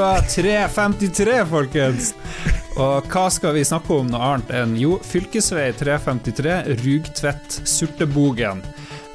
[0.00, 2.06] Lolbua 353, folkens!
[2.80, 8.62] Og hva skal vi snakke om noe annet enn jo, fylkesvei 353, Rugtvedt-Surtebogen.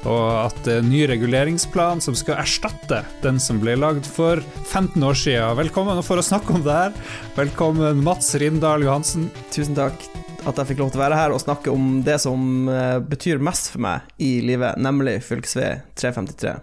[0.06, 4.38] Og at det er en ny reguleringsplan som skal erstatte den som ble lagd for
[4.60, 5.58] 15 år siden.
[5.58, 6.94] Velkommen for å snakke om det her.
[7.34, 9.26] Velkommen Mats Rindal Johansen.
[9.50, 10.06] Tusen takk
[10.46, 13.42] at jeg fikk lov til å være her og snakke om det som eh, betyr
[13.42, 16.54] mest for meg i livet, nemlig fylkesvei 353.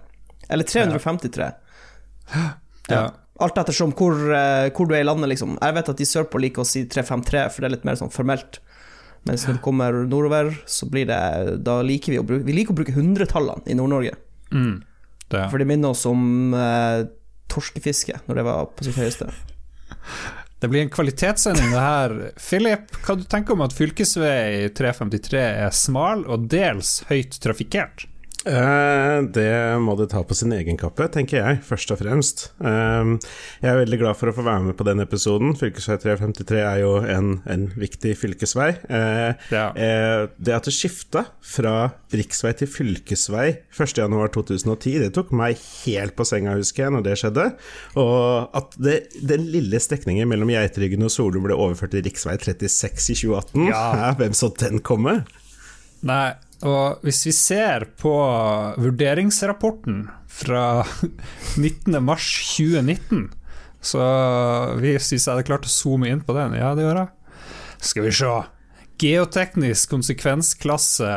[0.48, 1.52] Eller 353.
[2.88, 3.12] Ja.
[3.42, 5.58] Alt ettersom hvor, eh, hvor du er i landet, liksom.
[5.58, 8.14] Jeg vet at de sørpå liker å si 353, for det er litt mer sånn
[8.14, 8.60] formelt.
[9.26, 12.74] Mens når du kommer nordover, så blir det Da liker vi å bruke Vi liker
[12.74, 14.18] å bruke hundretallene i Nord-Norge.
[14.52, 14.84] Mm.
[15.32, 15.46] Det.
[15.48, 17.06] For det minner oss om eh,
[17.50, 19.32] torskefiske, når det var på sitt høyeste.
[20.64, 22.14] Det blir en kvalitetssending, det her.
[22.40, 28.06] Philip, hva du tenker om at fylkesvei 353 er smal og dels høyt trafikkert?
[28.46, 32.42] Eh, det må det ta på sin egen kappe, tenker jeg, først og fremst.
[32.60, 33.12] Eh,
[33.64, 35.54] jeg er veldig glad for å få være med på den episoden.
[35.60, 38.70] Fylkesvei 353 er jo en, en viktig fylkesvei.
[38.90, 39.70] Eh, Ja.
[39.74, 46.56] det at det skifta fra riksvei til fylkesvei 1.1.2010, det tok meg helt på senga,
[46.60, 47.46] husker jeg, når det skjedde.
[48.00, 53.14] Og at det, den lille strekningen mellom Geitryggen og Solum ble overført til riksvei 36
[53.14, 54.14] i 2018, Ja.
[54.20, 55.22] Hvem så den komme?
[56.04, 58.12] Nei, og hvis vi ser på
[58.80, 60.84] vurderingsrapporten fra
[61.60, 61.98] 19.
[62.04, 63.28] mars 2019,
[63.84, 64.04] så
[64.80, 67.10] hvis jeg hadde klart å zoome inn på den, ja, det gjør jeg.
[67.84, 68.34] Skal vi se.
[69.04, 71.10] Geoteknisk konsekvensklasse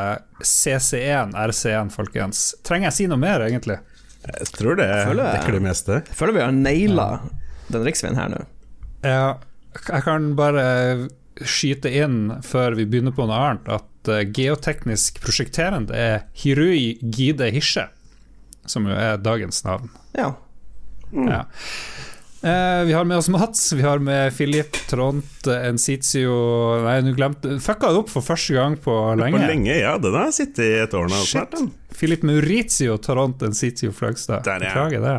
[0.42, 2.40] CC1 RC1, folkens.
[2.66, 3.76] Trenger jeg si noe mer, egentlig?
[4.26, 6.00] Jeg tror det føler- dekker det meste.
[6.08, 7.06] Jeg føler vi har naila
[7.70, 8.40] den riksveien her nå.
[9.06, 9.36] Ja,
[9.76, 10.64] jeg kan bare
[11.44, 17.50] skyte inn før vi begynner på noe annet, at eh, geoteknisk prosjekterende er Hirui Gide
[17.54, 17.88] Hishe,
[18.66, 19.90] som jo er dagens navn.
[20.16, 20.34] Ja.
[21.12, 21.44] Ja.
[22.46, 26.34] Eh, vi har med oss Mats, vi har med Filip Trond, Ensitio
[26.84, 29.38] Nei, du glemte Fucka det opp for første gang på lenge.
[29.38, 29.96] På lenge, ja.
[30.02, 31.32] Den har sittet i et år nå Shit.
[31.56, 31.72] snart.
[31.96, 34.44] Filip Maurizio Trond, Ensitio Fløgstad.
[34.46, 35.16] Beklager det.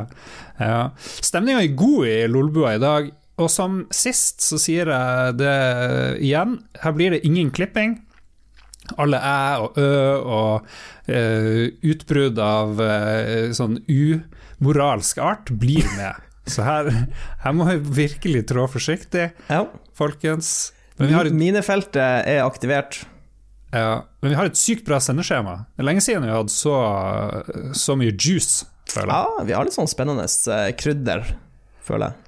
[0.61, 0.91] Ja.
[1.01, 5.55] Stemninga er god i Lolbua i dag, og som sist så sier jeg det
[6.25, 6.57] igjen.
[6.81, 7.99] Her blir det ingen klipping.
[8.97, 9.89] Alle æ og ø
[10.23, 10.69] og
[11.11, 16.23] uh, utbrudd av uh, sånn umoralsk art blir med.
[16.47, 16.89] Så her,
[17.43, 19.61] her må vi virkelig trå forsiktig, ja.
[19.97, 20.71] folkens.
[20.97, 23.01] Men vi har et Minefeltet er aktivert.
[23.75, 25.59] Ja, men vi har et sykt bra sendeskjema.
[25.75, 26.77] Det er lenge siden vi har hatt så,
[27.75, 29.17] så mye juice, føler jeg.
[29.19, 31.27] Ja, vi har litt sånn spennende eh, krydder,
[31.83, 32.26] føler jeg.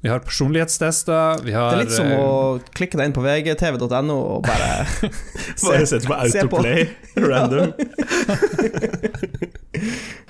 [0.00, 3.24] Vi har personlighetstester, vi har Det er litt som eh, å klikke deg inn på
[3.24, 5.10] vgtv.no og bare
[5.64, 6.84] Bare sette på autoplay,
[7.32, 7.72] random.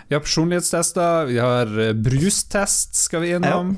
[0.08, 3.74] Vi har personlighetstester, vi har eh, brustest skal vi innom.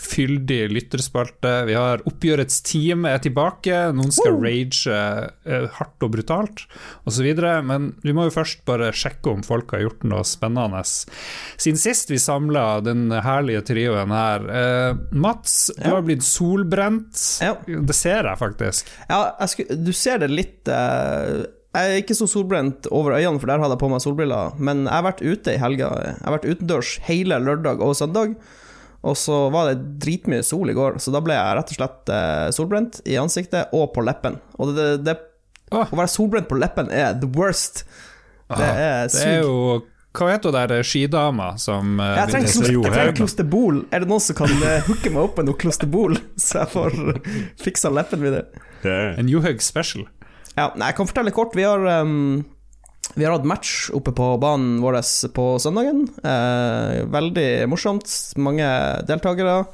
[0.00, 1.50] Fyldig lytterspalte.
[1.68, 3.76] Vi har Oppgjørets time er tilbake.
[3.96, 6.62] Noen skal rage eh, hardt og brutalt,
[7.08, 7.28] osv.
[7.68, 10.80] Men vi må jo først bare sjekke om folk har gjort noe spennende.
[11.60, 15.94] Siden sist vi samla den herlige trioen her eh, Mats, du Ja.
[15.98, 17.20] har blitt solbrent.
[17.44, 17.54] Ja.
[17.68, 18.88] Det ser jeg faktisk.
[19.10, 21.42] Ja, jeg sku, du ser det litt eh,
[21.76, 24.56] Jeg er ikke så solbrent over øynene, for der hadde jeg på meg solbriller.
[24.58, 25.90] Men jeg har vært ute i helga.
[26.08, 28.32] Jeg har vært utendørs hele lørdag og søndag.
[29.00, 32.12] Og så var det dritmye sol i går, så da ble jeg rett og slett
[32.12, 34.36] eh, solbrent i ansiktet og på leppen.
[34.60, 35.18] Og det, det, det
[35.70, 35.86] Åh.
[35.86, 37.84] Å være solbrent på leppen er the worst.
[38.50, 39.58] Det er Det er jo
[40.18, 43.84] Hva heter hun der skidama som eh, Jeg trenger, jeg klosterbol.
[43.94, 46.96] Er det noen som kan eh, hooke meg opp med noe klosterbol, så jeg får
[47.62, 48.40] fiksa leppen min?
[48.90, 50.08] En Johaug special.
[50.56, 51.54] Ja, nei, jeg kan fortelle kort.
[51.56, 52.42] Vi har, ehm,
[53.14, 55.00] vi har hatt match oppe på banen vår
[55.34, 56.04] på søndagen.
[56.22, 58.06] Eh, veldig morsomt.
[58.38, 58.66] Mange
[59.08, 59.64] deltakere.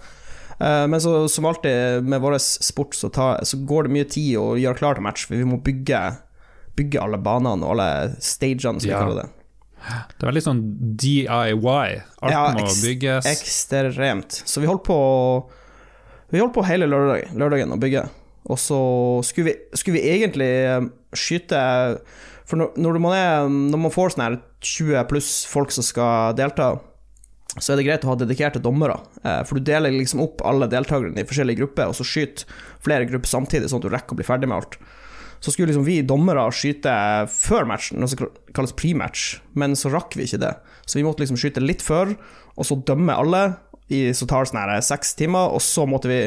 [0.61, 4.37] Eh, men så, som alltid med vår sport, så, tar, så går det mye tid
[4.41, 6.01] å gjøre klar til match, for vi må bygge,
[6.79, 7.91] bygge alle banene og alle
[8.25, 9.01] stagene, som Ja.
[9.01, 9.33] vi kaller det.
[9.87, 10.63] Det er veldig sånn
[10.99, 12.01] DIY.
[12.25, 13.27] Alt Ja, må bygges.
[13.31, 14.41] Ekstremt.
[14.49, 14.97] Så vi holdt på
[16.33, 18.09] Vi holdt på hele lørdag, lørdagen å bygge.
[18.51, 18.79] Og så
[19.23, 21.61] skulle vi, skulle vi egentlig skyte
[22.47, 26.37] For når, når, man, er, når man får sånn her 20 pluss folk som skal
[26.39, 26.77] delta,
[27.57, 28.99] så er det greit å ha dedikerte dommere.
[29.25, 32.47] Eh, For du deler liksom opp alle deltakerne i forskjellige grupper, og så skyter
[32.85, 34.79] flere grupper samtidig, sånn at du rekker å bli ferdig med alt.
[35.41, 36.93] Så skulle liksom vi dommere skyte
[37.33, 39.27] før matchen, noe som kalles pre-match,
[39.59, 40.55] men så rakk vi ikke det.
[40.89, 42.15] Så vi måtte liksom skyte litt før,
[42.57, 43.45] og så dømme alle,
[43.93, 46.21] i, så tar det sånn her seks timer, og så måtte vi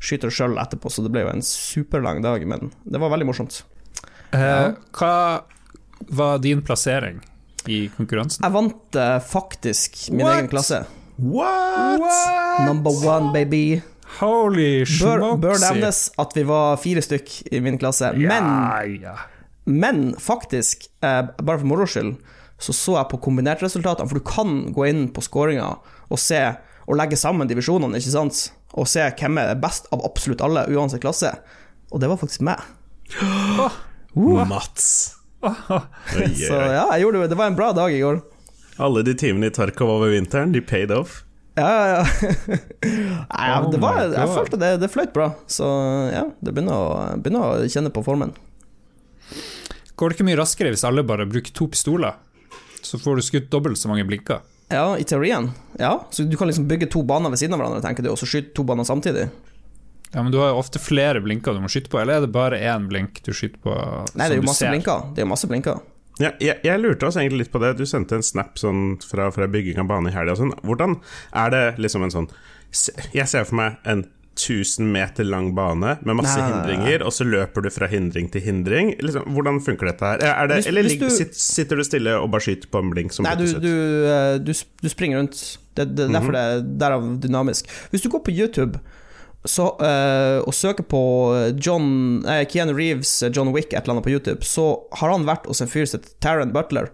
[0.00, 3.62] skyte sjøl etterpå, så det ble jo en superlang dag, men det var veldig morsomt.
[4.30, 4.76] Ja.
[4.94, 5.42] hva
[6.08, 7.20] var din plassering
[7.68, 8.44] i konkurransen?
[8.44, 10.36] Jeg vant uh, faktisk min What?
[10.38, 10.84] egen klasse.
[11.20, 12.66] What?!
[12.66, 13.82] Number one, baby.
[14.18, 18.10] Holy Bør, bør nevnes at vi var fire stykk i min klasse.
[18.16, 19.14] Men, Ja, ja.
[19.64, 22.16] men faktisk, uh, bare for moro skyld,
[22.60, 25.70] så så jeg på kombinertresultatene, for du kan gå inn på scoringa
[26.10, 26.40] og se
[26.90, 28.42] og legge sammen divisjonene, ikke sant?
[28.74, 31.30] Og se hvem er best av absolutt alle, uansett klasse.
[31.90, 32.60] Og det var faktisk meg.
[33.22, 33.78] Oh, uh.
[34.42, 34.44] oi,
[35.40, 37.30] Så ja, jeg gjorde det.
[37.32, 38.20] Det var en bra dag i går.
[38.80, 41.22] Alle de timene i Tarkov over vinteren, de paid off.
[41.58, 42.02] Ja, ja, ja.
[43.30, 45.32] Nei, ja, Oh det var, jeg følte det, det fløyt bra.
[45.50, 45.66] Så
[46.12, 48.32] ja, det begynner å, begynner å kjenne på formen.
[50.00, 52.16] Går det ikke mye raskere hvis alle bare bruker to pistoler?
[52.80, 54.40] Så får du skutt dobbelt så mange blinker.
[54.72, 55.50] Ja, i teorien.
[55.80, 58.20] Ja, så du kan liksom bygge to baner ved siden av hverandre, tenker du, og
[58.20, 59.26] så skyte to baner samtidig.
[60.12, 62.32] Ja, Men du har jo ofte flere blinker du må skyte på, eller er det
[62.34, 63.74] bare én blink du skyter på?
[64.18, 65.04] Nei, det er jo masse blinker.
[65.14, 65.80] Det er jo masse blinker.
[66.20, 67.76] Ja, jeg, jeg lurte oss egentlig litt på det.
[67.78, 70.34] Du sendte en snap sånn fra, fra bygging av bane i helga.
[70.36, 70.52] Sånn.
[70.66, 70.98] Hvordan
[71.32, 72.28] er det liksom en sånn
[73.14, 74.04] Jeg ser for meg en
[74.40, 77.06] 1000 meter lang bane med masse Nei, hindringer, nei, nei.
[77.08, 78.92] og så løper du fra hindring til hindring.
[79.02, 80.22] Liksom, hvordan funker dette her?
[80.28, 83.12] Er det, Hvis- eller hvis du- sitter du stille og bare skyter på en blink
[83.12, 83.60] som Nei, du, ut?
[83.60, 85.58] du, eh, du, springer rundt.
[85.74, 87.66] Det, det er derfor det er derav dynamisk.
[87.90, 88.80] Hvis du går på YouTube
[89.44, 91.02] så, uh, og søker på
[91.56, 95.24] John, eh, Keanu Reeves, eh, John Wick, et eller annet på YouTube, så har han
[95.24, 96.90] vært hos en fyr som heter Taron Butler,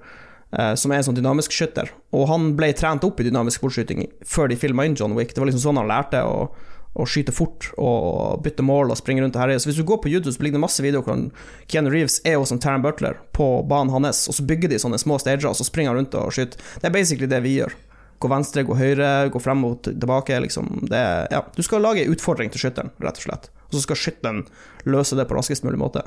[0.54, 1.90] uh, som er en sånn dynamisk skytter.
[2.14, 5.34] Og han ble trent opp i dynamisk sportsskyting før de filma inn John Wick.
[5.34, 6.46] Det var liksom sånn han lærte å,
[6.94, 9.58] å skyte fort og bytte mål og springe rundt og herje.
[9.64, 11.26] Så hvis du går på YouTube, så ligger det masse videoer hvor
[11.66, 15.02] Keanu Reeves er hos en Taron Butler på banen hans, og så bygger de sånne
[15.02, 16.62] små stager, og så springer han rundt og skyter.
[16.78, 17.74] Det er basically det vi gjør.
[18.18, 20.38] Gå venstre, gå høyre, gå frem og tilbake.
[20.46, 20.86] Liksom.
[20.90, 21.02] Det,
[21.32, 21.42] ja.
[21.56, 23.50] Du skal lage en utfordring til skytteren, rett og slett.
[23.68, 24.44] Og så skal skytteren
[24.88, 26.04] løse det på raskest mulig måte.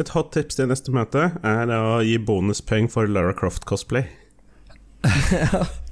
[0.00, 4.08] Et hot tips til neste møte er å gi bonuspoeng for Lara Croft-cosplay.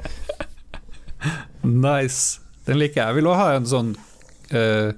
[1.62, 2.40] Nice.
[2.67, 3.08] Den liker jeg.
[3.08, 3.90] Jeg vil også ha en sånn
[4.55, 4.90] uh,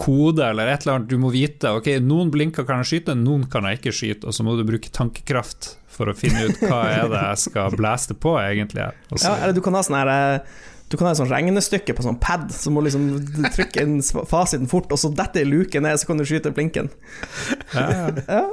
[0.00, 1.72] kode eller et eller annet du må vite.
[1.78, 4.64] Ok, noen blinker kan jeg skyte, noen kan jeg ikke skyte, og så må du
[4.68, 8.88] bruke tankekraft for å finne ut hva er det jeg skal blaste på, egentlig.
[9.10, 9.28] Også.
[9.28, 10.58] Ja, eller du kan ha sånn her eh,
[10.92, 13.06] Du kan ha et sånn regnestykke på sånn pad, så må liksom
[13.54, 16.92] trykke inn fasiten fort, og så detter ei luke ned, så kan du skyte blinken.
[17.72, 18.12] ja, ja.
[18.28, 18.44] Ja.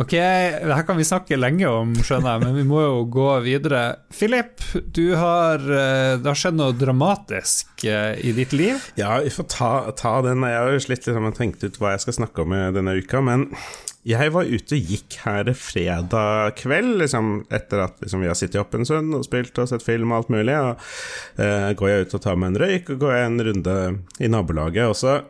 [0.00, 3.26] Ok, det her kan vi snakke lenge om, skjønner jeg, men vi må jo gå
[3.44, 3.82] videre.
[4.16, 4.62] Philip,
[4.96, 8.80] du har, eh, det har skjedd noe dramatisk eh, i ditt liv.
[8.96, 10.46] Ja, vi får ta, ta den.
[10.48, 12.96] Jeg har jo slitt litt med å tenke ut hva jeg skal snakke om denne
[12.96, 13.50] uka, men
[14.02, 18.58] jeg var ute og gikk her fredag kveld, liksom, etter at liksom, vi har sittet
[18.58, 20.56] opp en stund og spilt og sett film og alt mulig.
[20.58, 20.88] Og,
[21.38, 23.76] eh, går jeg ut og tar meg en røyk, og går jeg en runde
[24.18, 24.88] i nabolaget.
[24.90, 25.22] også.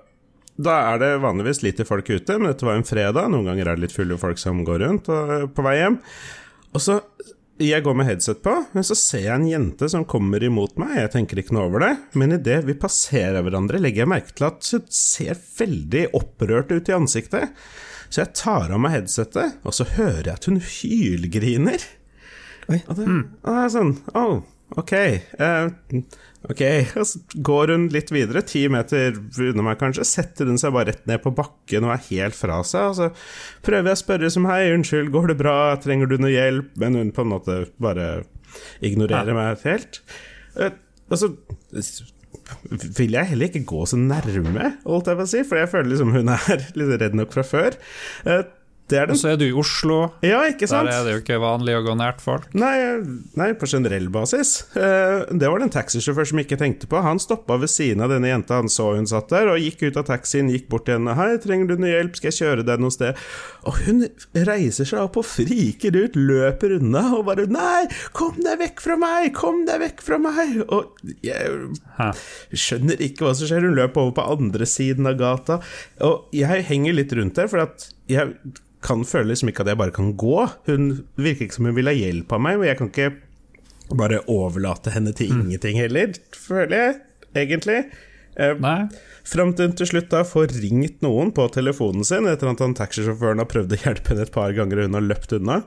[0.63, 3.29] da er det vanligvis lite folk ute, men dette var en fredag.
[3.29, 5.99] Noen ganger er det litt fulle folk som går rundt og, på vei hjem.
[6.73, 7.01] Og så
[7.63, 10.97] jeg går med headset på, men så ser jeg en jente som kommer imot meg.
[10.97, 14.49] Jeg tenker ikke noe over det, men idet vi passerer hverandre, legger jeg merke til
[14.49, 17.53] at hun ser veldig opprørt ut i ansiktet.
[18.13, 21.85] Så jeg tar av meg headsetet, og så hører jeg at hun hylgriner.
[22.69, 22.83] Oi.
[22.85, 24.25] Og det, og det er sånn Å,
[24.79, 24.93] ok.
[25.41, 26.03] Uh,
[26.53, 26.61] ok.
[27.01, 29.17] Og så går hun litt videre, ti meter
[29.49, 32.61] unna meg kanskje, setter hun seg bare rett ned på bakken og er helt fra
[32.69, 32.93] seg.
[32.93, 33.09] Og så
[33.67, 36.71] prøver jeg å spørre som hei, unnskyld, går det bra, trenger du noe hjelp?
[36.85, 38.13] Men hun på en måte bare
[38.85, 40.03] ignorerer meg helt.
[40.55, 40.71] Uh,
[41.09, 41.33] Og så
[42.99, 45.93] vil jeg heller ikke gå så nærme, holdt jeg på å si, for jeg føler
[45.93, 47.79] liksom hun er litt redd nok fra før.
[48.91, 50.89] Det Og så er du i Oslo, Ja, ikke sant?
[50.89, 52.49] der er det jo ikke vanlig å gå nært folk.
[52.55, 53.01] Nei,
[53.39, 54.67] nei, på generell basis.
[54.77, 57.01] Eh, det var det en taxisjåfør som ikke tenkte på.
[57.01, 59.97] Han stoppa ved siden av denne jenta, han så hun satt der, og gikk ut
[59.97, 61.15] av taxien, gikk bort til henne.
[61.17, 62.17] 'Hei, trenger du noe hjelp?
[62.17, 63.17] Skal jeg kjøre deg noe sted?'
[63.65, 68.59] Og hun reiser seg opp og friker ut, løper unna og bare 'Nei, kom deg
[68.59, 69.33] vekk fra meg!
[69.33, 71.73] Kom deg vekk fra meg!' Og jeg
[72.53, 73.65] skjønner ikke hva som skjer.
[73.65, 75.61] Hun løper over på andre siden av gata.
[76.03, 78.35] Og jeg henger litt rundt der, for at jeg
[78.85, 80.39] kan føle liksom ikke at jeg bare kan gå.
[80.69, 80.89] Hun
[81.21, 83.11] virker ikke som hun vil ha hjelp av meg, og jeg kan ikke
[83.99, 86.95] bare overlate henne til ingenting heller, føler jeg,
[87.45, 87.83] egentlig.
[88.41, 88.57] Eh?
[89.29, 92.77] Fram til hun til slutt da får ringt noen på telefonen sin etter at han
[92.79, 95.61] taxisjåføren har prøvd å hjelpe henne et par ganger og hun har løpt unna.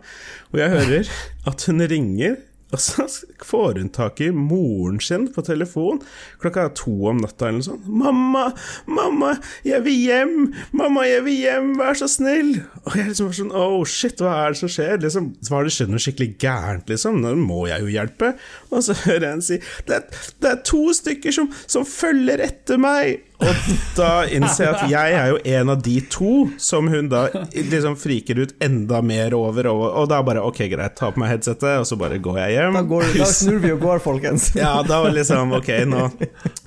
[0.51, 1.13] Og jeg hører
[1.51, 2.39] at hun ringer,
[2.74, 3.05] og så
[3.45, 6.00] får hun tak i moren sin på telefon
[6.41, 7.86] klokka to om natta eller noe sånt.
[7.86, 8.45] 'Mamma,
[8.89, 10.34] mamma, jeg vil hjem!
[10.74, 11.69] Mamma, jeg vil hjem!
[11.79, 15.03] Vær så snill!' Og jeg liksom var sånn 'Oh shit, hva er det som skjer?'
[15.05, 17.22] Liksom, har det skjedd noe skikkelig gærent, liksom.
[17.22, 18.34] Nå må jeg jo hjelpe.
[18.72, 20.01] Og så hører jeg henne si 'Det,
[20.41, 23.22] det er to stykker som, som følger etter meg'.
[23.44, 23.65] Og
[23.98, 26.30] da innser jeg at jeg er jo en av de to
[26.62, 30.96] som hun da liksom friker ut enda mer over, og, og da bare ok, greit,
[30.96, 32.77] ta på meg headsetet, og så bare går jeg hjem.
[32.80, 34.48] Da, går, da snur vi og går, folkens.
[34.56, 36.06] Ja, da var liksom ok, nå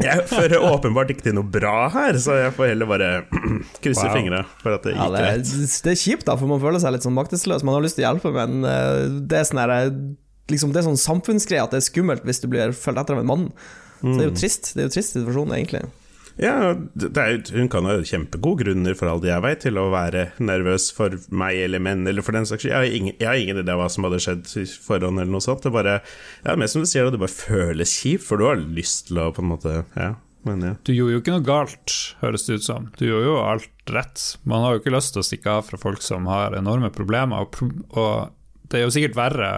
[0.05, 3.11] Jeg fører åpenbart ikke til noe bra her, så jeg får heller bare
[3.85, 4.15] krysse Wow.
[4.15, 5.77] fingra for at det Ja, gikk det, er, rett.
[5.89, 7.65] det er kjipt, da, for man føler seg litt sånn maktesløs.
[7.67, 9.91] Man har lyst til å hjelpe, men eh, det er sånn her, eh,
[10.53, 13.25] liksom, Det er sånn samfunnsgreie at det er skummelt hvis du blir fulgt etter av
[13.25, 13.49] en mann.
[13.99, 14.71] Så det er jo trist.
[14.77, 15.81] Det er jo trist situasjon, egentlig.
[16.38, 20.28] Ja, er, hun kan ha kjempegode grunner, for all det jeg vet, til å være
[20.38, 22.75] nervøs for meg eller menn, eller for den saks skyld.
[22.75, 25.66] Jeg har ingen, idé hva som hadde skjedd i forhånd, eller noe sånt.
[25.66, 25.99] Det bare,
[26.45, 29.33] ja, mer som du sier, det bare føles kjipt, for du har lyst til å
[29.35, 30.12] på en måte Ja,
[30.47, 30.76] men ja.
[30.87, 32.87] Du gjorde jo ikke noe galt, høres det ut som.
[33.00, 34.28] Du gjorde jo alt rett.
[34.47, 37.42] Man har jo ikke lyst til å stikke av fra folk som har enorme problemer,
[37.42, 38.35] og, pro og
[38.71, 39.52] det er jo sikkert verre,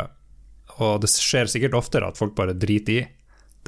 [0.78, 3.06] og det skjer sikkert oftere at folk bare driter i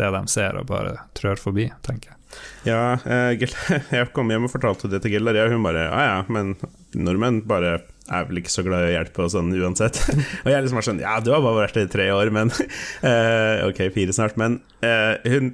[0.00, 2.21] det de ser, og bare trør forbi, tenker jeg.
[2.66, 2.96] Ja,
[3.38, 3.56] Gil-
[3.96, 6.54] jeg kom hjem og fortalte det til Gildaria, hun bare ja ja, men
[6.94, 7.80] nordmenn bare
[8.12, 10.00] er vel ikke så glad i å hjelpe og sånn uansett.
[10.44, 12.50] og jeg liksom var sånn ja, du har bare vært der i tre år, men
[13.08, 14.36] eh, Ok, fire snart.
[14.40, 15.52] Men eh, hun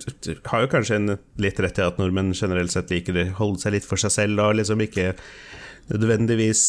[0.48, 1.12] har jo kanskje en
[1.44, 4.42] litt rett i at nordmenn generelt sett liker å holde seg litt for seg selv
[4.46, 5.12] og liksom ikke
[5.92, 6.64] nødvendigvis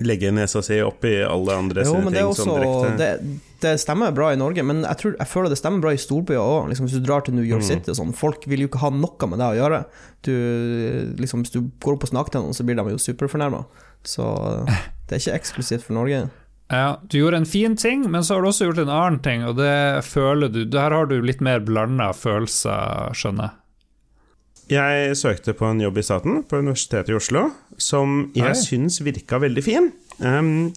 [0.00, 2.92] legge nesa si opp i alle andre Jo, sine ting sånn også, direkte.
[2.96, 6.00] det, det stemmer bra i Norge, men jeg, tror, jeg føler det stemmer bra i
[6.00, 6.70] storbyer òg.
[6.70, 7.68] Liksom, hvis du drar til New York Mm.
[7.68, 9.82] City og sånn, folk vil jo ikke ha noe med det å gjøre.
[10.24, 10.32] Du,
[11.20, 13.64] liksom, hvis du går opp og snakker til noen, så blir de jo superfornærma.
[14.08, 14.24] Så
[15.10, 16.22] det er ikke eksklusivt for Norge.
[16.70, 19.42] Ja, du gjorde en fin ting, men så har du også gjort en annen ting,
[19.44, 23.56] og det føler du Der har du litt mer blanda følelser, skjønner jeg.
[24.70, 27.48] Jeg søkte på en jobb i staten, på Universitetet i Oslo,
[27.80, 29.90] som jeg syns virka veldig fin.
[30.20, 30.68] Um,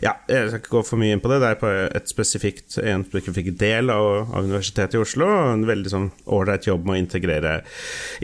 [0.00, 1.38] ja, jeg skal ikke gå for mye inn på det.
[1.42, 5.28] Det er på et spesifikt, en spesifikk del av, av Universitetet i Oslo.
[5.52, 7.54] En veldig sånn ålreit jobb med å integrere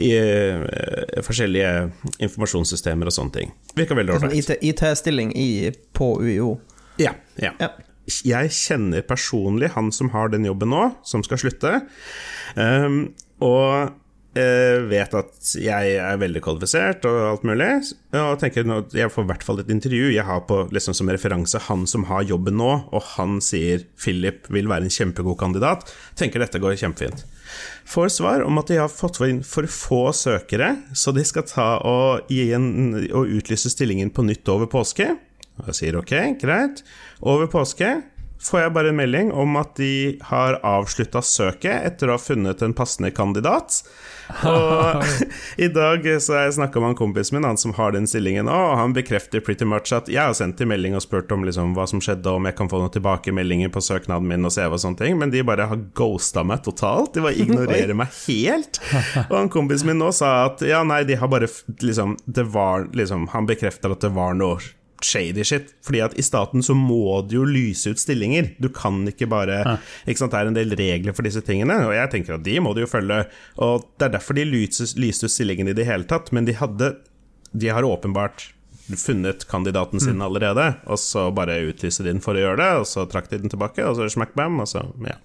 [0.01, 1.73] i uh, forskjellige
[2.25, 3.55] informasjonssystemer og sånne ting.
[3.79, 4.53] Virka veldig ålreit.
[4.59, 5.35] IT-stilling
[5.97, 6.57] på UiO.
[7.01, 7.55] Ja, ja.
[7.63, 7.73] Ja.
[8.27, 11.79] Jeg kjenner personlig han som har den jobben nå, som skal slutte.
[12.57, 13.13] Um,
[13.43, 13.93] og
[14.33, 17.69] vet at jeg er veldig kvalifisert og alt mulig.
[18.17, 20.07] Og tenker nå, jeg får i hvert fall et intervju.
[20.15, 24.49] Jeg har på liksom som referanse han som har jobben nå, og han sier Philip
[24.53, 25.85] vil være en kjempegod kandidat.
[26.17, 27.27] Tenker dette går kjempefint.
[27.85, 31.69] Får svar om at de har fått inn for få søkere, så de skal ta
[31.85, 35.11] og, gi en, og utlyse stillingen på nytt over påske.
[35.61, 36.81] Og jeg sier ok, greit.
[37.21, 37.99] Over påske
[38.43, 42.63] får jeg bare en melding om at de har avslutta søket etter å ha funnet
[42.65, 43.83] en passende kandidat.
[44.49, 45.05] Og
[45.57, 48.49] i dag så har jeg snakka med han kompisen min, han som har den stillingen
[48.51, 51.75] og han bekrefter pretty much at jeg har sendt en melding og spurt om liksom
[51.77, 54.83] hva som skjedde, om jeg kan få noen tilbakemeldinger på søknaden min og CV og
[54.83, 57.15] sånne ting, men de bare har ghosta meg totalt.
[57.15, 58.81] De bare ignorerer meg helt.
[59.29, 61.49] Og han kompisen min nå sa at ja, nei, de har bare
[61.83, 64.61] liksom Det var liksom Han bekrefter at det var noe
[65.07, 65.73] shady shit.
[65.85, 68.53] Fordi at i staten så må du jo lyse ut stillinger.
[68.63, 69.61] Du kan ikke bare
[70.07, 70.33] ikke sant?
[70.35, 72.83] Det er en del regler for disse tingene, og jeg tenker at de må du
[72.85, 73.25] jo følge.
[73.63, 76.57] Og det er derfor de lyste, lyste ut stillingen i det hele tatt, men de
[76.59, 76.95] hadde
[77.53, 78.53] De har åpenbart
[78.97, 82.87] funnet kandidaten sin allerede, og så bare utlyste de den for å gjøre det, og
[82.89, 85.19] så trakk de den tilbake, og så smack bam, og så ja.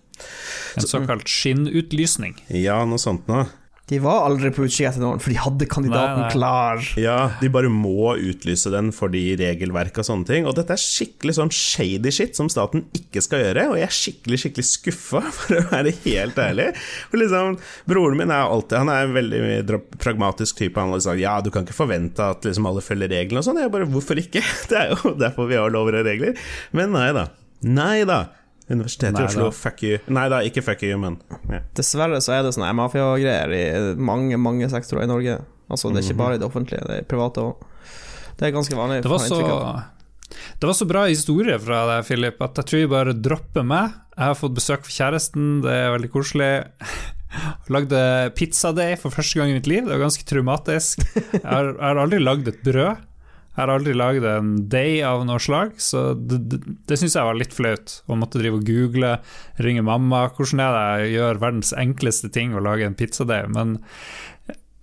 [0.77, 2.37] En såkalt skinnutlysning.
[2.53, 3.47] Ja, noe sånt noe.
[3.87, 6.31] De var aldri på utkikk etter noen, for de hadde kandidaten Nei, nei.
[6.33, 6.81] klar.
[6.99, 10.47] Ja, de bare må utlyse den fordi regelverk og sånne ting.
[10.49, 13.95] Og dette er skikkelig sånn shady shit som staten ikke skal gjøre, og jeg er
[13.95, 16.65] skikkelig, skikkelig skuffa, for å være helt ærlig.
[17.13, 17.55] For liksom,
[17.87, 20.75] Broren min er alltid Han er en veldig pragmatisk type.
[20.83, 23.61] Han liksom, ja, du kan ikke forvente at liksom alle følger reglene og sånn.
[23.63, 24.43] Jeg bare hvorfor ikke?
[24.71, 26.35] Det er jo derfor vi har lover og regler.
[26.75, 27.29] Men nei da.
[27.63, 28.25] Nei da.
[28.69, 29.51] Universitetet i Oslo, da.
[29.55, 29.97] fuck you.
[30.11, 31.19] Nei da, ikke fuck you, men
[31.49, 31.61] yeah.
[31.77, 33.61] Dessverre så er det sånne mafiagreier i
[33.95, 35.37] mange, mange sektorer i Norge.
[35.71, 36.09] Altså, det er Mhm.
[36.11, 37.63] ikke bare i det offentlige, det er i private òg.
[38.37, 39.01] Det er ganske vanlig.
[39.03, 39.39] Det var, så,
[40.59, 43.93] det var så bra historie fra deg, Philip, at jeg tror jeg bare dropper meg.
[44.17, 46.51] Jeg har fått besøk av kjæresten, det er veldig koselig.
[47.73, 51.03] Lagde pizzadeig for første gang i mitt liv, det var ganske traumatisk.
[51.33, 53.03] Jeg har, jeg har aldri lagd et brød.
[53.57, 57.25] Jeg har aldri lagd en day av noe slag, så det, det, det syns jeg
[57.25, 57.95] var litt flaut.
[58.05, 59.15] Å måtte drive og google,
[59.65, 60.27] ringe mamma.
[60.37, 63.49] Hvordan er det jeg gjør verdens enkleste ting å lage en pizzadeig?
[63.55, 63.79] Men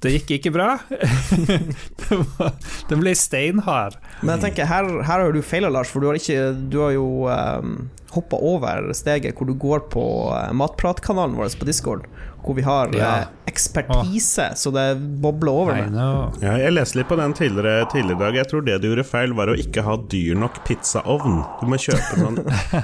[0.04, 0.68] det gikk ikke bra.
[0.90, 2.52] Det var-
[2.90, 3.96] Den ble steinhard.
[4.23, 6.92] Men jeg tenker, her, her har du feila, Lars, for du har, ikke, du har
[6.96, 10.04] jo um, hoppa over steget hvor du går på
[10.37, 12.04] eh, matpratkanalen vår på Discord,
[12.44, 13.08] hvor vi har Ja.
[13.25, 14.84] eh, ekspertise, så det
[15.23, 15.96] bobler over med.
[16.44, 18.38] Ja, jeg leste litt på den tidligere, tidligere i dag.
[18.42, 21.40] Jeg tror det du gjorde feil, var å ikke ha dyr nok pizzaovn.
[21.61, 22.40] Du må kjøpe sånn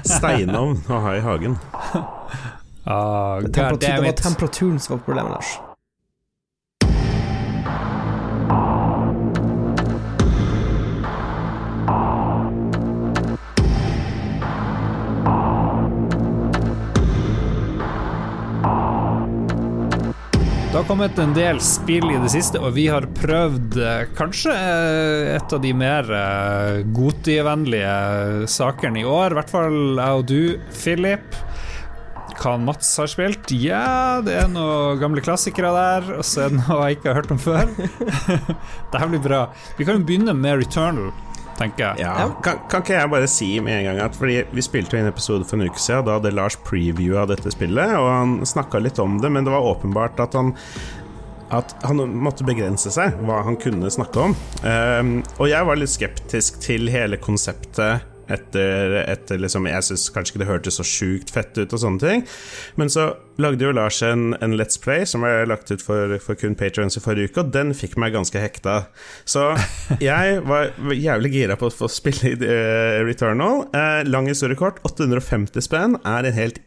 [0.07, 1.59] steinovn å ha i hagen.
[2.91, 5.51] Oh, Det, God temperatur, det var temperaturen som var problemet, Lars.
[20.79, 25.31] Har kommet en del spill i det siste, og vi har prøvd eh, kanskje eh,
[25.35, 29.35] et av de mer eh, Goti-vennlige sakene i år.
[29.35, 31.35] I hvert fall jeg og du, Philip.
[32.39, 33.51] Hva Mats har spilt?
[33.51, 36.13] Ja, det er noen gamle klassikere der.
[36.21, 37.75] Og så er det noe jeg ikke har hørt om før.
[38.93, 39.43] det her blir bra.
[39.75, 41.11] Vi kan jo begynne med Returnal.
[41.61, 42.07] Tenker jeg.
[42.07, 42.29] Ja.
[42.45, 45.11] Kan, kan ikke jeg bare si med en gang at Fordi vi spilte jo en
[45.11, 48.81] episode for en uke siden, da hadde Lars preview av dette spillet, og han snakka
[48.83, 50.55] litt om det, men det var åpenbart at han
[51.51, 54.37] at han måtte begrense seg hva han kunne snakke om.
[54.63, 55.09] Um,
[55.41, 60.43] og jeg var litt skeptisk til hele konseptet etter, etter liksom, Jeg syns kanskje ikke
[60.45, 62.25] det hørtes så sjukt fett ut og sånne ting.
[62.81, 63.11] Men så
[63.41, 66.99] lagde jo Lars en, en Let's Play som ble lagt ut for, for kun patrions
[66.99, 68.77] i forrige uke, og den fikk meg ganske hekta.
[69.29, 69.51] Så
[70.11, 73.67] jeg var jævlig gira på å få spille i uh, Returnal.
[73.75, 76.61] Uh, lang historiekort, 850 spenn er en helt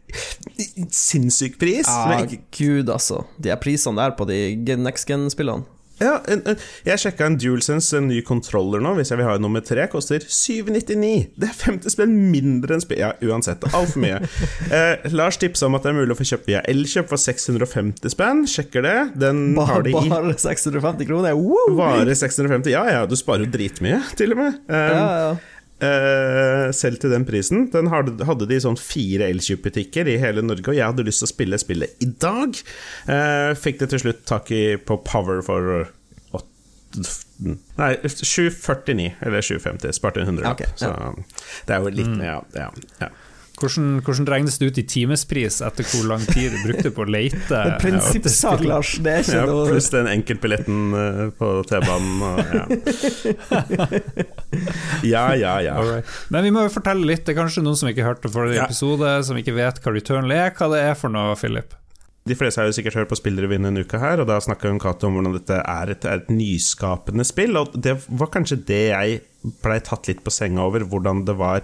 [0.94, 1.88] sinnssyk pris.
[1.90, 2.24] Ja,
[2.58, 3.24] gud, altså.
[3.42, 5.68] De er prisene der på de next gen-spillene.
[6.02, 6.58] Ja, en, en,
[6.88, 9.86] jeg sjekka en DualSense, en ny controller nå, hvis jeg vil ha en nummer tre,
[9.92, 11.12] koster 799.
[11.40, 13.02] Det er 50 spenn mindre enn spill...
[13.04, 14.20] Ja, uansett, altfor mye.
[14.76, 18.16] eh, Lars tipsa om at det er mulig å få kjøpt via Elkjøp for 650
[18.16, 18.44] spenn.
[18.50, 18.98] Sjekker det.
[19.22, 21.38] Den bare, har de i Bare 650 kroner?
[21.38, 21.78] Wow!
[21.78, 22.74] Bare 650.
[22.74, 24.62] Ja ja, du sparer jo dritmye, til og med.
[24.68, 25.34] Um, ja, ja.
[25.84, 27.68] Uh, selv til den prisen.
[27.74, 31.30] Den hadde, hadde de sånn fire Elkjøp-butikker i hele Norge, og jeg hadde lyst til
[31.30, 32.62] å spille spillet i dag.
[33.10, 35.90] Uh, fikk det til slutt tak i på Power for
[36.34, 36.48] 8,
[37.80, 39.98] Nei, 749 eller 750.
[39.98, 40.62] Sparte en hundrelapp.
[40.62, 40.94] Okay, ja.
[40.94, 42.22] Så det er jo litt mm.
[42.24, 42.70] ja, ja,
[43.02, 43.10] ja.
[43.64, 47.08] Hvordan, hvordan, regnes det ut i timespris etter hvor lang tid du brukte på å
[47.08, 47.40] lete?
[47.54, 48.96] Det er prinsippsak, Lars.
[49.04, 52.12] Det er ikke ja, noe Pluss den enkeltbilletten eh, på T-banen.
[55.04, 55.24] Ja.
[55.34, 55.74] ja, ja, ja.
[55.82, 56.10] Alright.
[56.30, 57.24] Men vi må jo fortelle litt.
[57.26, 58.68] Det er kanskje noen som ikke hørte forrige ja.
[58.68, 60.52] episode, som ikke vet hva Returnal er.
[60.54, 61.74] Hva det er for noe, Philip?
[62.24, 65.10] De fleste har jo sikkert hørt på Spillrevyen en uke her, og da snakka Cato
[65.10, 67.58] om hvordan dette er et, er et, nyskapende spill.
[67.60, 69.18] Og det var kanskje det jeg
[69.64, 71.64] blei tatt litt på senga over, hvordan det var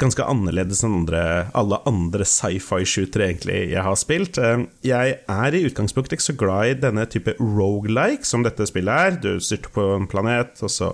[0.00, 1.22] ganske annerledes enn andre,
[1.58, 4.40] alle andre sci-fi-shootere egentlig jeg har spilt.
[4.40, 9.04] Eh, jeg er i utgangspunktet ikke så glad i denne type rogelike som dette spillet
[9.08, 9.18] er.
[9.22, 10.90] Du styrter på en planet, og så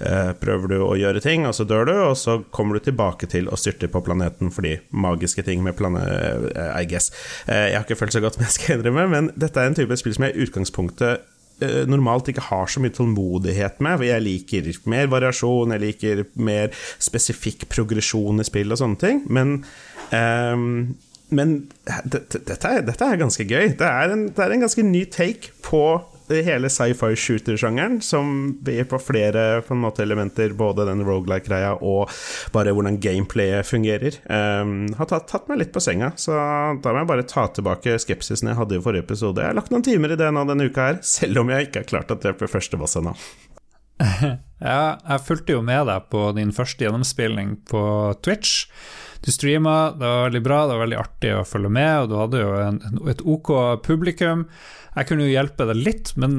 [0.00, 3.28] eh, prøver du å gjøre ting, og så dør du, og så kommer du tilbake
[3.30, 7.12] til å styrte på planeten fordi magiske ting med planet, eh, I guess.
[7.46, 10.00] Jeg har ikke følt så godt med, skal jeg innrømme, men dette er en type
[10.00, 11.30] spill som jeg i utgangspunktet
[11.88, 13.98] normalt ikke har så mye tålmodighet med.
[13.98, 19.22] For jeg liker mer variasjon, jeg liker mer spesifikk progresjon i spill og sånne ting.
[19.32, 19.56] Men,
[20.10, 20.96] um,
[21.34, 21.54] men
[21.86, 22.34] dette,
[22.68, 23.74] er, dette, er, ganske gøy.
[23.78, 25.84] Det er, en, det er en ganske ny take på
[26.28, 32.12] hele sci-fi shooter-sjangeren, som byr på flere på måte, elementer, både den rogelike-greia og
[32.54, 36.12] bare hvordan gameplayet fungerer, um, har tatt, tatt, meg litt på senga.
[36.16, 39.42] Så da må jeg bare ta tilbake skepsisen jeg hadde i forrige episode.
[39.42, 41.84] Jeg har lagt noen timer i det nå denne uka her, selv om jeg ikke
[41.84, 43.14] har klart å drepe første boss ennå.
[44.70, 47.84] ja, jeg fulgte jo med deg på din første gjennomspilling på
[48.24, 48.68] Twitch.
[49.24, 52.16] Du streama, det var veldig bra, det var veldig artig å følge med, og du
[52.20, 53.50] hadde jo en, et OK
[53.86, 54.44] publikum.
[54.94, 56.34] Jeg kunne jo hjelpe deg litt, men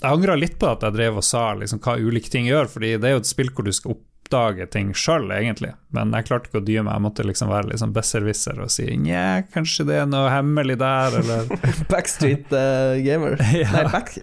[0.00, 2.94] jeg angra litt på at jeg drev og sa liksom, hva ulike ting gjør, fordi
[2.96, 5.74] det er jo et spill hvor du skal oppdage ting sjøl, egentlig.
[5.92, 8.88] Men jeg klarte ikke å dy meg, jeg måtte liksom være liksom besserwisser og si
[8.96, 11.52] nja, kanskje det er noe hemmelig der, eller
[11.92, 13.36] Backstreet uh, Gamer.
[13.60, 13.68] ja.
[13.76, 14.16] Nei, back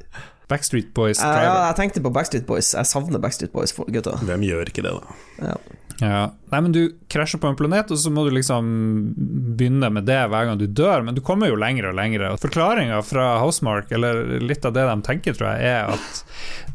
[0.48, 1.22] Backstreet Boys.
[1.22, 2.72] Uh, ja, jeg tenkte på Backstreet Boys.
[2.74, 4.16] Jeg savner Backstreet Boys, gutta.
[4.26, 5.20] Hvem gjør ikke det, da?
[5.52, 5.58] Ja.
[6.00, 6.34] Ja.
[6.52, 6.82] Nei, men du
[7.12, 8.68] krasjer på en planet, og så må du liksom
[9.58, 12.26] begynne med det hver gang du dør, men du kommer jo lenger og lenger.
[12.42, 16.22] Forklaringa fra Housemark, eller litt av det de tenker, tror jeg, er at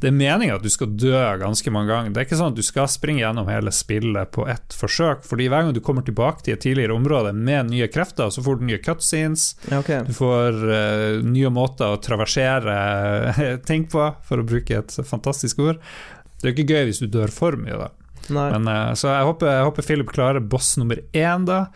[0.03, 2.13] det er meninga at du skal dø ganske mange ganger.
[2.13, 5.49] Det er ikke sånn at du skal springe gjennom hele spillet på ett forsøk, fordi
[5.53, 8.67] hver gang du kommer tilbake til et tidligere område med nye krefter, så får du
[8.73, 10.03] nye cutscenes, okay.
[10.09, 12.77] du får uh, nye måter å traversere
[13.69, 15.81] ting på, for å bruke et fantastisk ord.
[16.43, 17.93] Det er ikke gøy hvis du dør for mye, da.
[18.31, 21.67] Men, uh, så jeg håper, jeg håper Philip klarer boss nummer én, da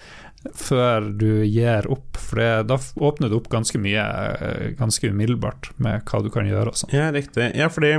[0.55, 2.79] før du gir opp, for det, da
[3.09, 6.71] åpner det opp ganske mye eh, ganske umiddelbart med hva du kan gjøre.
[6.71, 6.93] Og Sånn.
[6.95, 7.49] Ja, riktig.
[7.59, 7.97] Ja, fordi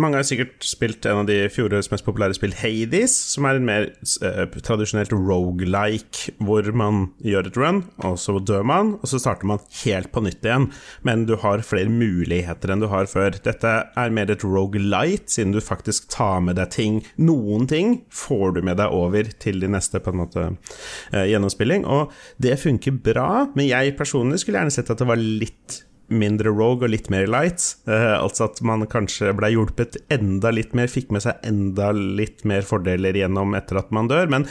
[0.00, 3.66] mange har sikkert spilt en av de fjorårets mest populære spill, Hades, som er en
[3.68, 3.88] mer
[4.24, 9.50] eh, tradisjonelt rogelike, hvor man gjør et run, og så dør man, og så starter
[9.50, 10.70] man helt på nytt igjen.
[11.04, 13.36] Men du har flere muligheter enn du har før.
[13.44, 17.00] Dette er mer et rogelite, siden du faktisk tar med deg ting.
[17.20, 21.84] Noen ting får du med deg over til de neste på en måte eh, gjennomspilling,
[21.84, 25.82] og det funker bra, men jeg personlig skulle gjerne sett at det var litt
[26.14, 27.64] mindre rogue og litt mer light.
[27.90, 32.46] Eh, altså at man kanskje ble hjulpet enda litt mer, fikk med seg enda litt
[32.48, 34.30] mer fordeler gjennom etter at man dør.
[34.32, 34.46] Men,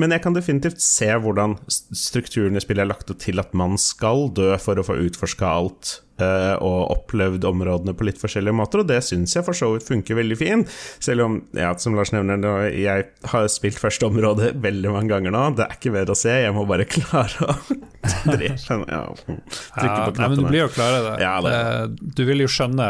[0.00, 3.78] men jeg kan definitivt se hvordan strukturen i spillet er lagt opp til at man
[3.80, 8.90] skal dø for å få utforska alt og opplevd områdene på litt forskjellige måter, og
[8.90, 10.76] det syns jeg for så vidt funker veldig fint.
[11.02, 15.46] Selv om, ja, som Lars nevner, jeg har spilt første område veldig mange ganger nå.
[15.58, 17.56] Det er ikke bedre å se, jeg må bare klare å
[18.30, 20.28] drepe, ja, trykke på knappene.
[20.28, 21.18] Men du blir jo klar over det.
[21.24, 22.14] Ja, det.
[22.14, 22.86] Du vil jo skjønne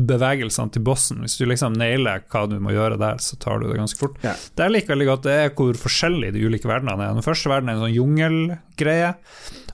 [0.00, 1.22] bevegelsene til bossen.
[1.24, 4.18] Hvis du liksom nailer hva du må gjøre der, så tar du det ganske fort.
[4.24, 4.36] Ja.
[4.56, 7.16] Det jeg liker veldig godt, det er hvor forskjellige de ulike verdenene er.
[7.18, 9.14] Den første verden er en sånn jungelgreie.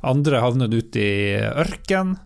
[0.07, 2.17] Andre havner du ute i ørken.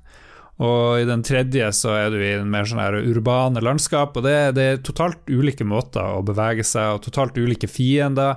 [0.60, 4.16] Og i den tredje så er du i en mer sånn her urbane landskap.
[4.18, 8.36] Og det, det er totalt ulike måter å bevege seg, og totalt ulike fiender.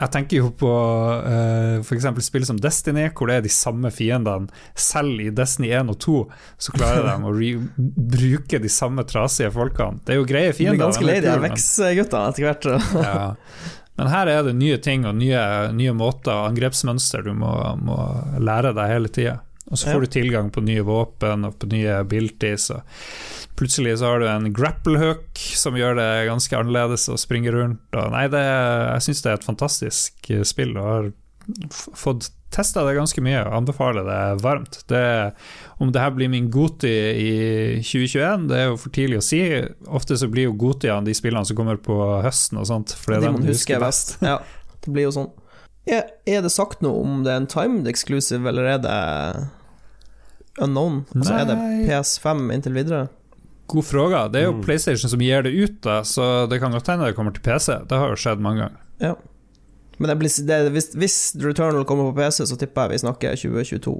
[0.00, 2.06] Jeg tenker jo på uh, f.eks.
[2.24, 4.48] spill som Destiny, hvor det er de samme fiendene.
[4.74, 6.14] Selv i Destiny 1 og 2
[6.66, 7.58] så klarer de å
[8.16, 10.00] bruke de samme trasige folkene.
[10.06, 10.78] Det er jo greie fiender.
[10.78, 12.70] Det er ganske lei de Vex-gutta etter hvert.
[13.10, 13.28] ja.
[14.00, 15.44] Men her er det nye ting og nye,
[15.76, 17.52] nye måter og angrepsmønster du må,
[17.84, 18.00] må
[18.40, 19.36] lære deg hele tida.
[19.70, 20.06] Og så får ja.
[20.06, 22.70] du tilgang på nye våpen og på nye abilities.
[22.74, 27.54] Og plutselig så har du en grapple hook som gjør det ganske annerledes å springe
[27.54, 27.86] rundt.
[27.94, 31.10] Og nei, det, jeg syns det er et fantastisk eh, spill, og har
[31.70, 34.80] fått testa det ganske mye og anbefaler det varmt.
[34.90, 35.02] Det,
[35.78, 37.34] om det her blir min Goti i
[37.78, 39.42] 2021, det er jo for tidlig å si.
[39.86, 42.96] Ofte så blir jo Gotiene de spillene som kommer på høsten og sånt.
[42.98, 44.16] For det er de man husker best.
[44.18, 44.40] Ja,
[44.82, 45.30] det blir jo sånn.
[45.90, 48.98] Er, er det sagt noe om det er en timed exclusive, eller er det
[50.64, 51.02] unknown?
[51.16, 51.56] Altså, er det
[51.88, 53.08] PS5 inntil videre?
[53.70, 54.24] God fråga.
[54.28, 54.62] Det er jo mm.
[54.66, 57.76] PlayStation som gir det ut, da, så det kan godt hende det kommer til PC.
[57.90, 58.80] Det har jo skjedd mange ganger.
[59.00, 59.14] Ja.
[60.00, 63.36] Men det blir, det, hvis, hvis, Returnal kommer på PC, så tipper jeg vi snakker
[63.36, 63.94] 2022.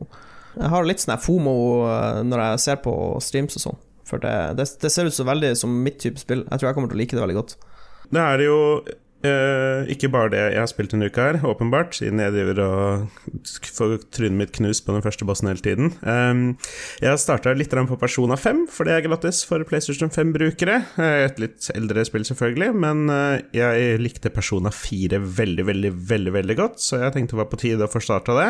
[0.57, 1.55] Jeg har litt sånn FOMO
[1.87, 3.83] eh, når jeg ser på streams og sånn.
[4.09, 6.43] For det, det, det, ser ut så veldig som mitt type spill.
[6.49, 7.55] Jeg tror jeg kommer til å like det veldig godt.
[8.11, 8.57] Det er jo
[9.21, 13.19] Uh, ikke bare det jeg har spilt en uke her, åpenbart, siden jeg driver og
[13.69, 15.91] får trynet mitt knust på den første bossen hele tiden.
[16.01, 16.55] Um,
[17.03, 20.79] jeg har starta litt på Persona 5, for det er gratis for PlayStation 5-brukere.
[21.29, 26.57] Et litt eldre spill, selvfølgelig, men uh, jeg likte Persona 4 veldig, veldig, veldig veldig
[26.57, 28.49] godt, så jeg tenkte det var på tide å få starta det.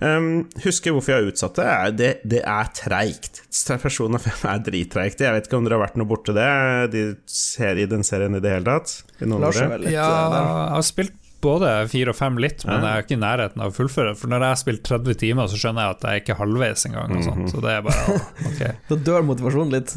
[0.00, 1.68] Um, husker hvorfor jeg har utsatt det.
[2.00, 3.42] Det, det er treigt.
[3.82, 5.22] Persona 5 er drittreigt.
[5.24, 6.48] Jeg vet ikke om dere har vært noe borti det
[6.92, 8.98] de ser, i den serien i det hele tatt?
[9.24, 12.80] Lars er vel litt Ja, eh, jeg har spilt både fire og fem litt, men
[12.82, 14.14] jeg er ikke i nærheten av å fullføre.
[14.18, 16.86] For når jeg har spilt 30 timer, så skjønner jeg at jeg er ikke halvveis
[16.88, 17.16] engang.
[17.16, 18.62] Og sånt, Så det er bare ok.
[18.90, 19.96] da dør motivasjonen litt.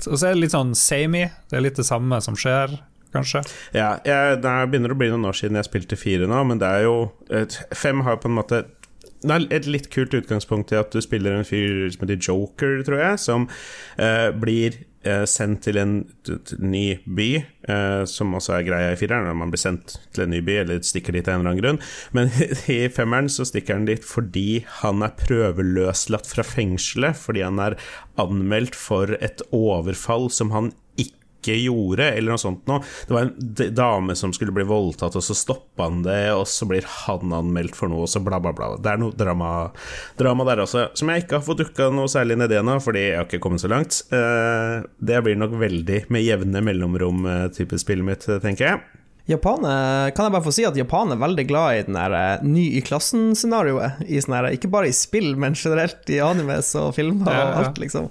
[0.00, 1.28] Og så er det litt sånn samey.
[1.50, 2.78] Det er litt det samme som skjer
[3.14, 3.42] kanskje?
[3.74, 6.68] Ja, jeg, det begynner å bli noen år siden jeg spilte fire nå, men det
[6.70, 6.94] er jo
[7.76, 8.62] Fem har på en måte
[9.20, 12.80] det er et litt kult utgangspunkt i at du spiller en fyr som heter Joker,
[12.86, 13.46] tror jeg, som
[14.00, 15.94] uh, blir uh, sendt til en
[16.56, 17.28] ny by,
[17.68, 20.56] uh, som også er greia i fireren, når man blir sendt til en ny by,
[20.62, 21.82] eller stikker dit av en eller annen grunn.
[22.16, 22.32] Men
[22.78, 27.76] i femmeren så stikker han dit fordi han er prøveløslatt fra fengselet, fordi han er
[28.20, 30.72] anmeldt for et overfall som han
[31.40, 32.84] ikke gjorde, eller noe sånt noe.
[33.08, 36.68] Det var en dame som skulle bli voldtatt, og så stoppa han det, og så
[36.68, 38.74] blir han anmeldt for noe, og så bla, bla, bla.
[38.80, 39.50] Det er noe drama,
[40.20, 43.06] drama der også, som jeg ikke har fått dukka noe særlig ned i ennå, fordi
[43.08, 44.02] jeg har ikke kommet så langt.
[44.14, 48.82] Eh, det blir nok veldig med jevne mellomrom-type eh, spillet mitt, tenker jeg.
[49.30, 52.44] Japan kan jeg bare få si at Japan er veldig glad i den der eh,
[52.46, 54.02] ny i klassen-scenarioet.
[54.10, 58.10] Ikke bare i spill, men generelt i animes og filmer og alt, liksom.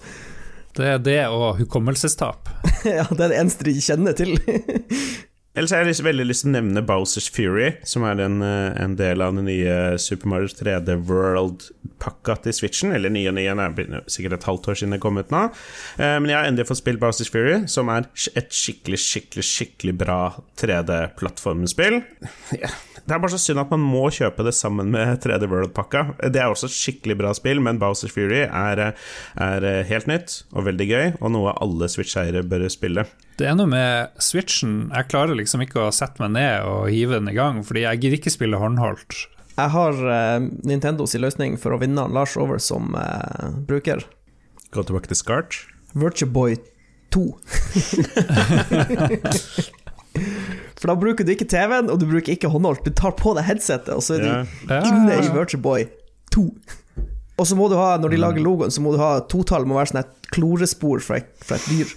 [0.80, 2.48] Det er det og hukommelsestap.
[2.88, 4.38] ja, det er det eneste de kjenner til.
[5.58, 8.78] Ellers har jeg lyst, veldig lyst til å nevne Bowsers Fury, som er en, eh,
[8.80, 12.94] en del av den nye Super Mario 3D World-pakka til Switchen.
[12.96, 15.50] Eller nye og nye, det er sikkert et halvt år siden det kom ut nå.
[16.00, 18.08] Eh, men jeg har endelig fått spilt Bowsers Fury, som er
[18.39, 20.22] et skikkelig, skikkelig, skikkelig bra
[20.62, 22.00] 3D-plattformspill.
[23.10, 26.04] Det er bare så synd at man må kjøpe det sammen med 3D World-pakka.
[26.30, 28.82] Det er også et skikkelig bra spill, men Bowsers Fury er,
[29.34, 33.08] er helt nytt og veldig gøy, og noe alle Switch-eiere bør spille.
[33.41, 37.17] Det er noe med Switchen, jeg klarer liksom ikke å sette meg ned og hive
[37.17, 39.17] den i gang, fordi jeg gidder ikke spille håndholdt.
[39.58, 40.38] Jeg har uh,
[40.69, 44.06] Nintendos løsning for å vinne Lars over som uh, bruker.
[44.69, 45.63] Gå tilbake til Scart?
[45.98, 46.60] Virtueboy
[47.10, 47.26] 2.
[50.80, 52.86] For da bruker du ikke TV-en, og du bruker ikke håndholdt.
[52.88, 54.30] Du tar på deg headsetet, og så er du
[54.72, 54.88] yeah.
[54.88, 55.82] inne i Virtual Boy
[56.36, 56.45] 2.
[57.39, 59.76] Og så må du ha, når de lager logoen, så må du ha totall må
[59.78, 61.89] være sånn et klorespor fra, fra et dyr.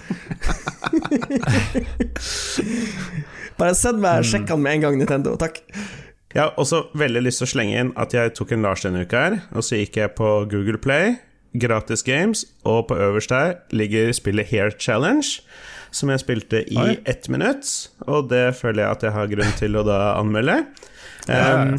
[3.59, 4.27] Bare send meg mm.
[4.31, 5.31] sjekkene med en gang, Nintendo.
[5.40, 5.57] Takk.
[6.33, 9.03] Jeg har også veldig lyst til å slenge inn at jeg tok en Lars denne
[9.05, 11.07] uka her, og så gikk jeg på Google Play,
[11.53, 15.29] gratis games, og på øverst der ligger spillet Hair Challenge
[15.92, 16.94] som jeg spilte i Oi.
[17.09, 17.68] ett minutt,
[18.09, 20.62] og det føler jeg at jeg har grunn til å da anmelde.
[21.28, 21.74] Um.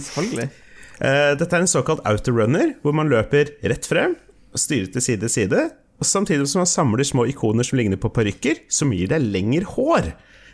[1.03, 4.15] Uh, dette er en såkalt autorunner, hvor man løper rett frem,
[4.53, 5.63] og styrer til side til side,
[6.03, 10.11] samtidig som man samler små ikoner som ligner på parykker, som gir deg lengre hår.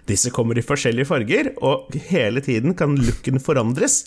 [0.09, 4.03] Disse kommer i forskjellige farger, og hele tiden kan looken forandres.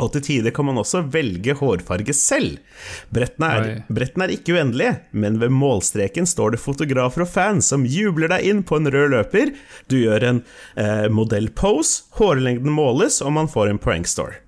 [0.00, 2.58] Og til tider kan man også velge hårfarge selv.
[3.14, 7.86] Brettene er, brettene er ikke uendelige, men ved målstreken står det fotografer og fans som
[7.88, 9.54] jubler deg inn på en rød løper.
[9.92, 10.44] Du gjør en
[10.76, 14.40] eh, modellpose, hårlengden måles, og man får en prankstore.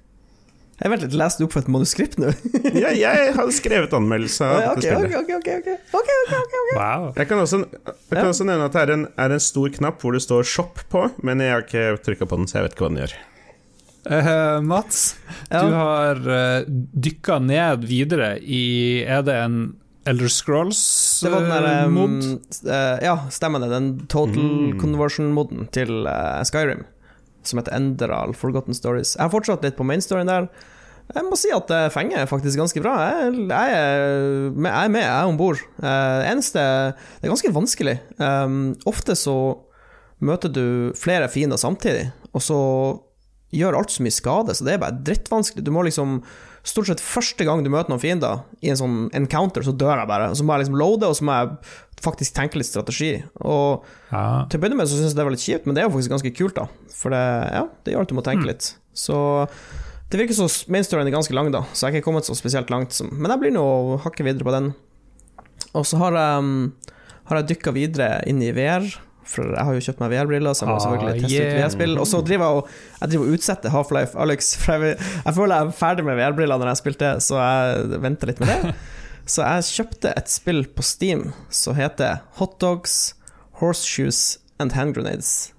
[0.82, 2.32] Jeg vent litt, leste du opp for et manuskript nå?
[2.82, 5.12] Ja, jeg har skrevet anmeldelse av dette spillet.
[5.14, 5.68] ok, ok, ok, ok.
[6.00, 6.70] Ok, ok, ok, ok.
[6.74, 7.04] Wow.
[7.20, 10.02] Jeg kan også, jeg kan også nevne at det er en, er en stor knapp
[10.02, 12.74] hvor det står 'shop' på, men jeg har ikke trykka på den, så jeg vet
[12.74, 13.14] ikke hva den gjør.
[14.10, 15.16] Eh, Mats,
[15.50, 15.60] Ja.
[15.62, 21.52] du har uh, dykka ned videre i Er det en Elder der Scrolls-mod?
[21.86, 23.68] um, uh, Ja, stemmer det.
[23.70, 24.80] Den total Mm.
[24.80, 26.84] conversion-moden til eh, Skyrim,
[27.44, 29.14] som heter Enderal Forgotten Stories.
[29.16, 30.48] Jeg har fortsatt litt på mainstoryen der.
[31.14, 32.96] Jeg må si at det fenger faktisk ganske bra.
[33.12, 35.60] Jeg, jeg, er, med, jeg er med, jeg er om bord.
[35.82, 36.58] Eneste
[37.20, 37.96] Det er ganske vanskelig.
[38.18, 39.36] Um, ofte så
[40.22, 42.58] møter du flere fiender samtidig, og så
[43.52, 45.64] gjør alt så mye skade, så det er bare drittvanskelig.
[45.66, 46.22] Du må liksom
[46.62, 50.06] Stort sett første gang du møter noen fiender i en sånn encounter, så dør jeg
[50.06, 50.28] bare.
[50.38, 51.56] Så må jeg liksom loade, og så må jeg
[52.04, 53.08] faktisk tenke litt strategi.
[53.42, 54.44] Og Ja.
[54.46, 55.96] til å begynne med så syns jeg det var litt kjipt, men det er jo
[55.96, 56.68] faktisk ganske kult, da.
[56.94, 58.76] For det, ja, det gjør at du må tenke litt.
[58.94, 59.48] Så
[60.08, 62.70] det virker som mainstoryen er ganske lang, da, så jeg har ikke kommet så spesielt
[62.70, 62.92] langt.
[62.94, 64.70] Som, men jeg blir nå hakket videre på den.
[65.74, 66.72] Og så har jeg, um,
[67.26, 68.86] har jeg dykka videre inn i VR,
[69.24, 71.52] for jeg har jo kjøpt meg VR-briller, så jeg må Ah, selvfølgelig teste yeah.
[71.52, 71.94] ut VR-spill.
[72.02, 72.68] Og så driver jeg og,
[73.00, 76.58] jeg driver og utsetter Half-Life Alex, for jeg, jeg føler jeg er ferdig med VR-briller
[76.58, 78.74] når jeg spilte, så jeg venter litt med det.
[79.32, 83.14] Så jeg kjøpte et spill på Steam som heter Hotdogs,
[83.62, 85.52] Horseshoes and Hand Grenades.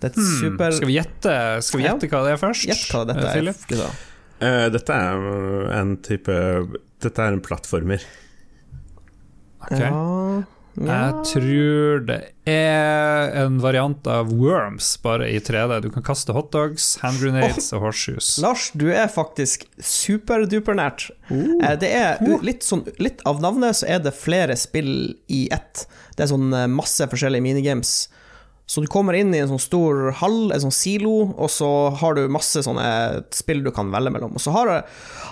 [0.00, 0.38] Det er et Hmm.
[0.40, 1.92] super Skal vi gjette, skal vi Ja.
[1.94, 2.66] gjette hva det er først?
[2.66, 3.94] Gjett hva dette Eh, er, Philip?
[4.40, 6.34] Eh, dette er en type
[7.00, 8.02] Dette er en plattformer.
[9.62, 9.78] Ok.
[9.78, 10.42] Ja,
[10.86, 15.80] Jeg tror det er en variant av Worms, bare i 3D.
[15.84, 18.30] Du kan kaste hotdogs, hand grenades og horseshoes.
[18.44, 21.08] Lars, du er faktisk superdupernært.
[21.32, 21.58] Uh.
[21.80, 25.84] Det er litt sånn Litt av navnet så er det flere spill i ett.
[26.16, 27.92] Det er sånn eh, masse forskjellige minigames.
[28.68, 31.68] Så du kommer inn i en sånn stor hall, en sånn silo, og så
[32.02, 32.84] har du masse sånne
[33.32, 34.34] spill du kan velge mellom.
[34.36, 34.70] Og så har,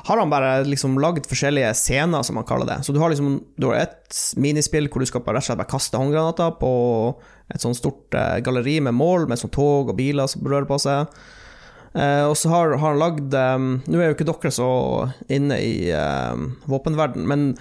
[0.08, 2.78] har han bare liksom lagd forskjellige scener, som han kaller det.
[2.86, 5.60] Så du har liksom Du har et minispill hvor du skal bare, rett og slett
[5.60, 6.72] bare kaste håndgranater på
[7.52, 10.80] et sånn stort eh, galleri med mål, med sånn tog og biler som rører på
[10.80, 11.12] seg.
[11.92, 14.70] Eh, og så har, har han lagd eh, Nå er jo ikke dere så
[15.32, 16.36] inne i uh,
[16.68, 17.52] våpenverden, men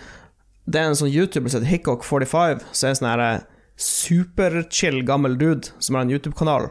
[0.65, 3.43] det er en sånn YouTuber som heter Hickok45, som er en sånn her eh,
[3.75, 6.69] superchill gammel dude som har en YouTube-kanal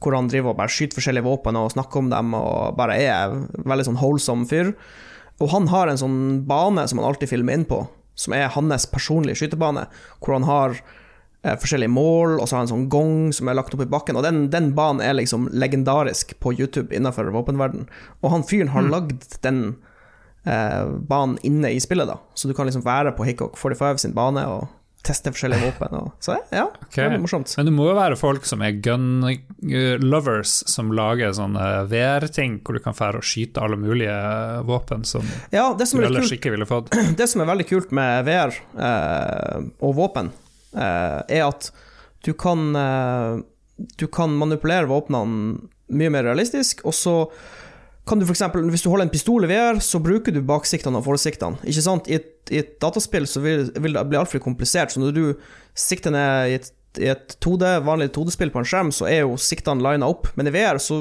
[0.00, 3.34] hvor han driver og bare skyter forskjellige våpen og snakker om dem, og bare er
[3.34, 4.72] en veldig sånn holdsom fyr.
[5.40, 7.82] Og han har en sånn bane som han alltid filmer inn på,
[8.16, 9.86] som er hans personlige skytebane,
[10.20, 13.60] hvor han har eh, forskjellige mål, og så har han en sånn gong som er
[13.60, 17.86] lagt opp i bakken, og den, den banen er liksom legendarisk på YouTube innenfor våpenverden.
[18.24, 19.62] Og han fyren har lagd den
[20.48, 24.16] eh, banen inne i spillet, da, så du kan liksom være på Hickok 45 sin
[24.16, 24.68] bane og
[25.06, 25.96] teste forskjellige våpen.
[25.96, 27.08] Og, så ja, okay.
[27.08, 27.52] det er morsomt.
[27.56, 32.58] Men det må jo være folk som er gun eh, lovers, som lager sånne VR-ting
[32.64, 34.16] hvor du kan fære og skyte alle mulige
[34.68, 36.92] våpen som Ja, det som du er ellers kult ikke ville fått.
[37.20, 40.32] det som er veldig kult med VR eh, og våpen,
[40.74, 41.70] eh, er at
[42.26, 43.40] du kan eh,
[43.96, 47.14] Du kan manipulere våpnene mye mer realistisk, og så
[48.10, 51.06] kan du eksempel, Hvis du holder en pistol i VR, så bruker du baksiktene og
[51.06, 51.60] forsiktene.
[51.62, 52.10] Ikke sant?
[52.10, 55.24] I et, i et dataspill så vil, vil det bli altfor komplisert, så når du
[55.78, 59.36] sikter ned i et i et 2D, vanlig 2D-spill på en skjerm, så er jo
[59.38, 60.96] siktene lina opp, men i VR så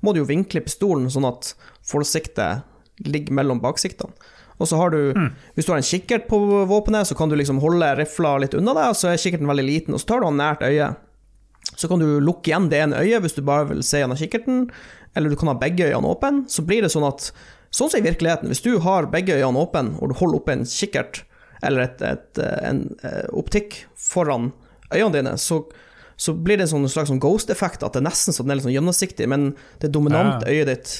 [0.00, 1.50] må du jo vinkle pistolen sånn at
[1.84, 2.64] forsiktet
[3.04, 4.16] ligger mellom baksiktene.
[4.56, 5.12] Og så har du,
[5.52, 6.38] hvis du har en kikkert på
[6.70, 9.96] våpenet, så kan du liksom holde rifla litt unna deg, så er kikkerten veldig liten,
[9.96, 11.02] og så tar du den nært øyet.
[11.76, 14.70] Så kan du lukke igjen det ene øyet hvis du bare vil se gjennom kikkerten,
[15.16, 16.44] eller du kan ha begge øynene åpne.
[16.52, 17.30] Så blir det sånn at,
[17.74, 20.68] sånn som i virkeligheten, hvis du har begge øynene åpne, og du holder oppe en
[20.68, 21.24] kikkert,
[21.64, 24.50] eller et, et, en eh, optikk foran
[24.92, 25.62] øynene dine, så,
[26.20, 28.60] så blir det en sånn slags sånn ghost-effekt, at det er nesten så den er
[28.60, 30.96] litt sånn gjennomsiktig, men det dominante øyet ditt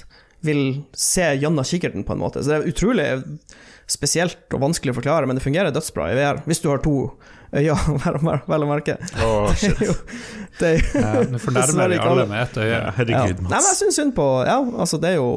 [0.47, 0.63] vil
[0.97, 2.43] se gjennom kikkerten, på en måte.
[2.43, 3.07] Så det er utrolig
[3.87, 6.95] spesielt og vanskelig å forklare, men det fungerer dødsbra i VR, hvis du har to
[7.55, 8.97] øyne, vel å vel å merke.
[9.23, 9.79] Åh, shit.
[10.59, 12.67] Det er jo- det er jo Ja, Nå fornærmer de vi alle med ett øye.
[12.71, 12.93] Ja, ja.
[12.97, 15.29] herregud, Nei, men jeg syns synd på Ja, altså, det er jo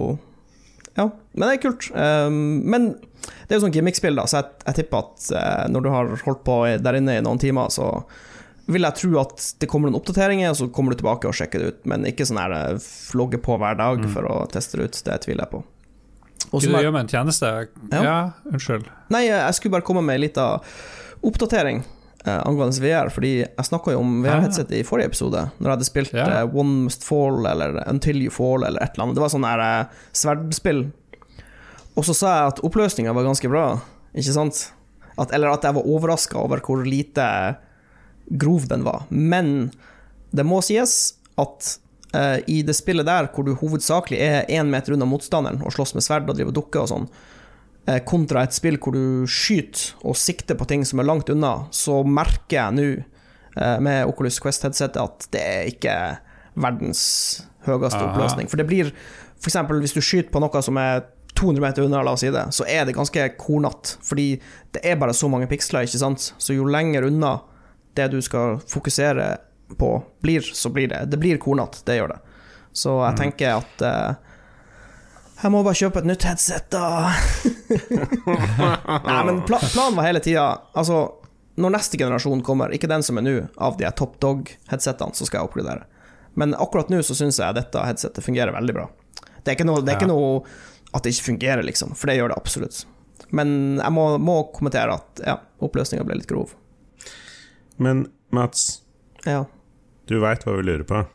[0.95, 1.89] Ja, men det er kult.
[1.91, 2.37] Um,
[2.71, 5.89] men det er jo sånn gimmick-spill, da, så jeg, jeg tipper at uh, når du
[5.91, 7.89] har holdt på der inne i noen timer, så
[8.69, 11.59] vil jeg tro at det kommer noen oppdateringer, og så kommer du tilbake og sjekker
[11.63, 14.85] det ut, men ikke sånn her eh, logge på hver dag for å teste det
[14.91, 14.99] ut.
[15.07, 15.61] Det tviler jeg på.
[16.51, 17.49] Og du gjøre meg en tjeneste?
[17.91, 18.01] Ja.
[18.03, 18.17] Ja,
[18.49, 18.87] unnskyld.
[19.13, 20.45] Nei, jeg skulle bare komme med ei lita
[21.25, 21.81] oppdatering
[22.25, 25.87] eh, angående VR, fordi jeg snakka jo om VR-headset i forrige episode, når jeg hadde
[25.89, 26.25] spilt Ja.
[26.39, 29.15] eh, One Must Fall eller Until You Fall eller et eller annet.
[29.19, 30.81] Det var sånn der eh, sverdspill.
[31.99, 33.65] Og så sa jeg at oppløsninga var ganske bra,
[34.15, 34.69] ikke sant?
[35.19, 37.25] At, eller at jeg var overraska over hvor lite
[38.39, 39.03] grov den var.
[39.09, 39.71] Men
[40.31, 41.73] det må sies at
[42.13, 45.95] eh, i det spillet der, hvor du hovedsakelig er én meter unna motstanderen og slåss
[45.97, 47.07] med sverd og driver dukker og sånn,
[47.89, 51.69] uh, kontra et spill hvor du skyter og sikter på ting som er langt unna,
[51.75, 55.95] så merker jeg nå eh, med Oculus Quest-headsetet at det er ikke
[56.59, 57.03] verdens
[57.67, 58.11] høyeste Aha.
[58.11, 58.49] oppløsning.
[58.51, 58.91] For det blir
[59.39, 59.57] f.eks.
[59.69, 61.05] hvis du skyter på noe som er
[61.39, 63.95] 200 meter unna, la oss si det, så er det ganske kornete.
[64.03, 64.33] Fordi
[64.75, 66.33] det er bare så mange piksler, ikke sant.
[66.37, 67.37] Så jo lenger unna
[67.95, 69.37] det du skal fokusere
[69.77, 69.91] på
[70.23, 72.19] blir, så blir det Det blir kornete, det gjør det.
[72.73, 74.29] Så jeg tenker at uh,
[75.39, 77.13] jeg må bare kjøpe et nytt headset, da.
[79.07, 80.97] Nei, men pla planen var hele tida Altså,
[81.59, 85.41] når neste generasjon kommer, ikke den som er nå, av de Top Dog-headsetene, så skal
[85.41, 85.87] jeg oppgradere.
[86.39, 88.87] Men akkurat nå så syns jeg dette headsetet fungerer veldig bra.
[89.43, 90.41] Det er ikke noe, det er ikke noe
[90.95, 92.81] at det ikke fungerer, liksom, for det gjør det absolutt.
[93.35, 96.55] Men jeg må, må kommentere at ja, oppløsninga ble litt grov.
[97.79, 98.81] Men Mats,
[99.27, 99.45] Ja.
[100.09, 101.05] Du veit hva vi lurer på?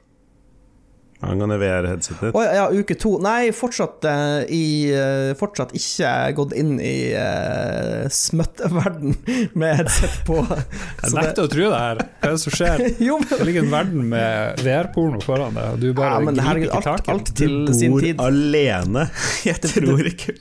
[1.25, 2.35] Angående VR-headsetet.
[2.37, 3.15] Å ja, ja, uke to.
[3.23, 9.15] Nei, fortsatt, uh, i, uh, fortsatt ikke gått inn i uh, smøtteverden
[9.61, 10.43] med headset på.
[10.51, 12.03] Jeg det- nekter å tro det her.
[12.03, 12.85] Hva er det som skjer?
[13.09, 16.37] jo, men Det ligger en verden med VR-porno foran deg, og du bare Ja, men
[16.37, 17.75] griper herregud, ikke alt, tak i den.
[17.81, 18.21] sin tid.
[18.21, 19.07] alene.
[19.49, 20.37] Jeg tror ikke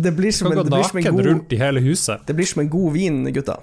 [0.00, 1.86] Det blir Du som kan en, det blir som en naken god rundt i hele
[1.86, 2.26] huset.
[2.26, 3.60] Det blir som en god vin, gutta.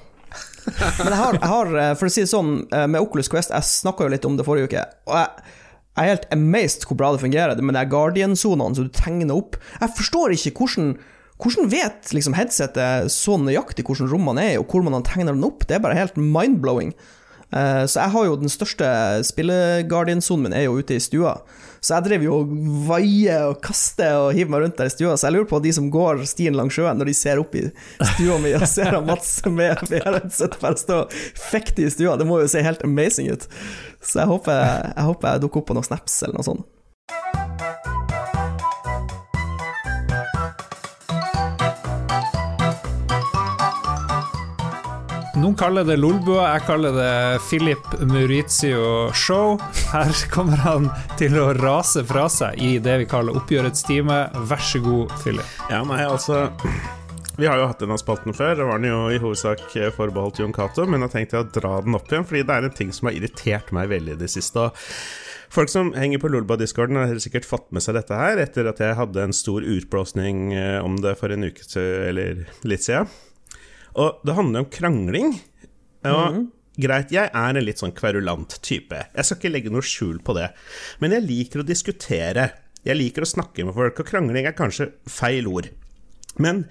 [0.66, 3.52] Men jeg har, jeg har, eh, for å si det sånn, eh, med Oculus Quest
[3.52, 5.48] Jeg snakka jo litt om det forrige uke, og jeg,
[5.94, 9.36] jeg er helt amazed hvor bra det fungerer, men det er Guardian-sonene som du tegner
[9.36, 9.58] opp.
[9.82, 10.94] Jeg forstår ikke hvordan
[11.44, 15.66] hvordan vet liksom headsetet så nøyaktig hvordan rommene er, og hvor man tegner den opp?
[15.68, 16.94] Det er bare helt mind-blowing.
[17.52, 18.88] Eh, Så jeg har jo den største
[19.28, 21.36] spille-guardian-sonen min er jo ute i stua.
[21.84, 22.52] Så jeg driver jo og
[22.88, 25.18] vaier og kaster og hiver meg rundt der i stua.
[25.20, 27.66] Så jeg lurer på de som går stien langs sjøen, når de ser opp i
[28.14, 31.18] stua mi og ser han Mats med VR-headset bare stå og
[31.52, 32.16] fekte i stua.
[32.20, 33.50] Det må jo se helt amazing ut.
[34.04, 37.93] Så jeg håper jeg, håper jeg dukker opp på noen snaps eller noe sånt.
[45.44, 49.58] Noen kaller det Lolbua, jeg kaller det Philip Maurizio Show.
[49.92, 50.86] Her kommer han
[51.20, 54.22] til å rase fra seg i det vi kaller oppgjørets time.
[54.48, 55.58] Vær så god, Philip.
[55.68, 56.46] Ja, nei, altså
[57.36, 58.54] Vi har jo hatt denne spalten før.
[58.56, 59.66] Det var den jo i hovedsak
[59.98, 62.78] forbeholdt Jon Cato, men jeg tenkte å dra den opp igjen, fordi det er en
[62.80, 64.70] ting som har irritert meg veldig i det siste.
[65.52, 68.96] Folk som henger på Lolba-discorden, har sikkert fått med seg dette her etter at jeg
[68.96, 73.12] hadde en stor utblåsning eh, om det for en uke eller litt siden.
[74.00, 75.36] Og det handler om krangling.
[76.10, 76.40] Og
[76.82, 79.04] greit, jeg er en litt sånn kverulant type.
[79.14, 80.50] Jeg skal ikke legge noe skjul på det.
[81.04, 82.50] Men jeg liker å diskutere.
[82.84, 85.70] Jeg liker å snakke med folk, og krangling er kanskje feil ord.
[86.42, 86.66] Men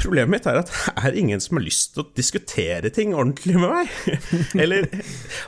[0.00, 3.58] Problemet mitt er at det er ingen som har lyst til å diskutere ting ordentlig
[3.60, 4.22] med meg.
[4.62, 4.88] Eller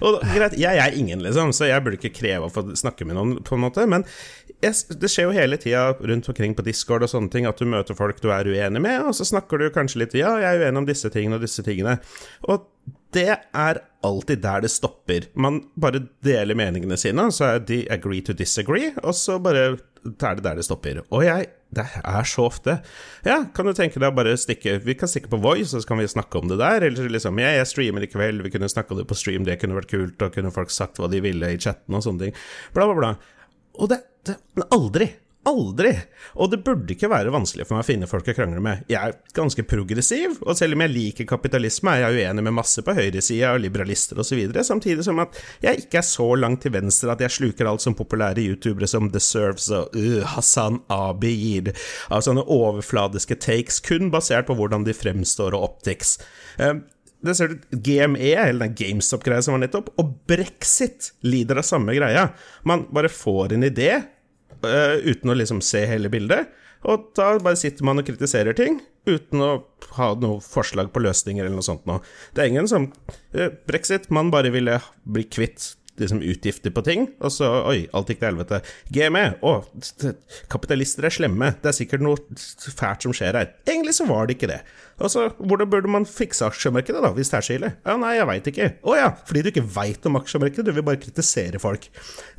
[0.04, 3.16] Og greit, jeg er ingen, liksom, så jeg burde ikke kreve å få snakke med
[3.16, 3.86] noen, på en måte.
[3.88, 4.04] Men
[4.62, 7.96] det skjer jo hele tida rundt omkring på Discord og sånne ting at du møter
[7.98, 10.82] folk du er uenig med, og så snakker du kanskje litt Ja, jeg er uenig
[10.82, 11.98] om disse tingene og disse tingene.
[12.48, 12.64] Og
[13.16, 15.28] det er alltid der det stopper.
[15.34, 19.76] Man bare deler meningene sine, så er de agree to disagree, og så bare er
[20.38, 21.02] det der det stopper.
[21.10, 22.78] Og jeg Det er så ofte.
[23.26, 25.88] Ja, kan du tenke deg å bare stikke Vi kan stikke på Voice, og så
[25.88, 26.86] kan vi snakke om det der.
[26.86, 29.58] Eller liksom Ja, jeg streamer i kveld, vi kunne snakka om det på stream, det
[29.60, 32.36] kunne vært kult, og kunne folk sagt hva de ville i chatten og sånne ting.
[32.72, 33.16] Bla, bla, bla.
[33.78, 35.12] Og det, det Men aldri!
[35.46, 35.92] Aldri!
[36.42, 38.80] Og det burde ikke være vanskelig for meg å finne folk å krangle med.
[38.90, 42.82] Jeg er ganske progressiv, og selv om jeg liker kapitalisme, er jeg uenig med masse
[42.82, 47.14] på høyresida og liberalister osv., samtidig som at jeg ikke er så langt til venstre
[47.14, 51.70] at jeg sluker alt som populære youtubere som Deserves og uh, Hassan Abi gir
[52.10, 56.16] av sånne overfladiske takes, kun basert på hvordan de fremstår og optics.
[56.58, 56.82] Uh,
[57.26, 61.96] det ser du, GME, eller den GameStop-greia som var nettopp, og brexit lider av samme
[61.96, 62.28] greia.
[62.68, 63.90] Man bare får en idé,
[64.64, 66.52] uh, uten å liksom se hele bildet.
[66.86, 69.50] Og da bare sitter man og kritiserer ting uten å
[69.96, 72.02] ha noe forslag på løsninger eller noe sånt noe.
[72.34, 72.90] Det er ingen som
[73.36, 78.10] uh, Brexit, man bare ville bli kvitt liksom utgifter på ting, og så Oi, alt
[78.12, 78.60] gikk til helvete.
[78.92, 79.56] GME, å,
[80.52, 83.52] kapitalister er slemme, det er sikkert noe fælt som skjer her.
[83.66, 84.60] Egentlig så var det ikke det.
[84.96, 87.72] Og så, hvordan burde man fikse aksjemarkedet, da, hvis det er så ille?
[87.84, 88.70] Ja, nei, jeg veit ikke.
[88.86, 91.88] Å ja, fordi du ikke veit om aksjemarkedet, du vil bare kritisere folk.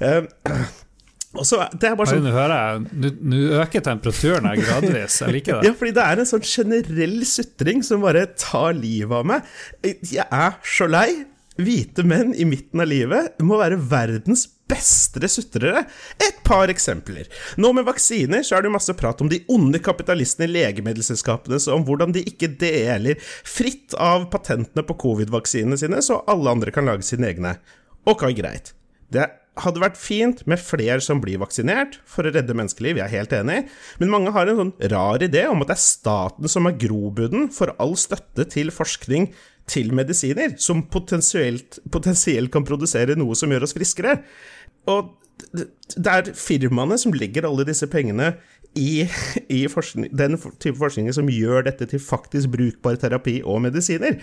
[0.08, 5.20] Uh, Så, det er bare sånn Nå hører jeg Nå øker temperaturen her gradvis.
[5.22, 5.66] Jeg liker det.
[5.68, 9.50] Ja, fordi det er en sånn generell sutring som bare tar livet av meg.
[9.84, 11.10] Jeg er så lei.
[11.58, 15.86] Hvite menn i midten av livet må være verdens beste sutrere.
[16.22, 17.26] Et par eksempler.
[17.58, 21.74] Nå med vaksiner så er det masse prat om de onde kapitalistene i legemiddelselskapene, så
[21.78, 26.88] om hvordan de ikke deler fritt av patentene på covid-vaksinene sine, så alle andre kan
[26.90, 27.58] lage sine egne.
[28.08, 28.76] Ok, greit.
[29.10, 29.26] Det
[29.58, 33.34] hadde vært fint med flere som blir vaksinert, for å redde menneskeliv, jeg er helt
[33.34, 33.60] enig,
[33.98, 37.50] men mange har en sånn rar idé om at det er staten som er grobunnen
[37.56, 39.32] for all støtte til forskning
[39.68, 44.22] til medisiner, som potensielt, potensielt kan produsere noe som gjør oss friskere.
[44.88, 45.12] Og
[45.54, 48.34] det er firmaene som legger alle disse pengene
[48.78, 49.06] i,
[49.58, 54.20] i den type forskning som gjør dette til faktisk brukbar terapi og medisiner.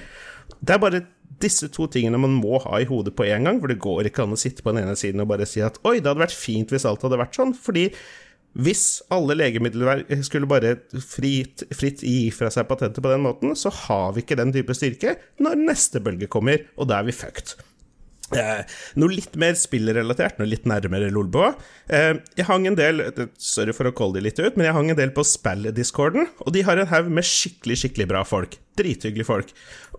[0.60, 1.04] Det er bare
[1.42, 4.24] disse to tingene man må ha i hodet på en gang, for det går ikke
[4.24, 6.36] an å sitte på den ene siden og bare si at oi, det hadde vært
[6.36, 7.88] fint hvis alt hadde vært sånn, fordi
[8.54, 13.72] hvis alle legemidler skulle bare fritt, fritt gi fra seg patenter på den måten, så
[13.84, 17.56] har vi ikke den type styrke når neste bølge kommer, og da er vi fucked.
[18.32, 18.62] Eh,
[18.96, 21.52] noe litt mer spillrelatert, noe litt nærmere Lolbua.
[21.92, 23.02] Eh, jeg hang en del
[23.36, 26.54] Sorry for å calle de litt ut, men jeg hang en del på Spell-discorden, og
[26.56, 28.56] de har en haug med skikkelig, skikkelig bra folk.
[28.80, 29.52] Drithyggelige folk.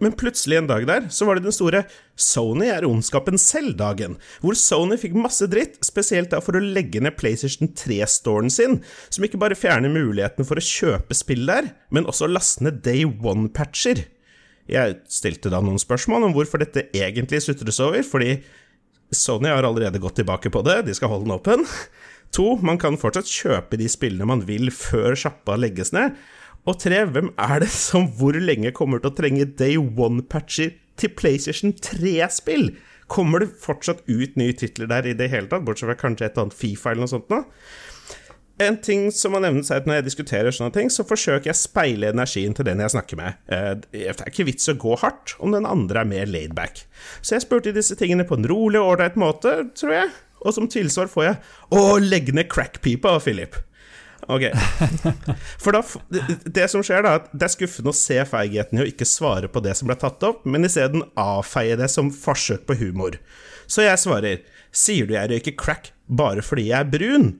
[0.03, 1.85] Men plutselig en dag der, så var det den store
[2.19, 7.15] Sony er ondskapen selv-dagen, hvor Sony fikk masse dritt, spesielt da for å legge ned
[7.19, 12.27] PlayStation 3-storen sin, som ikke bare fjerner muligheten for å kjøpe spill der, men også
[12.31, 14.07] laste ned Day One-patcher.
[14.71, 18.39] Jeg stilte da noen spørsmål om hvorfor dette egentlig sutres over, fordi
[19.13, 21.65] Sony har allerede gått tilbake på det, de skal holde den åpen.
[22.35, 26.17] To, man kan fortsatt kjøpe de spillene man vil før sjappa legges ned.
[26.65, 31.13] Og tre, hvem er det som hvor lenge kommer til å trenge day one-patcher til
[31.13, 32.71] PlayStation 3-spill?
[33.11, 36.39] Kommer det fortsatt ut nye titler der i det hele tatt, bortsett fra kanskje et
[36.41, 37.29] annet Fifa eller noe sånt?
[37.29, 37.43] nå?
[38.63, 41.57] En ting som må nevnes er seg når jeg diskuterer sånne ting, så forsøker jeg
[41.57, 43.39] å speile energien til den jeg snakker med.
[43.51, 46.85] Eh, det er ikke vits å gå hardt om den andre er mer laidback.
[47.19, 50.13] Så jeg spurte disse tingene på en rolig og ålreit måte, tror jeg,
[50.45, 51.37] og som tilsvar får jeg
[51.71, 53.59] 'Å, legg ned crackpipa, Philip'.
[54.31, 54.47] Ok.
[55.61, 55.81] For da,
[56.45, 59.49] det som skjer, da, at det er skuffende å se feigheten i å ikke svare
[59.51, 63.19] på det som ble tatt opp, men isteden avfeie det som forsøk på humor.
[63.67, 67.39] Så jeg svarer 'Sier du jeg røyker crack bare fordi jeg er brun?'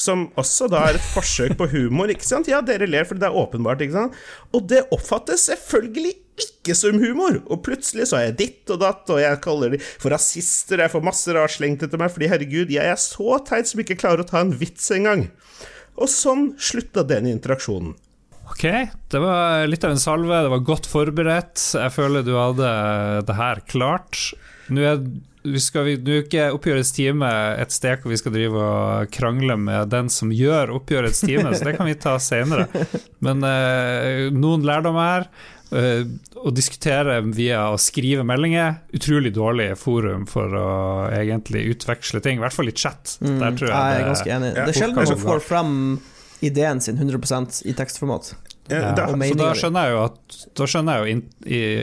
[0.00, 2.10] Som også da er et forsøk på humor.
[2.12, 2.48] ikke sant?
[2.50, 4.18] Ja, dere ler fordi det er åpenbart, ikke sant?
[4.56, 7.40] Og det oppfattes selvfølgelig ikke som humor.
[7.52, 10.92] Og plutselig så er jeg ditt og datt, og jeg kaller de for rasister, jeg
[10.92, 14.24] får masse rart slengt etter meg, fordi herregud, jeg er så teit som ikke klarer
[14.24, 15.28] å ta en vits engang.
[16.00, 17.96] Og sånn slutta den interaksjonen.
[18.50, 18.64] Ok,
[19.12, 21.60] det var litt av en salve, det var godt forberedt.
[21.76, 22.70] Jeg føler du hadde
[23.28, 24.32] det her klart.
[24.72, 25.04] Nå er
[25.42, 27.28] vi skal, nå er ikke oppgjørets time
[27.62, 31.70] et sted hvor vi skal drive og krangle med den som gjør oppgjørets time, så
[31.70, 32.66] det kan vi ta senere.
[33.24, 35.32] Men eh, noen lærdommer her.
[35.70, 36.02] Eh,
[36.40, 40.70] å diskutere via å skrive meldinger, utrolig dårlig forum for å
[41.14, 43.16] egentlig utveksle ting, i hvert fall i chat.
[43.22, 44.54] Mm, Der tror jeg, jeg er ganske enig.
[44.56, 45.74] det er sjelden man får frem
[46.42, 48.32] ideen sin 100 i tekstformat.
[48.70, 51.22] Ja, da, så da skjønner jeg jo at Da skjønner jeg jo in,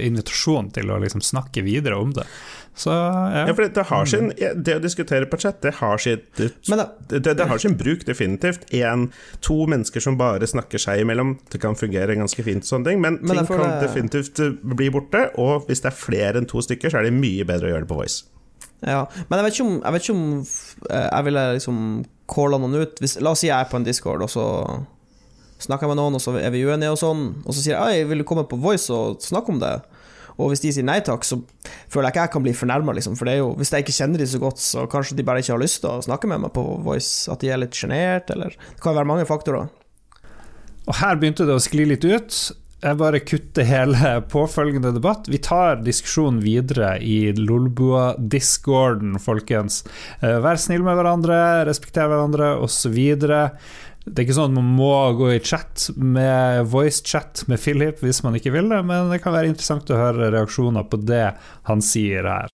[0.07, 2.23] invitasjonen til å liksom snakke videre om det.
[2.77, 3.47] Så, ja.
[3.47, 3.53] ja.
[3.55, 6.51] for det, har sin, det å diskutere på chat, det har, sitt, det,
[7.09, 8.67] det, det har sin bruk, definitivt.
[8.77, 9.07] En,
[9.41, 13.17] to mennesker som bare snakker seg imellom, det kan fungere ganske fint, sånne ting, men,
[13.25, 15.23] men ting kan definitivt eh, bli borte.
[15.41, 17.87] Og hvis det er flere enn to stykker, så er det mye bedre å gjøre
[17.87, 18.27] det på Voice.
[18.85, 21.81] Ja, men jeg vet ikke om jeg, ikke om eh, jeg ville liksom
[22.29, 23.01] calla noen ut.
[23.01, 24.45] Hvis, la oss si jeg er på en discord, og så
[25.63, 28.09] snakker med noen, og så er vi uenige, og sånn, og så sier jeg jeg
[28.11, 29.75] vil komme på Voice og snakke om det.
[30.37, 31.39] Og hvis de sier nei takk, så
[31.89, 33.15] føler jeg ikke jeg kan bli fornærma, liksom.
[33.17, 35.41] For det er jo, hvis jeg ikke kjenner de så godt, så kanskje de bare
[35.41, 37.25] ikke har lyst til å snakke med meg på Voice.
[37.33, 39.71] At de er litt sjenert, eller Det kan være mange faktorer.
[40.87, 42.37] Og her begynte det å skli litt ut.
[42.85, 45.25] Jeg bare kutter hele påfølgende debatt.
[45.31, 49.81] Vi tar diskusjonen videre i Lolbua-discorden, folkens.
[50.21, 52.99] Eh, vær snill med hverandre, respekter hverandre, osv.
[54.07, 58.23] Det er ikke sånn at man må gå i chat med voice-chat med Philip hvis
[58.23, 61.25] man ikke vil det, men det kan være interessant å høre reaksjoner på det
[61.67, 62.53] han sier her.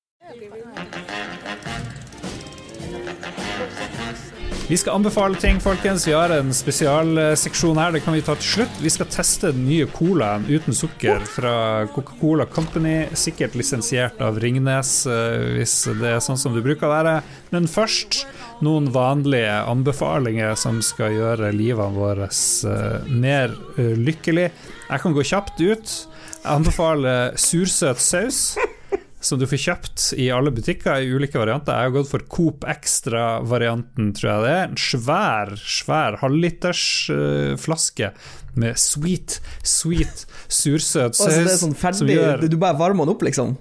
[4.68, 6.05] Vi skal anbefale ting, folkens.
[6.07, 7.91] Vi har en spesialseksjon her.
[7.91, 8.78] Det kan vi ta til slutt.
[8.80, 11.55] Vi skal teste den nye colaen uten sukker fra
[11.91, 13.09] Coca-Cola Company.
[13.11, 17.18] Sikkert lisensiert av Ringnes, eh, hvis det er sånn som det bruker å være.
[17.51, 18.24] Men først
[18.64, 24.47] noen vanlige anbefalinger som skal gjøre livene våre eh, mer eh, lykkelig.
[24.88, 25.97] Jeg kan gå kjapt ut.
[26.39, 28.45] Jeg anbefaler sursøt saus
[29.24, 31.78] som du får kjøpt i alle butikker i ulike varianter.
[31.80, 34.63] Jeg har gått for Coop Extra-varianten, tror jeg det er.
[34.69, 38.11] En svær, svær halvliters uh, flaske
[38.59, 41.28] med sweet, sweet sursøt saus.
[41.28, 43.55] Altså, det er sånn ferdig, gjør, du bare varmer den opp, liksom?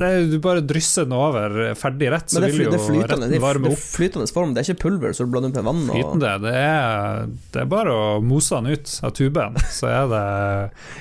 [0.00, 3.76] Er, du bare drysser den over ferdig rett, så vil jo retten varme opp.
[3.76, 5.82] Det er flytende form, det er ikke pulver så du blander opp med vann?
[5.88, 5.96] Og...
[5.96, 10.22] Flytende, det er, det er bare å mose den ut av tuben, så er det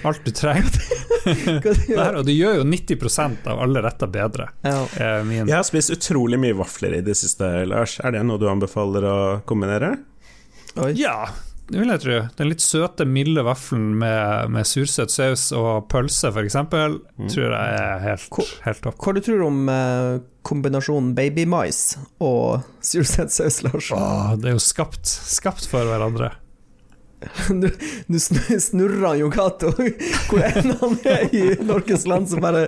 [0.09, 0.79] alt du trenger.
[1.99, 4.49] Der, og det gjør jo 90% av alle retter bedre.
[4.65, 4.79] Ja.
[4.95, 7.99] Jeg har spist utrolig mye vafler i det siste, Lars.
[8.01, 9.19] Er det noe du anbefaler å
[9.49, 9.93] kombinere?
[10.79, 10.93] Oi.
[10.97, 11.27] Ja,
[11.69, 12.17] det vil jeg tro.
[12.39, 17.29] Den litt søte, milde vaffelen med, med sursøt saus og pølse, f.eks., mm.
[17.29, 18.97] tror jeg er helt, helt topp.
[18.97, 21.83] Hva du tror du om eh, kombinasjonen babymais
[22.25, 23.91] og sursøt saus, Lars?
[23.93, 26.33] Åh, det er jo skapt, skapt for hverandre.
[28.09, 28.19] Nå
[28.63, 29.73] snurrer jo Cato
[30.29, 32.65] hvor enn han er i Norges land, så bare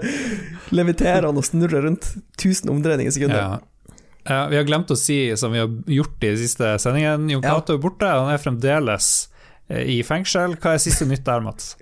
[0.76, 3.39] leviterer han og snurrer rundt 1000 omdreininger i sekundet.
[3.39, 3.70] Ja.
[4.24, 7.74] Ja, vi har glemt å si, som vi har gjort i siste sendingen, Jon Cato
[7.74, 8.05] er borte.
[8.05, 9.07] Han er fremdeles
[9.72, 10.53] eh, i fengsel.
[10.61, 11.74] Hva er siste nytt der, Mats?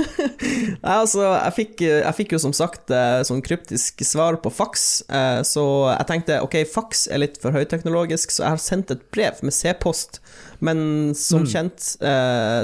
[0.84, 4.86] Nei, altså, jeg fikk, jeg fikk, jo som sagt eh, sånn kryptisk svar på faks,
[5.08, 9.08] eh, så jeg tenkte ok, faks er litt for høyteknologisk, så jeg har sendt et
[9.14, 10.20] brev med C-post,
[10.64, 11.50] men som mm.
[11.50, 11.88] kjent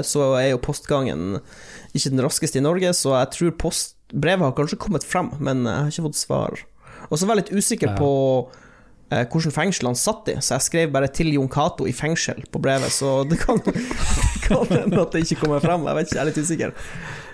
[0.07, 1.41] så er jo postgangen
[1.91, 5.65] ikke den raskeste i Norge, så jeg tror post, brevet har kanskje kommet frem, men
[5.65, 6.63] jeg har ikke fått svar.
[7.09, 7.97] Og så var jeg litt usikker ja.
[7.99, 8.11] på
[9.11, 12.45] eh, hvilket fengsel han satt i, så jeg skrev bare 'til Jon Cato i fengsel'
[12.51, 15.85] på brevet, så det kan hende at det ikke kommer frem.
[15.87, 16.75] Jeg vet ikke, jeg er litt usikker.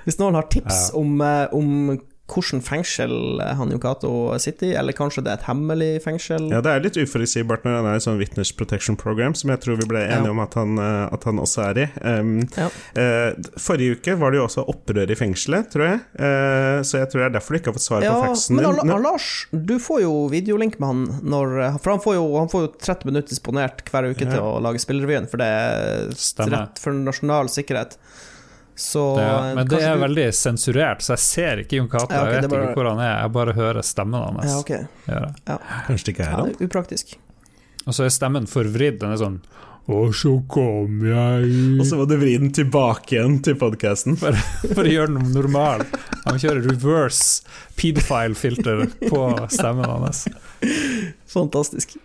[0.06, 0.98] Hvis noen har tips ja.
[1.00, 4.12] om, eh, om hvilket fengsel han Yokato
[4.42, 6.50] sitter i, eller kanskje det er et hemmelig fengsel?
[6.52, 9.62] Ja, det er litt uforutsigbart når han er i sånn Witness Protection Program, som jeg
[9.64, 10.34] tror vi ble enige ja.
[10.36, 11.88] om at han, eh, at han, også er i.
[12.04, 12.68] Um, ja.
[12.98, 17.12] uh, forrige uke var det jo også opprør i fengselet, tror jeg, uh, så jeg
[17.12, 18.82] tror det er derfor du ikke har fått svar ja, på faxen din.
[18.92, 22.66] Men Lars, du får jo videolink med han når For han får jo, han får
[22.66, 26.96] jo 30 minutter disponert hver uke til å lage spillerevyen, for det er rett for
[27.08, 27.96] nasjonal sikkerhet.
[28.78, 30.04] Så, det, men det er du...
[30.04, 32.12] veldig sensurert, så jeg ser ikke Jon Cato.
[32.14, 32.66] Ja, okay, jeg vet bare...
[32.68, 34.52] ikke hvor han er, jeg bare hører stemmen hans.
[34.52, 34.84] Ja, okay.
[35.10, 35.58] ja.
[35.88, 36.52] Kanskje det ikke er han?
[36.52, 37.16] Ja, upraktisk.
[37.88, 39.00] Og så er stemmen forvridd.
[39.02, 39.40] Den er sånn
[39.88, 44.18] og så kom jeg Og så må du vri den tilbake igjen til podkasten.
[44.20, 45.86] For, for, å gjøre den normal.
[46.26, 47.48] Han kjører reverse
[47.80, 49.22] pedofile-filter på
[49.54, 50.26] stemmen hans.
[51.32, 51.96] Fantastisk.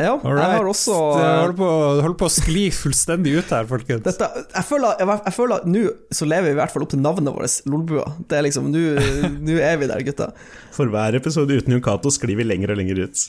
[0.00, 0.40] Ja, Alright.
[0.40, 1.70] jeg har også Det holder på,
[2.00, 4.04] holder på, å skli fullstendig ut her, folkens.
[4.06, 5.82] Dette, jeg føler, jeg, føler at nå
[6.16, 8.06] så lever vi i hvert fall opp til navnet vårt, Lolbua.
[8.30, 8.70] Det er liksom,
[9.46, 10.30] Nå er vi der, gutta.
[10.76, 13.28] For hver episode uten Jon Cato sklir vi lenger og lenger ut.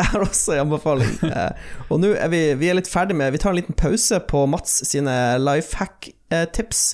[0.00, 1.16] Jeg har også en anbefaling.
[1.30, 4.18] Eh, og nå er vi, vi er litt ferdig med Vi tar en liten pause
[4.30, 6.84] på Mats sine life hack-tips.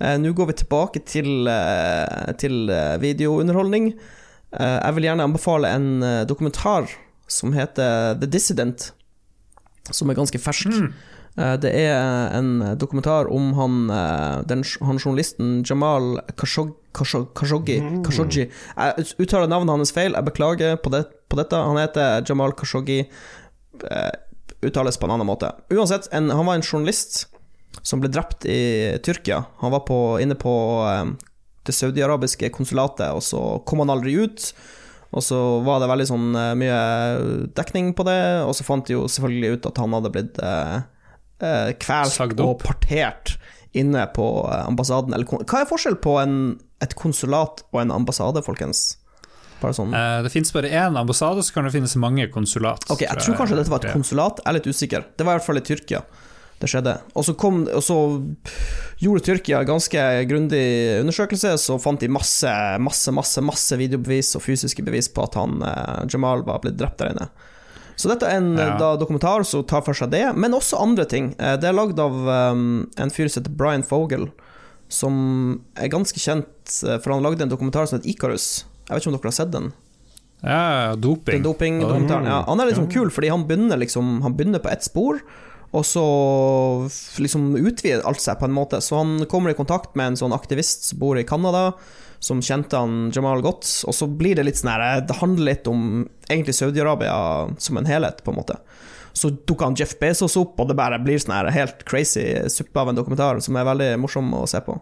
[0.00, 2.72] Eh, nå går vi tilbake til, eh, til
[3.02, 3.92] videounderholdning.
[4.50, 6.88] Jeg vil gjerne anbefale en dokumentar
[7.30, 8.90] som heter The Dissident,
[9.90, 10.70] som er ganske fersk.
[10.74, 10.92] Mm.
[11.38, 16.76] Eh, det er en dokumentar om han, eh, den, han journalisten Jamal Khashoggi.
[16.92, 18.00] Khashoggi, mm.
[18.04, 18.48] Khashoggi.
[18.50, 21.54] Jeg uttaler navnet hans feil, jeg beklager på, det, på dette.
[21.54, 23.04] Han heter Jamal Khashoggi.
[23.80, 24.10] Uh,
[24.66, 25.48] uttales på en annen måte.
[25.72, 27.30] Uansett, en, han var en journalist
[27.86, 29.44] som ble drept i Tyrkia.
[29.62, 30.52] Han var på, inne på
[31.64, 34.50] det saudiarabiske konsulatet, og så kom han aldri ut.
[35.10, 36.80] Og så var det veldig sånn eh, mye
[37.58, 40.76] dekning på det, og så fant de jo selvfølgelig ut at han hadde blitt eh,
[41.40, 43.34] eh kvalt og partert
[43.74, 45.14] inne på eh, ambassaden.
[45.16, 46.38] Eller, hva er forskjell på en,
[46.84, 48.86] et konsulat og en ambassade, folkens?
[49.60, 49.92] Sånn.
[49.92, 52.86] Eh, det finnes bare én ambassade, så kan det finnes mange konsulat.
[52.88, 55.10] Ok, Jeg tror kanskje dette var et konsulat, jeg er litt usikker.
[55.18, 56.04] Det var i hvert fall i Tyrkia
[56.60, 56.96] det skjedde.
[57.16, 57.96] Og så, kom, og så
[59.00, 60.64] gjorde Tyrkia ganske grundig
[61.00, 62.50] undersøkelse, så fant de masse,
[62.84, 67.00] masse, masse, masse videobevis og fysiske bevis på at han eh, Jamal var blitt drept
[67.00, 67.30] der inne.
[68.00, 68.74] Så dette er en ja.
[68.80, 71.32] da, dokumentar som tar for seg det, men også andre ting.
[71.40, 72.16] Eh, det er lagd av
[72.52, 74.28] um, en fyr som heter Brian Fogel,
[74.92, 75.14] som
[75.80, 78.66] er ganske kjent, eh, for han lagde en dokumentar som heter Icarus.
[78.86, 79.72] Jeg vet ikke om dere har sett den?
[80.40, 81.42] Ja, doping.
[81.44, 82.38] doping ja.
[82.48, 85.20] Han er litt sånn kul, fordi han begynner, liksom, han begynner på ett spor,
[85.70, 86.04] og så
[87.22, 88.80] liksom utvider alt seg på en måte.
[88.82, 91.70] Så han kommer i kontakt med en sånn aktivist som bor i Canada,
[92.20, 93.68] som kjente han Jamal godt.
[93.86, 97.14] Og så blir det litt sånn her Det handler litt om egentlig Saudi-Arabia
[97.62, 98.58] som en helhet, på en måte.
[99.12, 102.82] Så dukker han Jeff Bezos opp, og det bare blir sånn her helt crazy suppe
[102.82, 104.74] av en dokumentar som er veldig morsom å se på.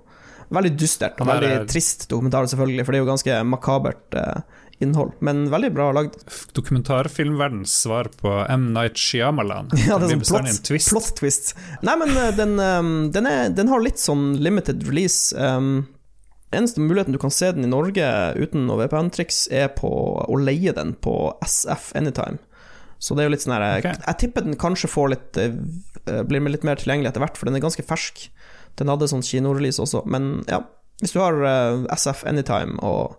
[0.49, 4.19] Veldig dystert og veldig trist dokumentar, selvfølgelig, for det er jo ganske makabert.
[4.79, 6.17] Eh, innhold, men veldig bra lagd.
[6.55, 8.73] Dokumentarfilmverdens svar på M.
[8.75, 9.71] Night Shyamalan.
[9.89, 10.91] Ja, det er sånn plot, twist.
[10.93, 11.55] plot twist.
[11.83, 15.35] Nei, men eh, den, um, den, er, den, har litt sånn limited release.
[15.37, 15.89] Um,
[16.55, 18.07] eneste muligheten du kan se den i Norge
[18.39, 19.91] uten noe VPN-triks, er på
[20.25, 22.39] å leie den på SF Anytime.
[22.99, 23.95] Så det er jo litt sånn her okay.
[24.03, 25.55] Jeg tipper den kanskje får litt eh,
[26.27, 28.27] blir litt mer tilgjengelig etter hvert, for den er ganske fersk.
[28.79, 30.63] Den hadde sånn kinorelease også, men ja.
[30.99, 33.19] Hvis du har eh, SF Anytime og,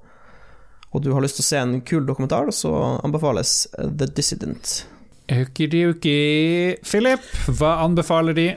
[0.90, 2.74] og du har lyst til å se en kul dokumentar, så
[3.04, 4.84] anbefales The Dissident.
[5.30, 6.78] Okidoki.
[6.82, 7.26] Philip,
[7.60, 8.50] hva anbefaler de?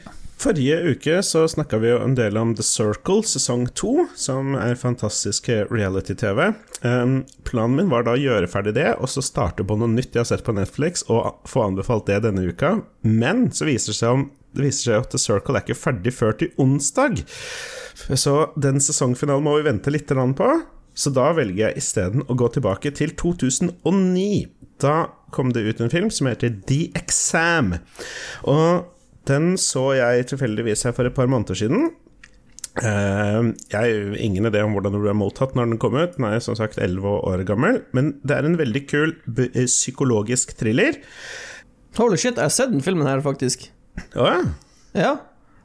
[0.42, 4.80] Forrige uke så snakka vi jo en del om The Circle sesong to, som er
[4.80, 6.48] fantastisk reality-TV.
[6.82, 10.16] Um, planen min var da å gjøre ferdig det, og så starte på noe nytt
[10.16, 12.80] jeg har sett på Netflix, og få anbefalt det denne uka.
[13.06, 14.26] Men så viser det seg, om,
[14.56, 17.22] det viser seg at The Circle er ikke ferdig før til onsdag.
[18.18, 20.52] Så den sesongfinalen må vi vente litt på.
[20.94, 24.46] Så da velger jeg isteden å gå tilbake til 2009.
[24.82, 24.96] Da
[25.32, 27.76] kom det ut en film som heter The Exam.
[28.48, 28.88] Og
[29.30, 31.92] den så jeg tilfeldigvis her for et par måneder siden.
[32.80, 36.16] Eh, jeg har ingen idé om hvordan den ble mottatt når den kom ut.
[36.16, 37.82] Den er som sagt 11 år gammel.
[37.96, 41.00] Men det er en veldig kul eh, psykologisk thriller.
[41.98, 43.68] Holy shit, jeg har sett den filmen her, faktisk.
[44.16, 44.40] Å ja.
[44.92, 45.12] Ja,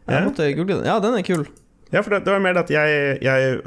[0.08, 0.88] jeg måtte google den.
[0.88, 1.48] Ja, den er kul.
[1.94, 3.60] Ja, for det, det var mer det at jeg, jeg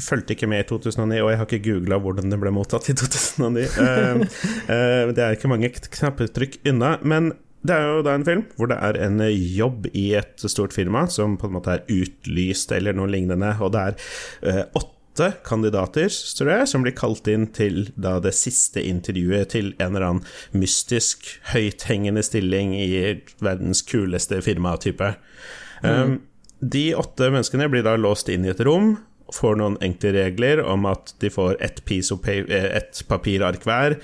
[0.00, 2.96] fulgte ikke med i 2009, og jeg har ikke googla hvordan det ble mottatt i
[2.96, 3.66] 2009.
[3.76, 4.22] Uh,
[4.70, 6.96] uh, det er ikke mange knappetrykk unna.
[7.04, 7.34] Men
[7.66, 11.06] det er jo da en film hvor det er en jobb i et stort firma
[11.12, 13.96] som på en måte er utlyst eller noe lignende, og det er
[14.46, 19.72] eh, åtte kandidater, tror jeg, som blir kalt inn til da det siste intervjuet til
[19.80, 22.90] en eller annen mystisk, høythengende stilling i
[23.40, 25.14] verdens kuleste firma-type.
[25.82, 26.20] Um,
[26.60, 28.94] de åtte menneskene blir da låst inn i et rom,
[29.34, 31.82] får noen enkle regler om at de får ett
[32.30, 33.96] eh, ett papirark hver,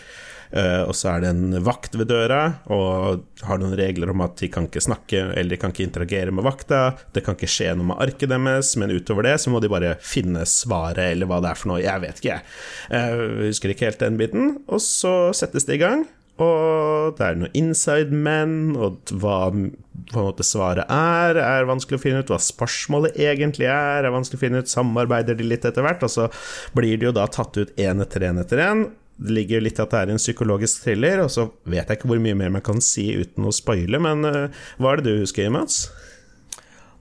[0.50, 4.36] eh, og så er det en vakt ved døra, og har noen regler om at
[4.42, 7.72] de kan ikke snakke eller de kan ikke interagere med vakta, det kan ikke skje
[7.76, 11.40] noe med arket deres, men utover det så må de bare finne svaret, eller hva
[11.40, 12.50] det er for noe, jeg vet ikke, jeg.
[12.98, 16.04] Eh, husker ikke helt den biten, og så settes det i gang.
[16.40, 22.22] Og det er noen inside men, og hva måte svaret er, er vanskelig å finne
[22.22, 22.32] ut.
[22.32, 24.72] Hva spørsmålet egentlig er, er vanskelig å finne ut.
[24.72, 26.28] Samarbeider de litt etter hvert, og så
[26.76, 28.86] blir de jo da tatt ut én etter én etter én.
[29.22, 32.10] Det ligger jo litt at det er en psykologisk thriller, og så vet jeg ikke
[32.10, 35.22] hvor mye mer man kan si uten å spoile, men uh, hva er det du
[35.22, 35.84] husker, Mats?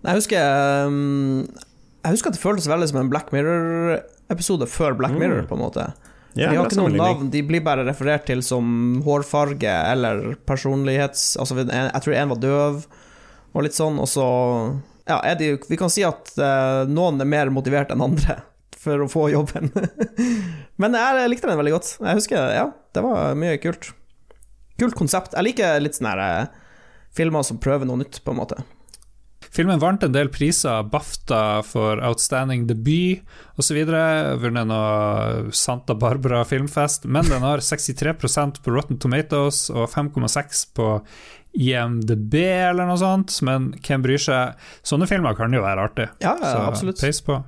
[0.01, 1.45] Jeg husker um,
[2.01, 5.63] Jeg husker at det føltes veldig som en Black Mirror-episode før Black Mirror, på en
[5.63, 5.87] måte.
[6.33, 11.33] Ja, de har ikke noen navn, de blir bare referert til som hårfarge eller personlighets...
[11.41, 12.85] Altså, jeg tror en var døv,
[13.51, 14.25] og litt sånn, og så
[15.09, 18.39] Ja, de, vi kan si at uh, noen er mer motivert enn andre
[18.83, 19.73] for å få jobben.
[20.81, 21.95] Men jeg likte den veldig godt.
[21.99, 23.91] Jeg husker, ja, det var mye kult.
[24.81, 25.35] Kult konsept.
[25.35, 26.79] Jeg liker litt sånne her, eh,
[27.13, 28.57] filmer som prøver noe nytt, på en måte.
[29.51, 33.19] Filmen vant en del priser, BAFTA for Outstanding Debut
[33.59, 33.81] osv.
[34.39, 40.87] Vunnet noe Santa Barbara filmfest, men den har 63% på Rotten Tomatoes og 5,6 på
[41.59, 44.55] IMDb eller noe sånt, men hvem bryr seg?
[44.87, 47.01] Sånne filmer kan jo være artig, Ja, ja, så absolutt.
[47.03, 47.41] peis på.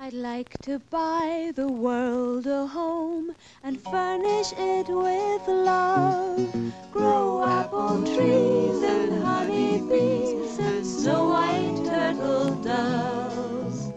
[0.00, 3.34] I'd like to buy the world a home
[3.64, 6.54] and furnish it with love.
[6.92, 13.90] Grow apple trees and honey bees and snow white turtle doves.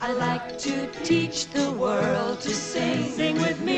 [0.00, 3.12] I'd like to teach the world to sing.
[3.12, 3.71] Sing with me.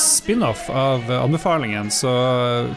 [0.00, 2.08] Spin-off av anbefalingen, så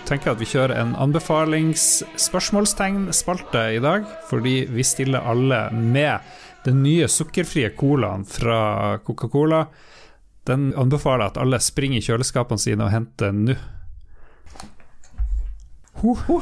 [0.07, 6.19] tenker jeg at vi kjører en anbefalingsspørsmålstegn-spalte i dag, fordi vi stiller alle med
[6.63, 9.65] den nye sukkerfrie colaen fra Coca-Cola.
[10.47, 13.55] Den anbefaler at alle springer i kjøleskapene sine og henter nå.
[16.03, 16.41] Ho, ho.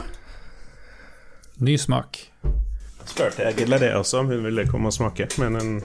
[1.61, 2.32] Ny smak.
[3.05, 5.82] Spurte jeg Gilla det også, om hun ville komme og smake, men hun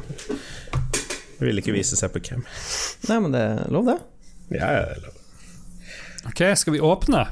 [1.44, 2.42] ville ikke vise seg på hvem.
[3.10, 3.98] Nei, men det er lov, det.
[4.54, 5.12] Ja, ja.
[6.26, 7.26] Ok, skal vi åpne?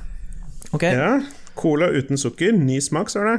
[0.75, 0.83] Ok.
[0.83, 1.21] ja.
[1.55, 3.37] Cola uten sukker, ny smak, står det.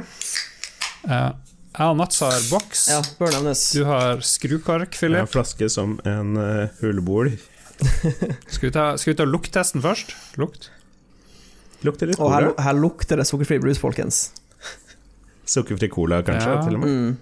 [1.08, 1.32] Eh,
[1.76, 2.86] jeg og Mats har boks.
[2.88, 3.66] Ja, bør nevnes.
[3.76, 7.34] Du har skrukork, Jeg har flaske som en uh, hullbol.
[8.48, 10.14] Skal vi ta, skal vi ta lukttesten først?
[10.40, 10.70] Lukt.
[11.84, 14.30] Lukter litt Og her, her lukter det sukkerfri brus, folkens.
[15.44, 16.62] Sukkerfri cola, kanskje, Ja.
[16.64, 17.18] til og med.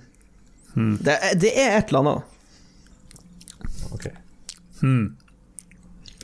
[0.79, 0.95] Mm.
[1.03, 2.23] Det, er, det er et eller annet.
[3.91, 4.07] Ok.
[4.79, 5.17] Hmm.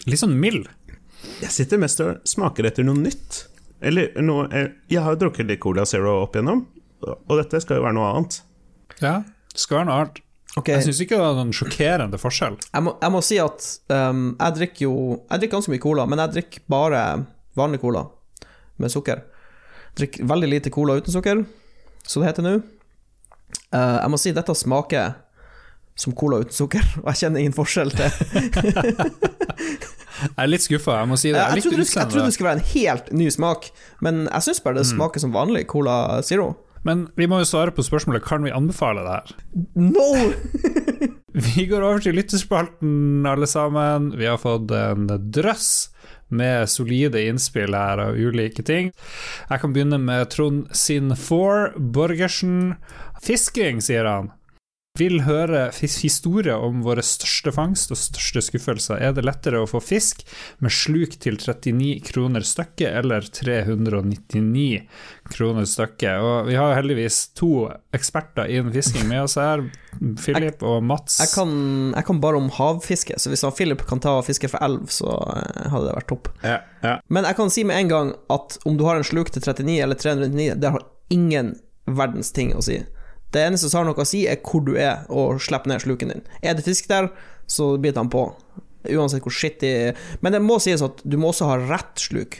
[0.06, 0.68] Litt sånn mild.
[1.40, 3.44] Jeg sitter mest og smaker etter noe nytt.
[3.80, 6.66] Eller noe Jeg, jeg har jo drukket litt Cola Zero opp igjennom,
[7.06, 8.40] og dette skal jo være noe annet.
[9.00, 10.20] Ja, det skal være noe annet.
[10.58, 10.74] Okay.
[10.74, 12.56] Jeg syns ikke det var noen sjokkerende forskjell.
[12.58, 16.06] jeg må, jeg må si at um, jeg drikker jo Jeg drikker ganske mye cola,
[16.10, 17.02] men jeg drikker bare
[17.58, 18.02] vanlig cola
[18.80, 19.22] med sukker.
[19.22, 21.44] Jeg drikker veldig lite cola uten sukker,
[22.02, 22.56] som det heter nå.
[23.70, 25.14] Uh, jeg må si dette smaker
[26.00, 28.08] som cola uten sukker, og jeg kjenner ingen forskjell til
[30.20, 31.38] Jeg er litt skuffa, jeg må si det.
[31.40, 33.70] Jeg, Jeg trodde, jeg trodde det skulle være en helt ny smak,
[34.04, 35.94] men jeg syns bare det smaker som vanlig Cola
[36.26, 36.50] Zero.
[36.84, 39.32] Men vi må jo svare på spørsmålet kan vi anbefale det her.
[39.80, 40.10] No!
[41.30, 44.08] Vi går over til lyttespalten, alle sammen.
[44.18, 45.68] Vi har fått en drøss
[46.34, 48.90] med solide innspill her av ulike ting.
[49.46, 52.74] Jeg kan begynne med Trond sin Four Borgersen.
[53.22, 54.32] Fisking, sier han.
[55.00, 59.00] Vil høre historier om våre største fangst og største skuffelser.
[59.00, 60.26] Er det lettere å få fisk
[60.60, 64.82] med sluk til 39 kroner stykket eller 399
[65.32, 66.20] kroner stykket?
[66.20, 69.64] Og vi har heldigvis to eksperter innen fisking med oss her,
[70.20, 71.16] Philip og Mats.
[71.22, 71.56] Jeg kan,
[71.96, 74.86] jeg kan bare om havfiske, så hvis han Philip kan ta og fiske for elv,
[74.92, 76.30] så eh, hadde det vært topp.
[76.44, 76.94] Ja, ja.
[77.08, 79.80] Men jeg kan si med en gang at om du har en sluk til 39
[79.80, 81.54] eller 399, det har ingen
[81.90, 82.82] verdens ting å si.
[83.30, 86.12] Det eneste som har noe å si, er hvor du er, og slipp ned sluken
[86.12, 86.24] din.
[86.42, 87.10] Er det fisk der,
[87.50, 88.26] så biter han på.
[88.90, 89.92] Uansett hvor skittig
[90.24, 92.38] Men det må sies at du må også ha rett sluk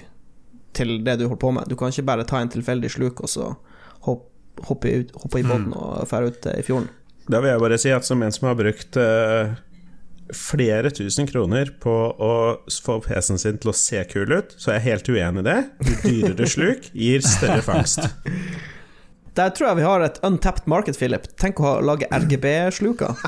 [0.73, 1.69] til det du holder på med.
[1.69, 3.51] Du kan ikke bare ta en tilfeldig sluk og så
[4.07, 6.89] hoppe, hoppe, ut, hoppe i båten og dra ut eh, i fjorden.
[7.31, 9.53] Da vil jeg bare si at som en som har brukt eh,
[10.35, 12.33] flere tusen kroner på å
[12.71, 15.59] få PC-en sin til å se kul ut, så er jeg helt uenig i det.
[16.07, 18.07] Dyrere sluk gir større fangst.
[19.41, 21.25] Der tror jeg vi har et untapped market, Philip.
[21.41, 23.17] Tenk å lage RGB-sluker.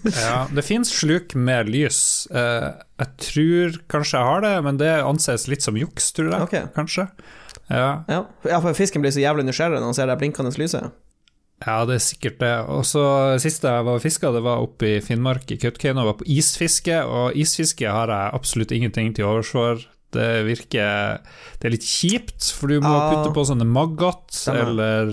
[0.00, 2.24] Ja, det fins sluk med lys.
[2.32, 2.70] Eh,
[3.02, 6.46] jeg tror kanskje jeg har det, men det anses litt som juks, tror jeg.
[6.46, 6.62] Okay.
[6.72, 7.04] Kanskje.
[7.68, 7.90] Ja.
[8.08, 8.22] Ja.
[8.48, 10.88] ja, for fisken blir så jævlig nysgjerrig når han ser det blinkende lyset.
[11.66, 12.54] ja, det er sikkert det.
[12.72, 13.04] Og så
[13.44, 17.02] Sist jeg var fiska, det var oppe i Finnmark, i Kautokeino, var på isfiske.
[17.04, 19.84] Og isfiske har jeg absolutt ingenting til overs for.
[20.10, 21.20] Det virker
[21.60, 23.10] Det er litt kjipt, for du må Ja.
[23.12, 25.10] putte på sånne maggot eller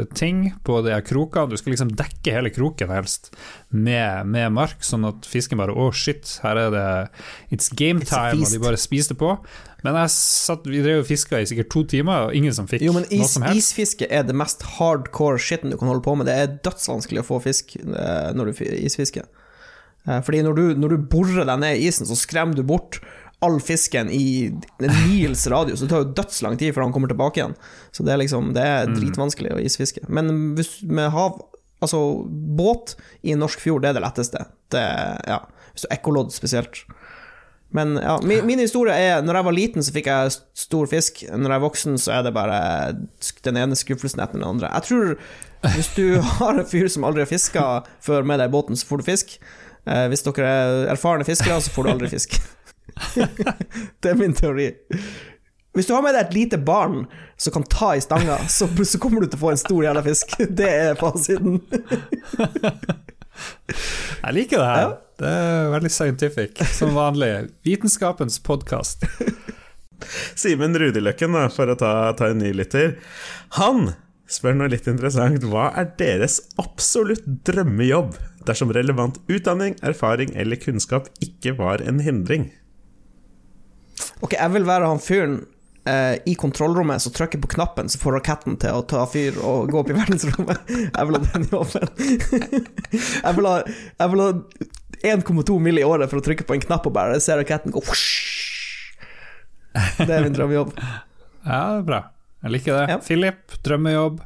[0.00, 1.50] uh, ting på de her krokene.
[1.50, 3.32] Du skal liksom dekke hele kroken helst
[3.70, 6.86] med, med mark, sånn at fisken bare Å, shit, her er det
[7.52, 9.34] It's game It's time, og de bare spiste på.
[9.84, 12.82] Men jeg satt, vi drev og fiska i sikkert to timer, og ingen som fikk
[12.82, 13.68] Jo, men noe som helst.
[13.76, 16.26] isfiske er det mest hardcore shitten du kan holde på med.
[16.26, 19.28] Det er dødsvanskelig å få fisk eh, når du fi- isfisker.
[20.08, 22.98] Eh, Fordi når du, når du borer deg ned i isen, så skremmer du bort
[23.44, 24.46] all fisken i
[24.78, 25.80] en mils radius.
[25.80, 27.54] Det tar jo dødslang tid før han kommer tilbake igjen.
[27.94, 30.02] Så det er liksom Det er dritvanskelig å isfiske.
[30.08, 31.40] Men hvis med hav
[31.78, 32.24] Altså,
[32.58, 34.40] båt i en norsk fjord, det er det letteste.
[34.74, 34.80] Det,
[35.30, 35.36] ja.
[35.70, 36.80] Hvis du ekkolodd spesielt.
[37.70, 41.22] Men ja, min, min historie er Når jeg var liten, så fikk jeg stor fisk.
[41.30, 42.58] Når jeg er voksen, så er det bare
[43.46, 44.72] den ene skuffelsen etter den andre.
[44.74, 45.14] Jeg tror
[45.76, 47.64] hvis du har en fyr som aldri har fiska
[48.02, 49.38] før med deg i båten, så får du fisk.
[49.86, 52.40] Eh, hvis dere er erfarne fiskere, så får du aldri fisk.
[54.02, 54.72] det er min teori.
[55.76, 57.04] Hvis du har med deg et lite barn
[57.38, 60.02] som kan ta i stanga, så, så kommer du til å få en stor jævla
[60.06, 60.34] fisk.
[60.58, 61.60] Det er fasiten.
[64.18, 64.82] Jeg liker det her.
[64.82, 64.96] Ja.
[65.18, 67.30] Det er veldig scientific, som vanlig.
[67.66, 69.06] Vitenskapens podkast.
[70.38, 72.96] Simen Rudiløkken, for å ta, ta en ny lytter.
[73.58, 73.92] Han
[74.30, 75.46] spør noe litt interessant.
[75.46, 78.16] Hva er deres absolutt drømmejobb
[78.48, 82.50] dersom relevant utdanning, erfaring eller kunnskap ikke var en hindring?
[84.24, 85.36] Ok, jeg vil være han fyren
[85.88, 89.70] eh, i kontrollrommet som trykker på knappen, så får raketten til å ta fyr og
[89.72, 90.72] gå opp i verdensrommet.
[90.88, 91.88] Jeg vil ha den jobben.
[93.26, 93.56] jeg vil ha,
[94.02, 94.30] jeg vil ha
[94.98, 95.78] 1,2 mill.
[95.78, 97.82] i året for å trykke på en knapp og bare se raketten gå
[100.02, 100.74] Det er min drømmejobb.
[101.48, 101.98] Ja, det er bra.
[102.42, 102.80] Jeg liker det.
[102.90, 102.96] Ja.
[103.00, 104.18] Philip, drømmejobb.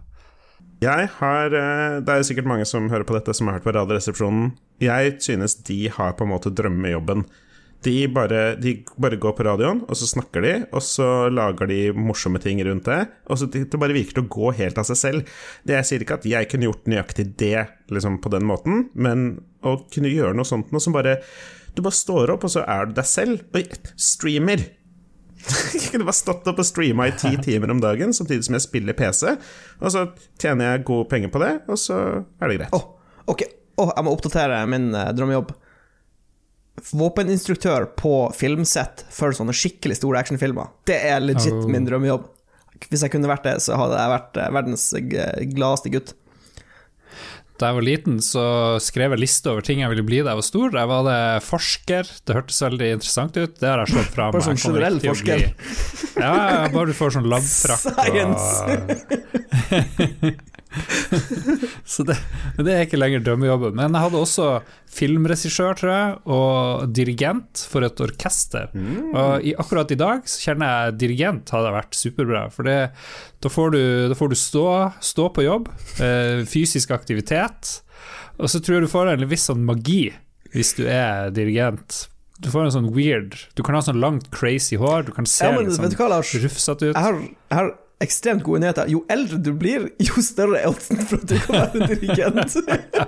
[0.82, 3.74] Jeg har eh, Det er sikkert mange som hører på dette, som har hørt på
[3.76, 4.48] Radioresepsjonen.
[4.82, 7.22] Jeg synes de har på en måte drømmejobben.
[7.82, 11.80] De bare, de bare går på radioen, og så snakker de, og så lager de
[11.96, 13.00] morsomme ting rundt det.
[13.26, 15.32] Og så det, bare virker til å gå helt av seg selv.
[15.66, 19.42] Det Jeg sier ikke at jeg kunne gjort nøyaktig det liksom på den måten, men
[19.66, 21.20] å kunne gjøre noe sånt noe som bare
[21.72, 23.42] Du bare står opp, og så er du deg selv.
[23.56, 23.64] Oi,
[23.96, 24.66] streamer!
[25.74, 28.66] Jeg kunne bare stått opp og streama i ti timer om dagen samtidig som jeg
[28.66, 29.32] spiller PC,
[29.80, 30.04] og så
[30.38, 31.96] tjener jeg gode penger på det, og så
[32.38, 32.76] er det greit.
[32.76, 32.92] Oh,
[33.32, 33.42] ok,
[33.80, 35.50] oh, jeg må oppdatere min uh, drømmejobb.
[36.92, 40.70] Våpeninstruktør på filmsett for sånne skikkelig store actionfilmer.
[40.88, 41.68] Det er legit Oh.
[41.68, 42.24] min drømmejobb.
[42.90, 44.86] Hvis jeg kunne vært det, så hadde jeg vært eh, verdens
[45.54, 46.14] gladeste gutt.
[47.62, 48.42] da jeg var liten, så
[48.82, 50.72] skrev jeg liste over ting jeg ville bli da jeg var stor.
[50.74, 53.54] Jeg var det forsker, det hørtes veldig interessant ut.
[53.60, 55.44] Det har jeg slått fra Bare sånn generell forsker.
[56.18, 56.32] Ja,
[56.72, 58.00] bare du får sånn labfrakk og
[61.92, 62.16] Så det,
[62.56, 63.74] men det er ikke lenger drømmejobben.
[63.78, 64.46] Men jeg hadde også
[64.92, 68.70] filmregissør, tror jeg, og dirigent for et orkester.
[69.12, 72.46] Og i, akkurat i dag så kjenner jeg dirigent hadde vært superbra.
[72.52, 72.78] For det,
[73.44, 74.66] da får du, da får du stå,
[75.12, 75.70] stå på jobb,
[76.02, 77.78] eh, fysisk aktivitet,
[78.40, 80.06] og så tror jeg du får en viss sånn magi
[80.52, 82.06] hvis du er dirigent.
[82.42, 85.46] Du får en sånn weird Du kan ha sånn langt, crazy hår, du kan se
[85.46, 86.96] Ja, men litt sånn hva, rufsete ut.
[86.96, 87.68] Jeg har, jeg har
[88.04, 88.88] ekstremt gode nyheter.
[88.92, 92.56] Jo eldre du blir, jo større er oddsen for at du kan være dirigent.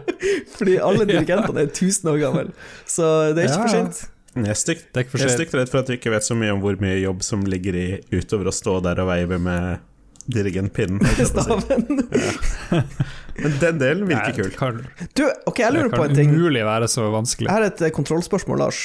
[0.57, 2.47] Fordi alle dirigentene er 1000 år gamle,
[2.89, 3.63] så det er ikke Ja.
[3.63, 4.05] for sent.
[4.35, 6.75] Jeg er stygt, Det stygt redd for at du ikke vet så mye om hvor
[6.83, 9.79] mye jobb som ligger i utover å stå der og veive med
[10.27, 10.99] dirigentpinnen.
[11.29, 11.85] Staven.
[13.39, 14.51] Men den delen virker kul.
[14.51, 14.81] Det kan,
[15.15, 16.31] Du, ok, jeg lurer på en ting.
[16.35, 17.47] umulig være så vanskelig.
[17.51, 18.85] Jeg har et eh, kontrollspørsmål, Lars.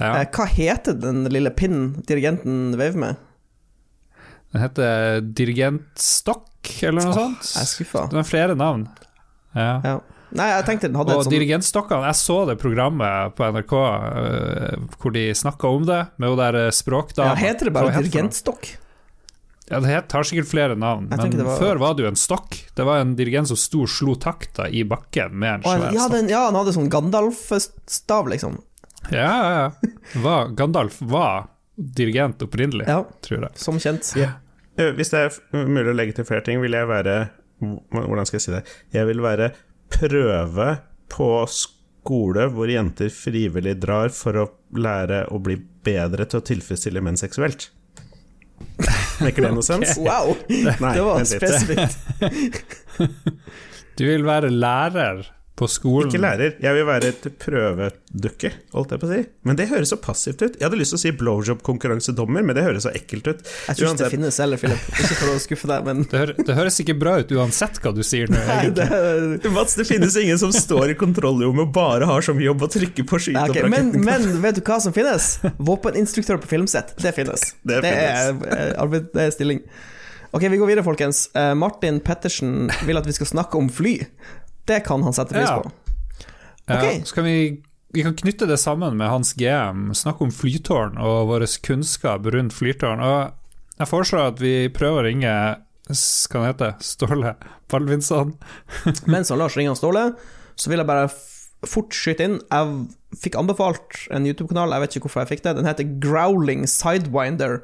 [0.00, 0.14] Ja.
[0.22, 3.26] Eh, Hva heter den lille pinnen dirigenten veiver med?
[4.50, 7.50] Den heter dirigentstokk, eller noe sånt.
[7.54, 8.06] Jeg er skuffa.
[8.10, 8.88] Den har flere navn.
[9.54, 9.72] Ja.
[9.84, 9.94] Ja.
[10.30, 13.72] Nei, jeg tenkte den hadde Og et sånt dirigentstokkene, jeg så det programmet på NRK
[13.74, 17.32] uh, hvor de snakka om det, med hun der språkdama.
[17.34, 17.40] ja.
[17.48, 18.68] Heter det bare det dirigentstokk?
[19.70, 22.18] Ja, det het, har sikkert flere navn, Jeg men var- før var det jo en
[22.18, 22.56] stokk.
[22.74, 26.06] Det var en dirigent som sto og slo takta i bakken med en svær ja,
[26.08, 26.30] stokk.
[26.30, 28.58] ja, han hadde sånn Gandalf-stav, liksom.
[29.10, 30.20] Ja, ja, ja.
[30.22, 31.48] Var, Gandalf var
[31.80, 33.52] dirigent opprinnelig, Ja, tror jeg.
[33.60, 34.12] som kjent.
[34.16, 34.36] Yeah.
[34.96, 37.16] Hvis det er mulig å legge til flere ting, vil jeg være
[37.60, 38.60] Hvordan skal jeg si det?
[38.96, 39.50] Jeg vil være
[39.92, 40.68] prøve
[41.12, 44.46] på skole hvor jenter frivillig drar for å
[44.80, 47.66] lære å bli bedre til å tilfredsstille menn seksuelt.
[49.20, 49.98] Maker det noe sens?
[50.00, 50.32] Wow!
[50.48, 51.98] Nei, det var spesifikt.
[54.00, 55.26] Du vil være lærer
[55.60, 56.08] på skolen.
[56.08, 59.20] Ikke lærer, jeg vil være et prøvedukke, holdt jeg på å si.
[59.46, 60.56] Men det høres så passivt ut.
[60.56, 63.42] Jeg hadde lyst til å si blowjob-konkurransedommer, men det høres så ekkelt ut.
[63.68, 64.88] Jeg tror ikke det finnes heller, Philip.
[64.96, 67.92] Ikke for å skuffe deg, men Det, hø det høres ikke bra ut uansett hva
[67.96, 72.08] du sier nå, Nei, det Mats, det finnes ingen som står i kontrollrommet og bare
[72.08, 73.70] har som jobb å trykke på skyte ok, skyteoppdrag.
[73.76, 75.32] men, men vet du hva som finnes?
[75.58, 76.96] Våpeninstruktør på filmsett.
[77.00, 77.50] Det finnes.
[77.70, 79.60] Det er, eh, arbeid, det er stilling.
[80.30, 81.24] Ok, vi går videre, folkens.
[81.34, 83.96] Eh, Martin Pettersen vil at vi skal snakke om fly.
[84.70, 85.72] Det kan han sette pris på.
[86.70, 87.36] Ja, så kan vi,
[87.96, 92.54] vi kan knytte det sammen med hans GM, snakke om flytårn og vår kunnskap rundt
[92.54, 93.02] flytårn.
[93.02, 95.32] Og jeg foreslår at vi prøver å ringe
[95.90, 97.32] s- hva han heter, Ståle
[97.72, 98.36] Baldvinsson.
[99.10, 100.04] Mens han Lars ringer Ståle,
[100.54, 101.10] så vil jeg bare
[101.66, 102.38] fort skyte inn.
[102.46, 105.56] Jeg fikk anbefalt en YouTube-kanal, jeg vet ikke hvorfor jeg fikk det.
[105.58, 107.58] Den heter Growling Sidewinder,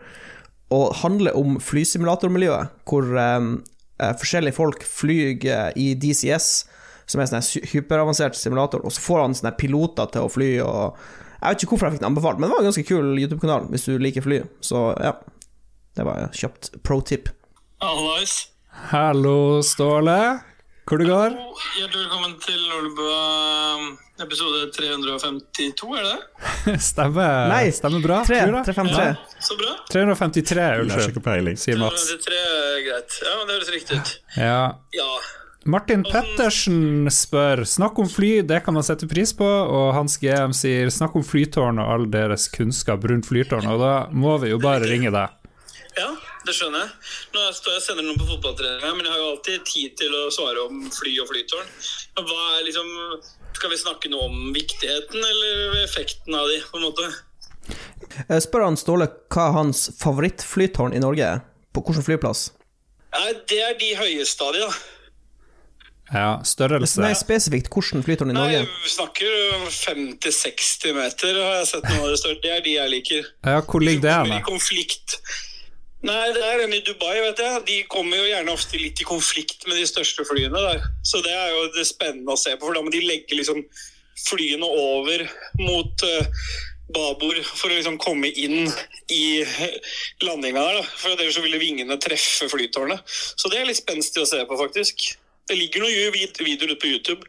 [0.75, 3.47] og handler om flysimulatormiljøet, hvor eh,
[4.03, 5.47] eh, forskjellige folk flyr
[5.79, 6.49] i DCS,
[7.07, 10.51] som er en sånn hyperavansert simulator, og så får han sånne piloter til å fly,
[10.65, 10.99] og
[11.37, 13.69] jeg vet ikke hvorfor jeg fikk den anbefalt, men det var en ganske kul YouTube-kanal
[13.71, 15.15] hvis du liker fly, så ja.
[15.97, 17.31] Det var kjapt pro tip.
[17.81, 18.33] Hallais.
[18.91, 20.19] Hallo, Ståle.
[20.87, 21.33] Hvor det går?
[21.81, 23.07] Hjertelig velkommen til Olbø
[24.23, 26.77] episode 352, er det det?
[26.91, 28.69] Stemmer, Nei, stemmer bra, Tre, tror jeg.
[28.69, 29.41] 353.
[29.49, 29.73] Så bra.
[29.93, 31.59] 353, Jeg har unnskyld, ikke peiling.
[31.61, 32.07] sier Mats.
[32.29, 33.19] 353 er greit.
[33.25, 34.15] Ja, men det høres riktig ut.
[34.37, 34.61] Ja.
[34.97, 35.11] Ja.
[35.67, 39.47] Martin Pettersen spør Snakk om fly, det kan man sette pris på.
[39.47, 43.67] Og Hans GM sier snakk om flytårn og all deres kunnskap rundt flytårn.
[43.73, 45.51] Og da må vi jo bare ringe deg.
[45.99, 46.09] ja,
[46.47, 46.93] det skjønner jeg.
[47.35, 50.15] Nå står jeg og sender noen på fotballtreninga, men jeg har jo alltid tid til
[50.15, 51.71] å svare om fly og flytårn.
[52.17, 52.93] Men hva er liksom
[53.57, 57.11] Skal vi snakke noe om viktigheten eller effekten av de, på en måte?
[58.29, 61.41] Jeg Spør han Ståle hva hans favorittflytårn i Norge er.
[61.75, 62.51] På hvilken flyplass?
[63.17, 64.96] Nei, det er de høyeste av de, da.
[66.15, 67.01] Ja, størrelse.
[67.03, 68.61] Nei, spesifikt hvordan flytårn i Norge?
[68.63, 72.39] Nei, vi snakker 50-60 meter, har jeg sett noen av de større.
[72.45, 73.33] Det er de jeg liker.
[73.49, 74.37] Ja, hvor ligger det hen?
[74.37, 75.19] i konflikt.
[76.07, 77.65] Nei, det er en i Dubai, vet jeg.
[77.67, 80.87] De kommer jo gjerne ofte litt i konflikt med de største flyene der.
[81.03, 83.65] Så det er jo det spennende å se på, for da må de legge liksom
[84.29, 85.27] flyene over
[85.59, 86.47] mot uh,
[86.95, 88.71] babord for å liksom komme inn
[89.13, 89.43] i
[90.23, 90.79] landinga der.
[90.79, 90.89] Da.
[91.03, 93.03] For ellers så ville vingene treffe flytårnet.
[93.11, 95.17] Så det er litt spenstig å se på, faktisk.
[95.47, 97.23] Det ligger noen vid- videoer ute på YouTube.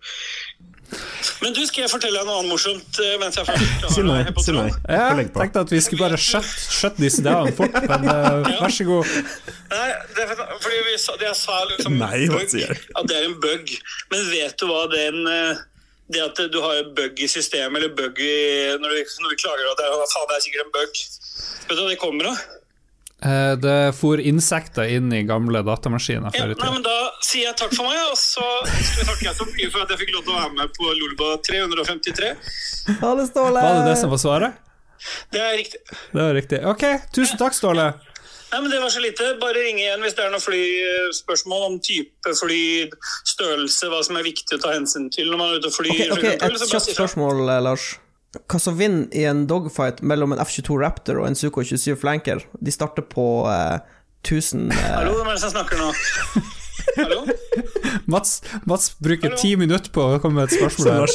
[1.44, 4.22] Men du, skal jeg fortelle deg noe annet morsomt eh, mens jeg først Si nei.
[4.40, 4.70] Si nei.
[4.88, 9.12] Jeg tenkte at vi skulle bare skjøtte disse dagene fort, men eh, vær så god.
[9.74, 12.84] Nei, det, er fordi vi det jeg sa liksom Nei, hva bug, sier?
[12.96, 13.74] At det er en bug.
[14.14, 15.66] Men vet du hva den eh,
[16.16, 18.34] Det at du har en bug i systemet, eller bug i
[18.80, 21.04] Når vi, når vi klager at det er, faen, det er sikkert en bug.
[21.68, 22.46] Vet du hva det kommer av?
[23.26, 27.48] Eh, Det for insekter inn i gamle datamaskiner Ja, før i nei, men Da sier
[27.48, 30.14] jeg takk for meg, og så skal jeg takke så mye for at jeg fikk
[30.14, 32.30] lov til å være med på Lolba 353.
[33.02, 33.64] Ha det, Ståle!
[33.66, 34.64] Var det det som var svaret?
[35.34, 35.82] Det er riktig.
[36.14, 36.62] Det var riktig.
[36.66, 37.90] Ok, tusen takk, Ståle.
[38.48, 39.34] Nei, men Det var så lite.
[39.42, 42.62] Bare ring igjen hvis det er noen flyspørsmål om type fly,
[43.28, 45.94] størrelse, hva som er viktig å ta hensyn til når man er ute og flyr.
[46.14, 46.36] Ok, okay.
[46.38, 47.96] ok, Et så kjapt spørsmål, eh, Lars.
[48.36, 52.44] Hva som vinner i en dogfight mellom en F-22 Raptor og en Suco 27 Flanker?
[52.60, 53.80] De starter på eh,
[54.28, 55.88] 1000 eh, Hallo, hvem er det som snakker nå?
[56.98, 57.22] Hallo?
[58.12, 59.40] Mats, Mats bruker Hallo?
[59.40, 61.08] ti minutter på å komme med et spørsmål.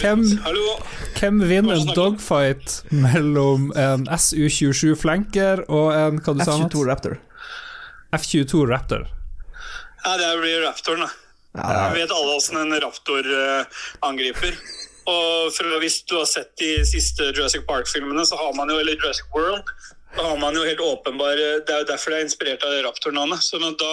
[0.00, 0.24] Hvem,
[1.20, 6.72] hvem vinner en dogfight mellom en SU-27 Flanker og en hva du sa, Mats?
[6.72, 7.16] F-22 Raptor.
[8.16, 9.08] F-22 Raptor?
[10.04, 11.12] Ja, det blir Raptoren, da.
[11.58, 11.86] Ja, ja.
[11.94, 13.64] vet alle åssen en raptor uh,
[14.06, 14.54] angriper.
[15.08, 18.98] Og for, hvis du har sett de siste Jurassic Park-filmene, så har man jo, eller
[18.98, 19.70] Jurassic World,
[20.16, 23.42] da har man jo helt åpenbare Det er jo derfor det er inspirert av raptornavnet.
[23.44, 23.90] Så da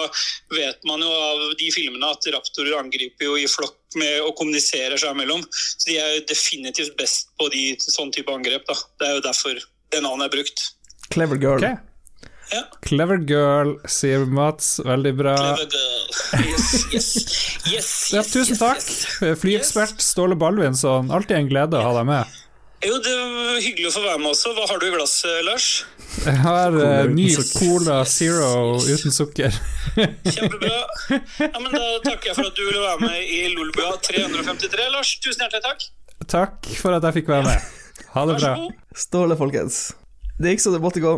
[0.54, 4.96] vet man jo av de filmene at raptorer angriper jo i flokk med og kommuniserer
[5.00, 5.44] seg imellom.
[5.52, 8.64] Så de er jo definitivt best på de sånn type angrep.
[8.68, 8.78] da.
[9.00, 9.60] Det er jo derfor
[9.92, 10.64] det navnet er brukt.
[11.12, 11.60] Clever girl.
[11.62, 11.84] Ok.
[12.52, 12.62] Ja.
[12.86, 14.76] Clever girl, sier Mats.
[14.84, 15.36] Veldig bra.
[15.36, 16.46] Clever girl.
[16.46, 17.08] Yes, yes.
[17.72, 19.40] Yes, Ja, tusen takk, yes.
[19.42, 21.10] flyekspert Ståle Balvinson.
[21.10, 22.36] Alltid en glede å ha deg med.
[22.84, 24.52] Jo, det var hyggelig å få være med også.
[24.54, 25.68] Hva har du i glasset, Lars?
[26.26, 27.24] Jeg har uh, ny.
[27.56, 29.56] Cola Zero uten sukker.
[30.36, 30.82] Kjempebra.
[31.40, 35.16] Ja, men Da takker jeg for at du ville være med i Lolbua 353, Lars.
[35.24, 35.88] Tusen hjertelig takk.
[36.30, 37.72] Takk for at jeg fikk være med.
[38.12, 38.52] Ha det bra.
[38.96, 39.80] Ståle, folkens.
[40.36, 41.16] Det gikk så det måtte gå.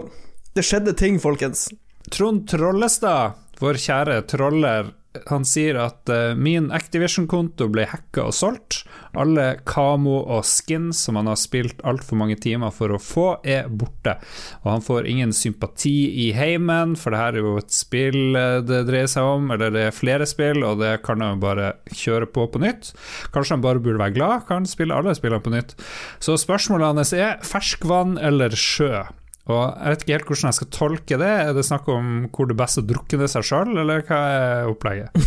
[0.59, 1.69] Det skjedde ting, folkens.
[2.11, 4.89] Trond Trollestad, vår kjære troller,
[5.31, 8.81] han sier at uh, min Activision-konto ble hacka og solgt.
[9.15, 13.69] Alle kamo og skin som han har spilt altfor mange timer for å få, er
[13.71, 14.17] borte.
[14.65, 15.95] Og han får ingen sympati
[16.25, 19.71] i heimen, for det her er jo et spill eh, det dreier seg om, eller
[19.77, 22.91] det er flere spill, og det kan han bare kjøre på på nytt.
[23.31, 25.79] Kanskje han bare burde være glad, kan spille alle spillene på nytt.
[26.19, 29.07] Så spørsmålet hans er ferskvann eller sjø?
[29.49, 31.33] Og Jeg vet ikke helt hvordan jeg skal tolke det.
[31.49, 34.73] Er det snakk om hvor det er best å drukne seg sjøl, eller hva er
[34.75, 35.17] opplegget?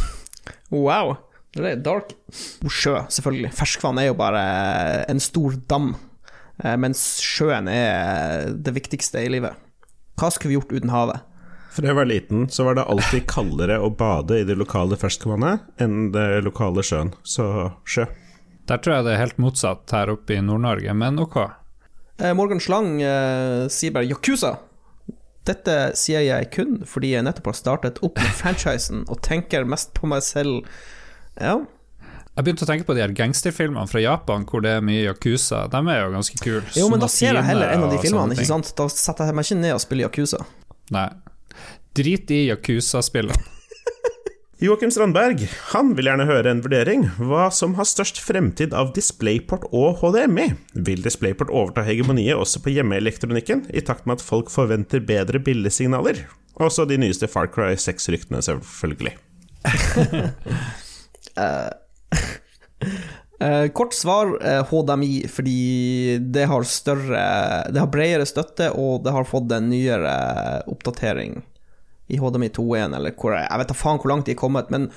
[0.72, 1.18] Wow.
[1.52, 2.14] Det er dark.
[2.72, 3.50] Sjø, selvfølgelig.
[3.58, 4.44] Ferskvann er jo bare
[5.12, 5.90] en stor dam,
[6.64, 9.60] eh, mens sjøen er det viktigste i livet.
[10.16, 11.28] Hva skulle vi gjort uten havet?
[11.76, 15.68] Fra jeg var liten, så var det alltid kaldere å bade i det lokale ferskvannet
[15.84, 17.12] enn det lokale sjøen.
[17.24, 17.46] Så
[17.84, 18.08] sjø.
[18.72, 21.38] Der tror jeg det er helt motsatt her oppe i Nord-Norge, men ok.
[22.22, 24.56] Eh, Morgan Slang eh, sier bare Yakuza.
[25.48, 29.96] Dette sier jeg kun fordi jeg nettopp har startet opp med franchisen og tenker mest
[29.98, 30.68] på meg selv.
[31.40, 31.56] Ja,
[32.38, 35.66] Jeg begynte å tenke på de her gangsterfilmene fra Japan hvor det er mye yakuza.
[35.72, 36.62] De er jo ganske kule.
[36.78, 38.70] jo, men da ser jeg heller en av de filmene, ikke sant?
[38.78, 40.44] Da setter jeg meg ikke ned og spiller Yakuza.
[40.96, 41.08] Nei.
[41.98, 43.36] Drit i yakuza-spillene.
[44.62, 45.40] Joakim Strandberg
[45.72, 47.08] han vil gjerne høre en vurdering.
[47.18, 50.52] Hva som har størst fremtid av DisplayPort og HDMI?
[50.86, 56.28] Vil DisplayPort overta hegemoniet også på hjemmeelektronikken, i takt med at folk forventer bedre bildesignaler?
[56.62, 59.18] Også de nyeste Far Cry 6-ryktene, selvfølgelig.
[63.42, 67.24] Eh, kort svar eh, HDMI, fordi det har større
[67.74, 70.12] Det har bredere støtte, og det har fått en nyere
[70.70, 71.40] oppdatering
[72.12, 74.92] i HDMI 2.1, eller hvor Jeg vet da faen hvor langt de er kommet, men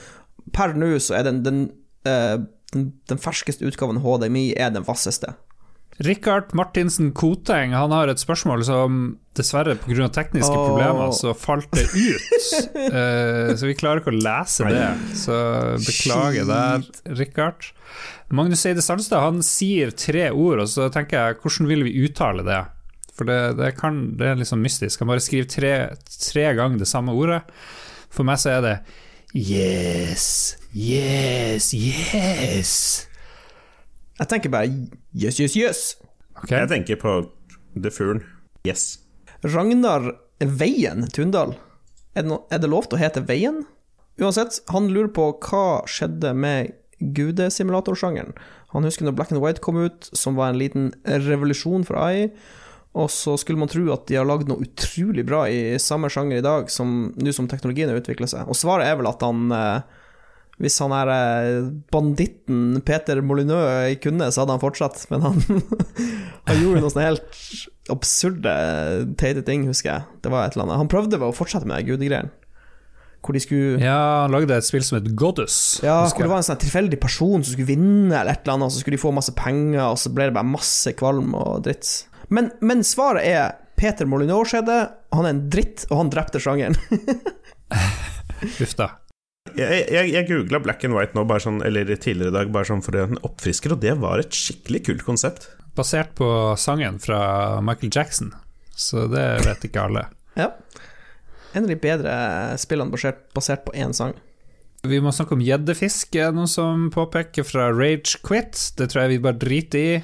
[0.54, 1.64] per nå så er den, den,
[2.08, 2.36] uh,
[2.74, 5.36] den, den ferskeste utgaven HDMI er den vasseste.
[6.02, 9.02] Rikard Martinsen Koteng han har et spørsmål som
[9.38, 10.08] dessverre pga.
[10.10, 10.64] tekniske oh.
[10.66, 12.24] problemer så falt det ut.
[12.74, 14.88] uh, så vi klarer ikke å lese det.
[15.18, 15.38] Så
[15.86, 17.70] beklager der, Rikard.
[18.34, 22.46] Magnus Eide Sandstad han sier tre ord, og så tenker jeg hvordan vil vi uttale
[22.46, 22.62] det?
[23.14, 25.00] For det, det, kan, det er liksom mystisk.
[25.02, 25.72] Han bare skriver tre,
[26.18, 27.42] tre ganger det samme ordet.
[28.10, 28.76] For meg så er det
[29.34, 32.72] Yes, yes, yes.
[34.20, 34.70] Jeg tenker bare
[35.10, 35.80] yes, yes, yes.
[36.38, 36.60] Okay.
[36.60, 37.16] Jeg tenker på
[37.74, 38.22] The Fuglen.
[38.66, 39.00] Yes.
[39.42, 41.56] Ragnar Veien Tundal.
[42.14, 43.64] Er det, no, er det lov til å hete Veien?
[44.22, 48.36] Uansett, han lurer på hva skjedde med gudesimulatorsjangeren.
[48.74, 52.30] Han husker når Black and White kom ut, som var en liten revolusjon for AI.
[52.94, 56.38] Og så skulle man tro at de har lagd noe utrolig bra i samme sjanger
[56.38, 58.46] i dag, som nå som teknologien har utvikla seg.
[58.46, 60.02] Og svaret er vel at han eh,
[60.62, 65.42] Hvis han er eh, banditten Peter Molyneux kunne, så hadde han fortsatt, men han,
[66.46, 67.42] han gjorde noe sånn helt
[67.90, 68.54] absurde,
[69.20, 70.08] teite ting, husker jeg.
[70.22, 70.84] Det var et eller annet.
[70.84, 72.30] Han prøvde å fortsette med gudegreiene.
[73.24, 75.80] Hvor de skulle Ja, han lagde et spill som het Goddess.
[75.82, 78.68] Ja, hvor det var en sånn tilfeldig person som skulle vinne, eller et eller annet,
[78.68, 81.64] og så skulle de få masse penger, og så ble det bare masse kvalm og
[81.64, 82.04] dritt.
[82.28, 84.76] Men, men svaret er Peter Molyneux skjedde,
[85.14, 86.76] han er en dritt, og han drepte sjangeren.
[88.62, 88.90] Uff da.
[89.54, 92.68] Jeg, jeg, jeg googla Black and White nå, bare sånn, eller tidligere i dag, bare
[92.70, 95.48] sånn for en oppfrisker, og det var et skikkelig kult konsept.
[95.78, 96.28] Basert på
[96.60, 98.32] sangen fra Michael Jackson,
[98.74, 100.06] så det vet ikke alle.
[100.42, 100.52] ja.
[101.54, 102.14] En av de bedre
[102.58, 104.16] spillene basert, basert på én sang.
[104.84, 108.58] Vi må snakke om gjeddefisk, er det noen som påpeker, fra Rage Quit.
[108.76, 109.94] Det tror jeg vi bare driter i.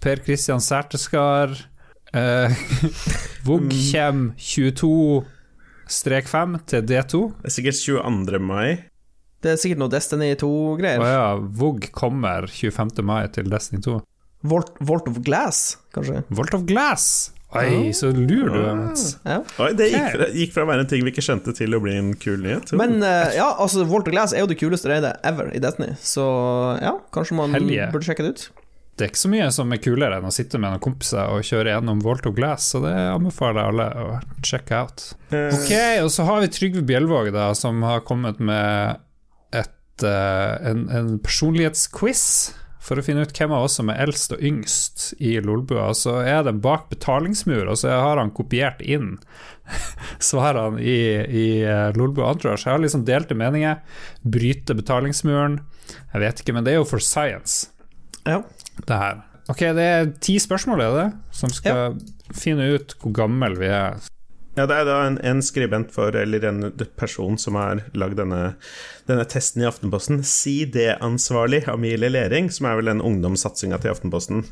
[0.00, 1.52] Per Kristian Serteskar.
[2.12, 2.50] Eh,
[3.46, 7.20] Vogg kommer 22-5 til D2.
[7.42, 8.38] Det er sikkert 22.
[8.40, 8.68] mai.
[9.40, 11.00] Det er sikkert noe Destiny 2-greier.
[11.00, 11.28] Å ja,
[11.60, 13.04] Vogg kommer 25.
[13.06, 13.98] mai til Destiny 2.
[14.50, 16.22] Volt, Volt of Glass, kanskje?
[16.32, 17.32] Volt of Glass!
[17.50, 19.16] Oi, så lur du er, Mats.
[19.26, 19.40] Ja.
[19.58, 21.80] Oi, det gikk fra, gikk fra å være en ting vi ikke skjønte, til å
[21.82, 22.70] bli en kul nyhet.
[22.78, 25.96] Men uh, ja, altså, Volt of Glass er jo det kuleste raidet ever i Destiny,
[25.98, 26.24] så
[26.78, 27.88] ja, kanskje man Helge.
[27.90, 28.44] burde sjekke det ut.
[29.00, 31.40] Det er ikke så mye som er kulere enn å sitte med noen kompiser og
[31.48, 34.08] kjøre gjennom Volt of Glass, så det anbefaler jeg alle å
[34.44, 35.04] sjekke out.
[35.32, 35.72] Eh, Ok,
[36.04, 39.00] og så har vi Trygve Bjelvåg, da, som har kommet med
[39.56, 42.26] et, eh, en, en personlighetsquiz
[42.80, 45.90] for å finne ut hvem av oss som er eldst og yngst i Lolbua.
[45.96, 49.18] Så er det bak betalingsmur, og så har han kopiert inn
[50.30, 52.64] svarene i, i eh, Lolbua Entourage.
[52.66, 53.80] Jeg har liksom delte meninger.
[54.24, 55.60] Bryte betalingsmuren.
[56.14, 57.68] Jeg vet ikke, men det er jo for science,
[58.28, 58.42] Ja.
[58.86, 59.20] Det her.
[59.50, 61.08] Ok, det er ti spørsmål, er det?
[61.34, 61.98] Som skal
[62.36, 63.98] finne ut hvor gammel vi er.
[64.58, 66.64] Ja, det er da en, en skribent for, eller en
[66.98, 68.56] person som har lagd denne,
[69.06, 70.24] denne testen i Aftenposten.
[70.26, 74.42] Si-det-ansvarlig Amilie Lering, som er vel den ungdomssatsinga til Aftenposten.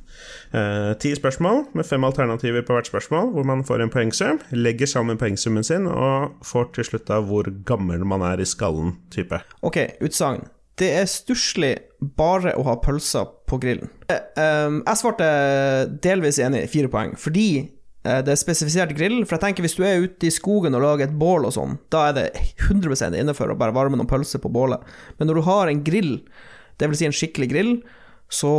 [0.55, 4.89] Eh, ti spørsmål med fem alternativer på hvert spørsmål, hvor man får en poengsum, legger
[4.89, 9.43] sammen poengsummen sin og får til slutt da hvor gammel man er i skallen, type.
[9.67, 10.47] Ok, utsagn.
[10.79, 13.91] Det er stusslig bare å ha pølser på grillen.
[14.11, 15.27] Eh, ehm, jeg svarte
[16.05, 19.25] delvis enig, fire poeng, fordi eh, det er spesifisert grill.
[19.25, 21.79] For jeg tenker hvis du er ute i skogen og lager et bål og sånn,
[21.91, 22.27] da er det
[22.69, 24.85] 100% innenfor å bare varme noen pølser på bålet.
[25.19, 26.13] Men når du har en grill,
[26.79, 27.73] vil si en skikkelig grill,
[28.31, 28.53] så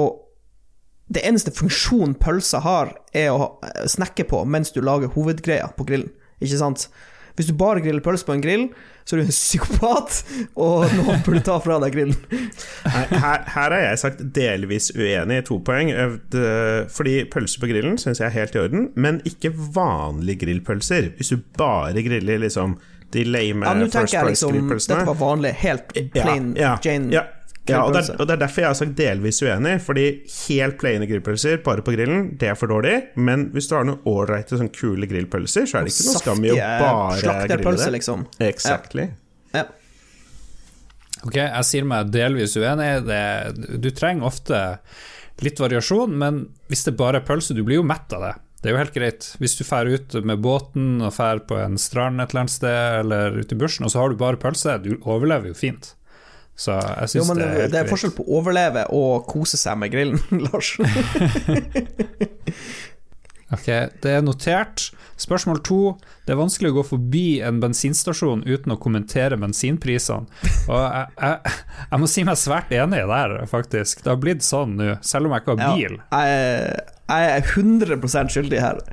[1.09, 5.87] det eneste funksjonen pølsa har, er å eh, snakke på mens du lager hovedgreia på
[5.87, 6.11] grillen.
[6.43, 6.89] Ikke sant?
[7.39, 8.67] Hvis du bare griller pølse på en grill,
[9.09, 10.17] så er du en psykopat,
[10.53, 12.43] og nå burde ta fra deg grillen.
[12.85, 15.89] Her, her er jeg sagt delvis uenig, to poeng.
[16.93, 21.09] Fordi pølser på grillen syns jeg er helt i orden, men ikke vanlige grillpølser.
[21.17, 22.77] Hvis du bare griller liksom
[23.09, 27.23] de lame Ja, First jeg liksom Price-grillpølsene Dette var vanlig, helt plain ja, Jane ja,
[27.69, 30.05] ja, og, det er, og det er derfor jeg har sagt delvis uenig, fordi
[30.35, 32.95] helt plaine grillpølser bare på grillen, det er for dårlig.
[33.19, 36.43] Men hvis du har noen ålreite, sånn kule grillpølser, så er det ikke noe skam
[36.45, 37.91] i å bare grille det.
[37.99, 38.25] liksom.
[38.49, 39.09] Exactly.
[39.55, 39.65] Ja.
[41.27, 42.91] Ok, jeg sier meg delvis uenig.
[43.07, 43.23] Det,
[43.83, 44.61] du trenger ofte
[45.43, 48.35] litt variasjon, men hvis det bare er pølse, du blir jo mett av det.
[48.59, 49.27] Det er jo helt greit.
[49.39, 52.99] Hvis du drar ut med båten og drar på en strand et eller annet sted,
[53.05, 55.93] eller ute i bushen, og så har du bare pølse, du overlever jo fint.
[56.59, 59.79] Så jeg syns det er helt det er forskjell på å overleve og kose seg
[59.79, 60.73] med grillen, Lars.
[63.49, 63.65] Ok,
[64.03, 64.91] det er notert.
[65.17, 65.77] Spørsmål to.
[66.27, 70.29] Det er vanskelig å gå forbi en bensinstasjon uten å kommentere bensinprisene.
[70.69, 71.55] Og jeg, jeg,
[71.89, 74.03] jeg må si meg svært enig der, faktisk.
[74.05, 75.97] Det har blitt sånn nå, selv om jeg ikke har Ja, bil.
[76.13, 78.83] jeg, jeg er 100 skyldig her.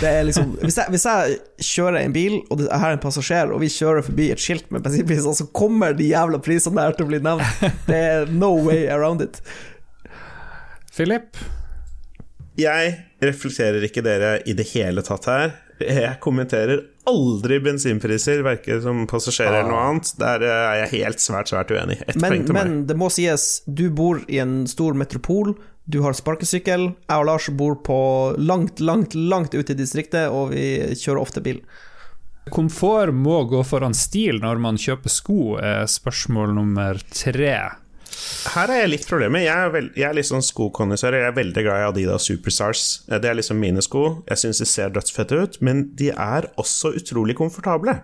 [0.00, 1.38] Det er liksom, hvis, jeg, hvis jeg
[1.70, 4.84] kjører en bil, og jeg har en passasjer, og vi kjører forbi et skilt med
[4.86, 7.64] bensinpriser, så kommer de jævla prisene der til å bli nevnt.
[7.88, 9.40] Det er no way around it.
[10.94, 11.36] Philip?
[12.60, 12.94] Jeg
[13.24, 15.52] reflekterer ikke dere i det hele tatt her.
[15.80, 20.10] Jeg kommenterer aldri bensinpriser, verken som passasjer eller noe annet.
[20.20, 21.96] Der eh, er jeg helt svært, svært uenig.
[22.04, 22.82] Ett Men, poeng til men meg.
[22.90, 25.54] det må sies, du bor i en stor metropol,
[25.90, 27.98] du har sparkesykkel, jeg og Lars bor på
[28.38, 30.64] langt, langt, langt ute i distriktet, og vi
[30.94, 31.60] kjører ofte bil.
[32.50, 37.54] Komfort må gå foran stil når man kjøper sko, er spørsmål nummer tre.
[38.50, 39.44] Her er jeg litt problemet.
[39.46, 41.14] Jeg er, veld, jeg er litt sånn skokondisør.
[41.16, 42.82] Jeg er veldig glad i Adidas Superstars.
[43.08, 44.02] Eh, Det er liksom mine sko.
[44.28, 47.94] Jeg syns de ser dødsfette ut, men de er også utrolig komfortable.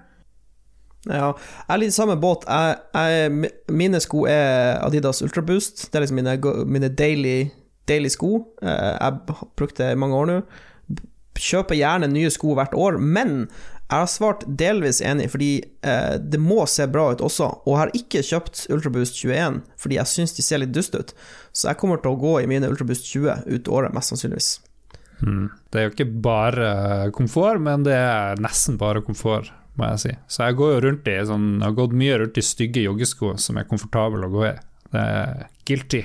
[1.07, 2.47] Ja, jeg er litt i samme båt.
[2.47, 5.89] Jeg, jeg, mine sko er Adidas Ultraboost.
[5.91, 7.51] Det er liksom mine, mine daily,
[7.89, 8.33] daily sko.
[8.63, 10.39] Eh, Jeg har brukt det i mange år nå.
[11.37, 13.49] Kjøper gjerne nye sko hvert år, men
[13.87, 15.51] jeg har svart delvis enig, fordi
[15.87, 17.47] eh, det må se bra ut også.
[17.69, 21.13] Og har ikke kjøpt Ultraboost 21 fordi jeg syns de ser litt dust ut.
[21.55, 24.49] Så jeg kommer til å gå i mine Ultraboost 20 ut året, mest sannsynligvis.
[25.21, 26.67] Det er jo ikke bare
[27.17, 30.13] komfort, men det er nesten bare komfort, må jeg si.
[30.29, 33.37] Så jeg går jo rundt i sånn, jeg har gått mye rundt i stygge joggesko
[33.41, 34.53] som er komfortable å gå i.
[34.93, 36.03] Det er guilty.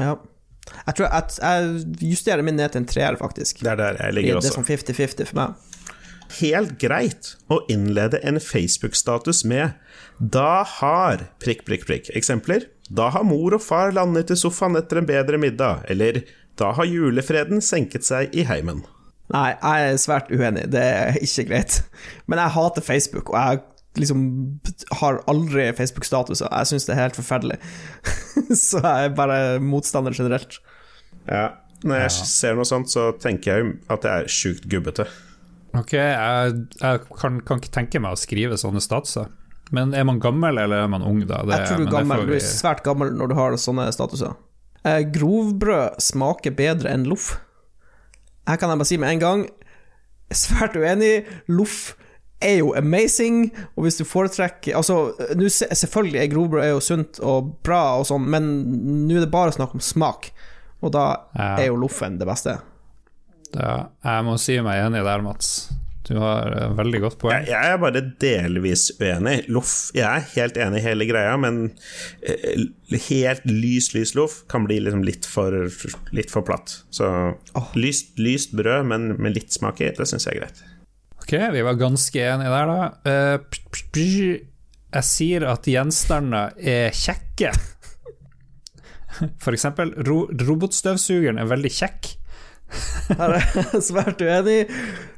[0.00, 0.16] Ja.
[0.86, 3.62] Jeg tror jeg, jeg justerer min ned til en treer, faktisk.
[3.62, 4.54] Det er der jeg Det er også.
[4.58, 5.54] sånn 50-50 for meg.
[6.40, 9.74] helt greit å innlede en Facebook-status med
[10.20, 12.10] 'Da har prikk, prikk, prikk'.
[12.16, 12.66] Eksempler?
[12.90, 15.84] Da har mor og far landet i sofaen etter en bedre middag.
[15.90, 16.22] Eller
[16.56, 18.84] da har julefreden senket seg i heimen.
[19.32, 20.70] Nei, jeg er svært uenig.
[20.70, 21.82] Det er ikke greit.
[22.26, 23.60] Men jeg hater Facebook, og jeg
[23.98, 24.22] liksom
[25.00, 26.48] har aldri Facebook-statuser.
[26.48, 27.58] Jeg syns det er helt forferdelig.
[28.66, 30.60] Så jeg er bare motstander generelt.
[31.28, 31.50] Ja,
[31.82, 35.06] Når jeg ser noe sånt, så tenker jeg at jeg er sjukt gubbete.
[35.74, 39.30] Ok, jeg, jeg kan, kan ikke tenke meg å skrive sånne statuser.
[39.72, 41.40] Men er man gammel, eller er man ung, da?
[41.48, 42.26] Det, Jeg tror du er gammel.
[42.26, 42.34] Vi...
[42.34, 44.36] Du er svært gammel når du har sånne statuser.
[44.84, 47.32] Eh, grovbrød smaker bedre enn loff.
[48.48, 49.44] Her kan jeg bare si med en gang,
[50.44, 51.22] svært uenig.
[51.48, 51.94] Loff
[52.44, 55.12] er jo amazing, og hvis du foretrekker Altså,
[55.72, 58.48] selvfølgelig er grovbrød er jo sunt og bra og sånn, men
[59.08, 60.30] nå er det bare snakk om smak,
[60.82, 61.06] og da
[61.38, 61.56] Ja.
[61.62, 62.58] er jo loffen det beste.
[63.54, 65.70] Ja, jeg må si meg enig der, Mats.
[66.08, 67.44] Du har et veldig godt poeng.
[67.44, 69.44] Jeg, jeg er bare delvis uenig.
[69.54, 71.60] Loff Jeg er helt enig i hele greia, men
[72.26, 72.64] eh,
[73.06, 75.54] helt lys, lys loff kan bli liksom litt for,
[76.10, 76.80] litt for platt.
[76.90, 77.06] Så
[77.78, 80.64] lyst, lyst brød, men med litt smak i, det syns jeg er greit.
[81.32, 83.10] Ok, vi var ganske enige der, da.
[83.10, 84.40] Eh,
[84.92, 87.54] jeg sier at gjenstander er kjekke.
[89.40, 92.10] For eksempel, ro robotstøvsugeren er veldig kjekk.
[93.16, 94.58] Her er jeg svært uenig.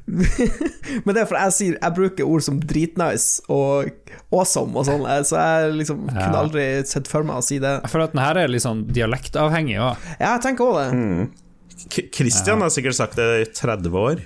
[0.07, 3.91] Men det er for jeg sier Jeg bruker ord som dritnice og
[4.29, 7.73] awesome og sånn, så jeg liksom kunne aldri sett for meg å si det.
[7.81, 10.07] Jeg føler at den her er litt sånn dialektavhengig òg.
[10.21, 10.87] Ja, jeg tenker òg det.
[10.95, 12.07] Mm.
[12.15, 14.23] Christian har sikkert sagt det i 30 år.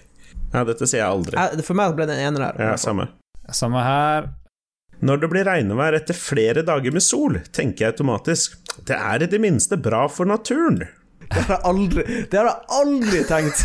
[0.53, 1.37] Ja, dette sier jeg aldri.
[1.37, 2.61] Jeg, for meg ble det en ener her.
[2.71, 3.09] Ja, samme.
[3.53, 4.31] Samme her.
[4.99, 8.57] Når det blir regnevær etter flere dager med sol, tenker jeg automatisk
[8.87, 10.81] det er i det minste bra for naturen.
[11.29, 13.63] Det har jeg aldri, det har jeg aldri tenkt.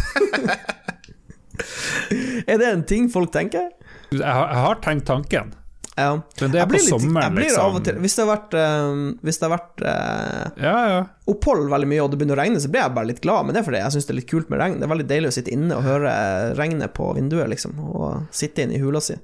[2.50, 3.70] er det en ting folk tenker?
[4.12, 5.54] Jeg har, jeg har tenkt tanken,
[5.96, 6.08] Ja.
[6.40, 7.76] men det er på litt- sommeren, liksom.
[7.86, 11.02] til, hvis det har vært, eh, hvis det har vært eh, Ja, ja.
[11.30, 13.46] opphold veldig mye, og det begynner å regne, så blir jeg bare litt glad.
[13.46, 14.80] Men det er fordi jeg syns det er litt kult med regn.
[14.80, 16.10] Det er veldig deilig å sitte inne og høre
[16.58, 17.78] regnet på vinduet, liksom.
[17.94, 19.14] Og sitte inne i hula si.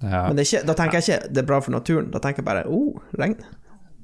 [0.00, 0.22] ja.
[0.28, 2.08] Men det ikke, da tenker jeg ikke det er bra for naturen.
[2.14, 3.36] Da tenker jeg bare oh, regn.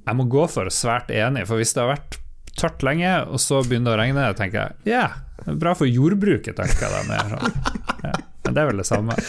[0.07, 2.20] Jeg må gå for svært enig, for hvis det har vært
[2.61, 5.07] tørt lenge, og så begynner det å regne, tenker jeg ja,
[5.47, 7.52] er bra for jordbruket, tenker jeg da mer.
[8.05, 8.12] Ja.
[8.51, 9.14] Men det er vel det samme.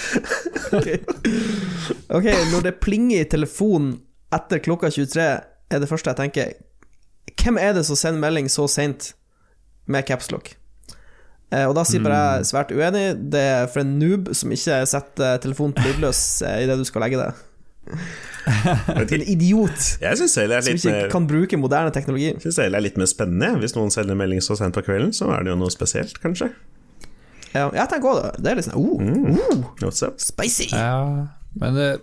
[2.12, 3.98] Ok, når det plinger i telefonen
[4.34, 5.26] etter klokka 23,
[5.72, 6.54] er det første jeg tenker
[7.42, 9.10] Hvem er det som sender melding så seint
[9.92, 10.54] med capslock?
[11.52, 13.06] Eh, og da sier bare jeg svært uenig.
[13.34, 17.06] Det er for en noob som ikke setter telefonen på lydløs eh, idet du skal
[17.06, 17.32] legge det.
[18.42, 22.32] En idiot Jeg syns som ikke mer kan bruke moderne teknologi.
[22.42, 23.52] synes det er litt mer spennende.
[23.62, 26.50] Hvis noen sender melding så sent på kvelden, så er det jo noe spesielt, kanskje.
[27.52, 28.32] Ja, jeg tenker òg det.
[28.40, 30.70] Det er litt sånn oh, oh, spicy.
[30.72, 31.28] Ja,
[31.60, 31.98] men eh,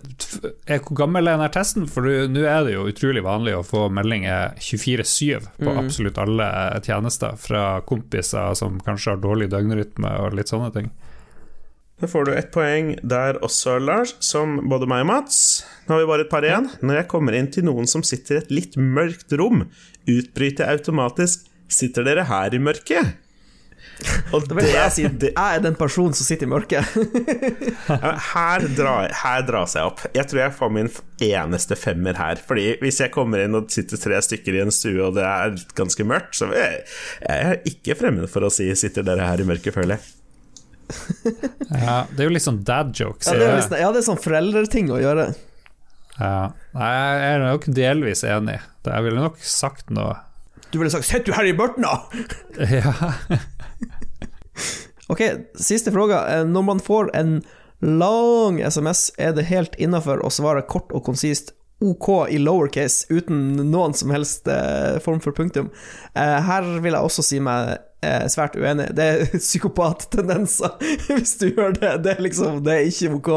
[0.69, 1.87] er, hvor gammel er denne testen?
[1.89, 6.49] For nå er det jo utrolig vanlig å få meldinger 24-7 på absolutt alle
[6.85, 10.91] tjenester, fra kompiser som kanskje har dårlig døgnrytme og litt sånne ting.
[11.99, 15.39] Da får du ett poeng der også, Lars, som både meg og Mats.
[15.87, 16.69] Nå har vi bare et par igjen.
[16.79, 19.65] Når jeg kommer inn til noen som sitter i et litt mørkt rom,
[20.07, 23.28] utbryter jeg automatisk 'Sitter dere her i mørket?'
[24.33, 26.85] Og det, vil jeg si det, jeg er den personen som sitter i mørket.
[28.29, 30.03] Her, drar, her dras jeg opp.
[30.15, 30.89] Jeg tror jeg får min
[31.25, 32.39] eneste femmer her.
[32.47, 35.57] Fordi hvis jeg kommer inn og sitter tre stykker i en stue, og det er
[35.77, 36.83] ganske mørkt, så jeg,
[37.25, 40.07] jeg er ikke fremmed for å si 'sitter dere her i mørket', føler jeg.
[41.69, 43.27] Ja, det er jo litt sånn dad jokes.
[43.29, 45.27] Ja, det er, liksom, ja, det er sånn foreldreting å gjøre.
[46.19, 46.49] Ja.
[46.75, 48.57] Nei, Jeg er nok delvis enig.
[48.87, 50.17] Jeg ville nok sagt noe
[50.73, 52.93] Du ville sagt 'Sitter du her i mørket, da?' Ja,
[55.09, 55.21] Ok,
[55.57, 56.23] siste fråga.
[56.39, 57.39] Eh, Når man får en
[57.81, 63.55] lang SMS, er det helt innafor å svare kort og konsist OK i lowercase uten
[63.71, 65.69] noen som helst eh, form for punktum?
[66.13, 68.91] Eh, her vil jeg også si meg eh, svært uenig.
[68.97, 70.75] Det er psykopattendenser
[71.07, 71.95] hvis du gjør det.
[72.03, 73.33] Det er liksom Det er ikke OK.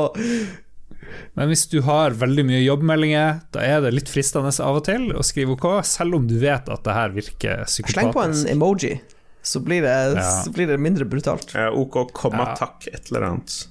[1.37, 5.11] Men hvis du har veldig mye jobbmeldinger, da er det litt fristende av og til
[5.15, 8.97] å skrive OK, selv om du vet at det her virker Sleng på en emoji,
[9.43, 10.23] så blir det, Ja.
[10.45, 11.53] så blir det mindre brutalt.
[11.55, 12.57] Ja, OK, komma, Ja.
[12.57, 13.67] takk, et eller annet.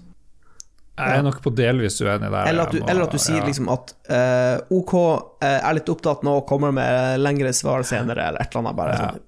[1.02, 2.46] Jeg er nok på delvis uenig der.
[2.52, 3.46] Eller at du, må- eller at du sier ja.
[3.48, 4.94] liksom at uh, OK,
[5.42, 8.76] eh, er litt opptatt nå, kommer med lengre svar senere, eller et eller annet.
[8.76, 8.98] Bare Ja.
[9.08, 9.20] sånn.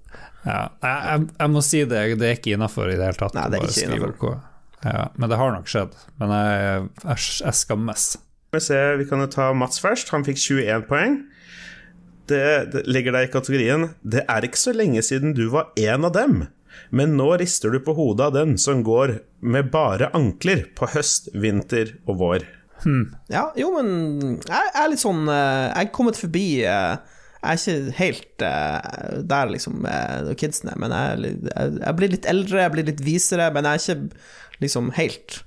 [0.45, 3.33] Ja, jeg, jeg, jeg må si det, det er ikke innafor i det hele tatt.
[3.33, 4.09] Nei, det er bare ikke skrive.
[4.11, 4.41] OK.
[4.83, 5.93] Ja, men det har nok skjedd.
[6.19, 7.17] Men jeg, jeg,
[7.47, 8.17] jeg skammes.
[8.51, 10.11] Vi, ser, vi kan jo ta Mats først.
[10.11, 11.21] Han fikk 21 poeng.
[12.29, 16.05] Det, det ligger der i kategorien 'Det er ikke så lenge siden du var en
[16.05, 16.47] av dem'.
[16.89, 21.29] men nå rister du på hodet av den som går med bare ankler på høst,
[21.33, 22.45] vinter og vår.
[23.29, 26.97] Ja, jo, men jeg, er litt sånn eh, Jeg er kommet forbi eh,
[27.39, 29.87] Jeg er ikke helt eh, der, liksom,
[30.39, 31.37] kidsene, men er jeg,
[31.79, 35.43] jeg blir litt eldre, jeg blir litt visere, men jeg er ikke liksom helt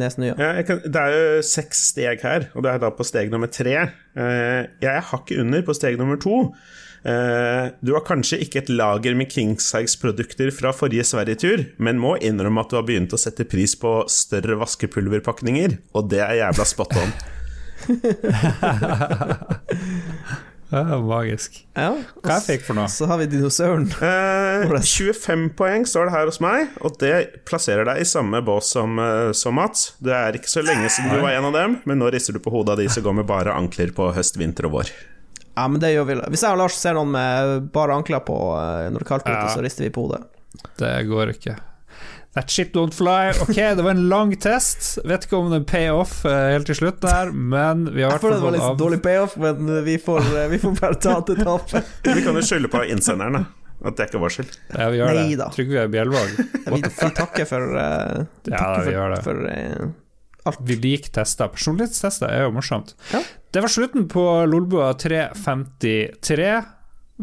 [0.00, 0.34] nesen nye.
[0.34, 3.30] Ja, jeg kan, det er jo seks steg her, og det er da på steg
[3.32, 3.76] nummer tre.
[4.16, 6.36] Eh, jeg er hakket under på steg nummer to.
[7.06, 12.64] Eh, du har kanskje ikke et lager med Kingsize-produkter fra forrige Sverigetur, men må innrømme
[12.64, 16.92] at du har begynt å sette pris på større vaskepulverpakninger, og det er jævla spot
[17.02, 17.10] on.
[20.72, 21.60] Ja, magisk.
[21.78, 21.92] Ja,
[22.24, 22.88] Hva jeg fikk for noe?
[22.90, 23.86] Så har vi dinosauren.
[24.02, 27.12] Eh, 25 poeng står det her hos meg, og det
[27.46, 29.92] plasserer deg i samme bås som, eh, som Mats.
[30.02, 32.40] Det er ikke så lenge siden du var en av dem, men nå rister du
[32.42, 34.90] på hodet av de som går med bare ankler på høst, vinter og vår.
[35.56, 36.18] Ja, men det gjør vi.
[36.34, 39.28] Hvis jeg og Lars ser noen med bare ankler på eh, når det er kaldt
[39.28, 39.54] ute, Ja.
[39.54, 40.24] så rister vi på hodet.
[40.80, 41.56] Det går ikke.
[42.36, 43.30] That shit don't fly.
[43.40, 44.98] Ok, det var en lang test.
[45.08, 48.26] Vet ikke om det pay off eh, helt til slutt der, men vi har hvert
[48.26, 50.98] føler fall det var litt av dårlig payoff, men vi får, eh, vi får bare
[51.00, 51.94] ta til tapet.
[52.16, 53.46] Vi kan jo skylde på innsenderen.
[53.86, 54.52] At det ikke var vår skyld.
[54.72, 55.46] Ja, vi gjør Neida.
[55.46, 55.56] det.
[55.56, 56.30] Trygve Bjelvåg.
[56.72, 59.18] Vi, vi takker for, eh, Ja, takker vi for, gjør det.
[59.24, 60.62] for uh, alt.
[60.68, 61.50] Vi liker tester.
[61.52, 62.94] Personlighetstester er jo morsomt.
[63.12, 63.20] Ja.
[63.52, 66.50] Det var slutten på Lolbua 353,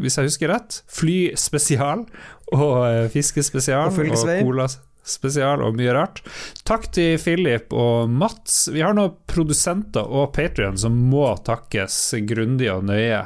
[0.02, 0.80] hvis jeg husker rett.
[0.90, 2.06] Fly spesial
[2.54, 4.66] og eh, fiskespesial Og og cola
[5.04, 6.22] spesial og mye rart.
[6.66, 8.66] Takk til Philip og Mats.
[8.72, 11.98] Vi har noen produsenter og Patrion som må takkes
[12.28, 13.22] grundig og nøye.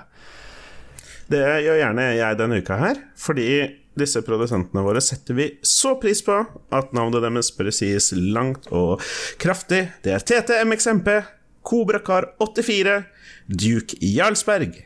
[1.29, 3.51] Det gjør gjerne jeg denne uka her, fordi
[3.99, 6.37] disse produsentene våre setter vi så pris på
[6.75, 9.03] at navnet deres bør sies langt og
[9.43, 9.89] kraftig.
[10.05, 11.11] Det er TTMXMP,
[11.69, 13.03] Kobrakar84,
[13.49, 14.79] Duke Jarlsberg,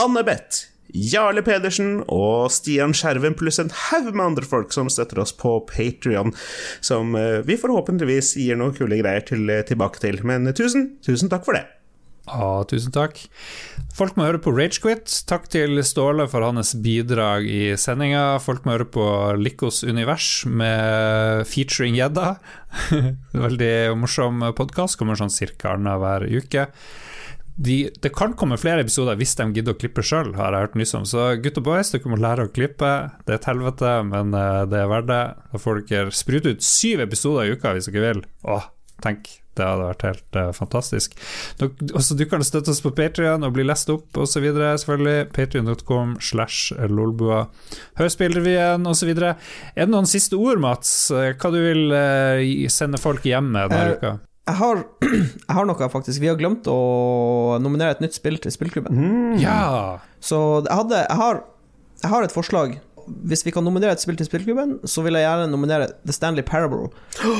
[0.00, 5.22] Anne Beth, Jarle Pedersen og Stian Skjerven pluss en haug med andre folk som støtter
[5.24, 6.34] oss på Patrion,
[6.84, 10.20] som eh, vi forhåpentligvis gir noen kule greier til, tilbake til.
[10.28, 11.66] Men tusen, tusen takk for det.
[12.22, 13.18] Ja, tusen takk.
[13.92, 15.10] Folk må høre på Ragequit.
[15.26, 18.38] Takk til Ståle for hans bidrag i sendinga.
[18.42, 19.06] Folk må høre på
[19.40, 22.36] Likos univers med featuring gjedda.
[23.46, 25.00] Veldig morsom podkast.
[25.00, 26.68] Kommer sånn cirka annenhver uke.
[27.62, 30.78] De, det kan komme flere episoder hvis de gidder å klippe sjøl, har jeg hørt
[30.80, 31.04] nyss om.
[31.08, 32.90] Så gutt og boys, dere må lære å klippe.
[33.26, 35.22] Det er et helvete, men eh, det er verdt det.
[35.52, 38.26] Da får dere sprute ut syv episoder i uka hvis dere vil.
[38.50, 38.66] Åh,
[39.04, 39.30] tenk.
[39.52, 41.16] Det hadde vært helt uh, fantastisk.
[41.60, 44.46] Dere, også, du kan støtte oss på Patrion og bli lest opp osv.
[44.48, 45.28] selvfølgelig.
[45.36, 47.44] Patrion.com slash lolbua.
[48.00, 49.12] Hørspillrevyen osv.
[49.12, 49.36] Er
[49.76, 50.94] det noen siste ord, Mats?
[51.12, 54.14] Eh, Hva du vil uh, sende folk hjem med denne uh, uka?
[54.48, 54.80] Jeg har,
[55.48, 56.18] jeg har noe, faktisk.
[56.22, 56.78] Vi har glemt å
[57.62, 59.36] nominere et nytt spill til spillklubben.
[59.40, 60.00] Ja!
[60.22, 61.42] Så jeg, hadde, jeg, har,
[62.02, 62.74] jeg har et forslag.
[63.26, 66.46] Hvis vi kan nominere et spill til spillklubben, så vil jeg gjerne nominere The Stanley
[66.46, 66.90] Parable.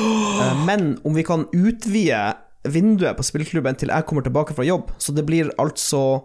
[0.43, 2.19] Eh, Men om vi kan utvide
[2.73, 6.23] vinduet på spillklubben til jeg kommer tilbake fra jobb, så det blir altså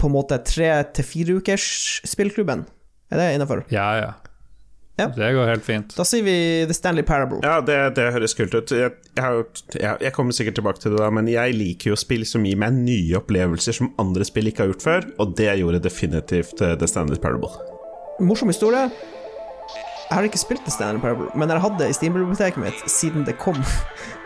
[0.00, 1.66] på en måte tre til fire ukers
[2.08, 2.64] spillklubben.
[3.12, 3.64] Er det innafor?
[3.72, 4.08] Ja, ja.
[4.96, 5.10] Ja.
[5.12, 5.92] Det går helt fint.
[5.96, 6.36] Da sier vi
[6.68, 7.42] The Stanley Parable.
[7.44, 8.72] Ja, det, det høres kult ut.
[8.72, 9.42] Jeg, jeg, har
[9.76, 12.56] jeg, jeg kommer sikkert tilbake til det, da, men jeg liker jo spill som gir
[12.60, 16.78] meg nye opplevelser som andre spill ikke har gjort før, og det gjorde definitivt eh,
[16.80, 17.52] The Stanley Parable.
[18.24, 18.88] Morsom historie.
[20.06, 22.88] Jeg har ikke spilt The Stanley Parable, men jeg har hatt det i Steam-biblioteket mitt
[22.88, 23.60] siden det kom.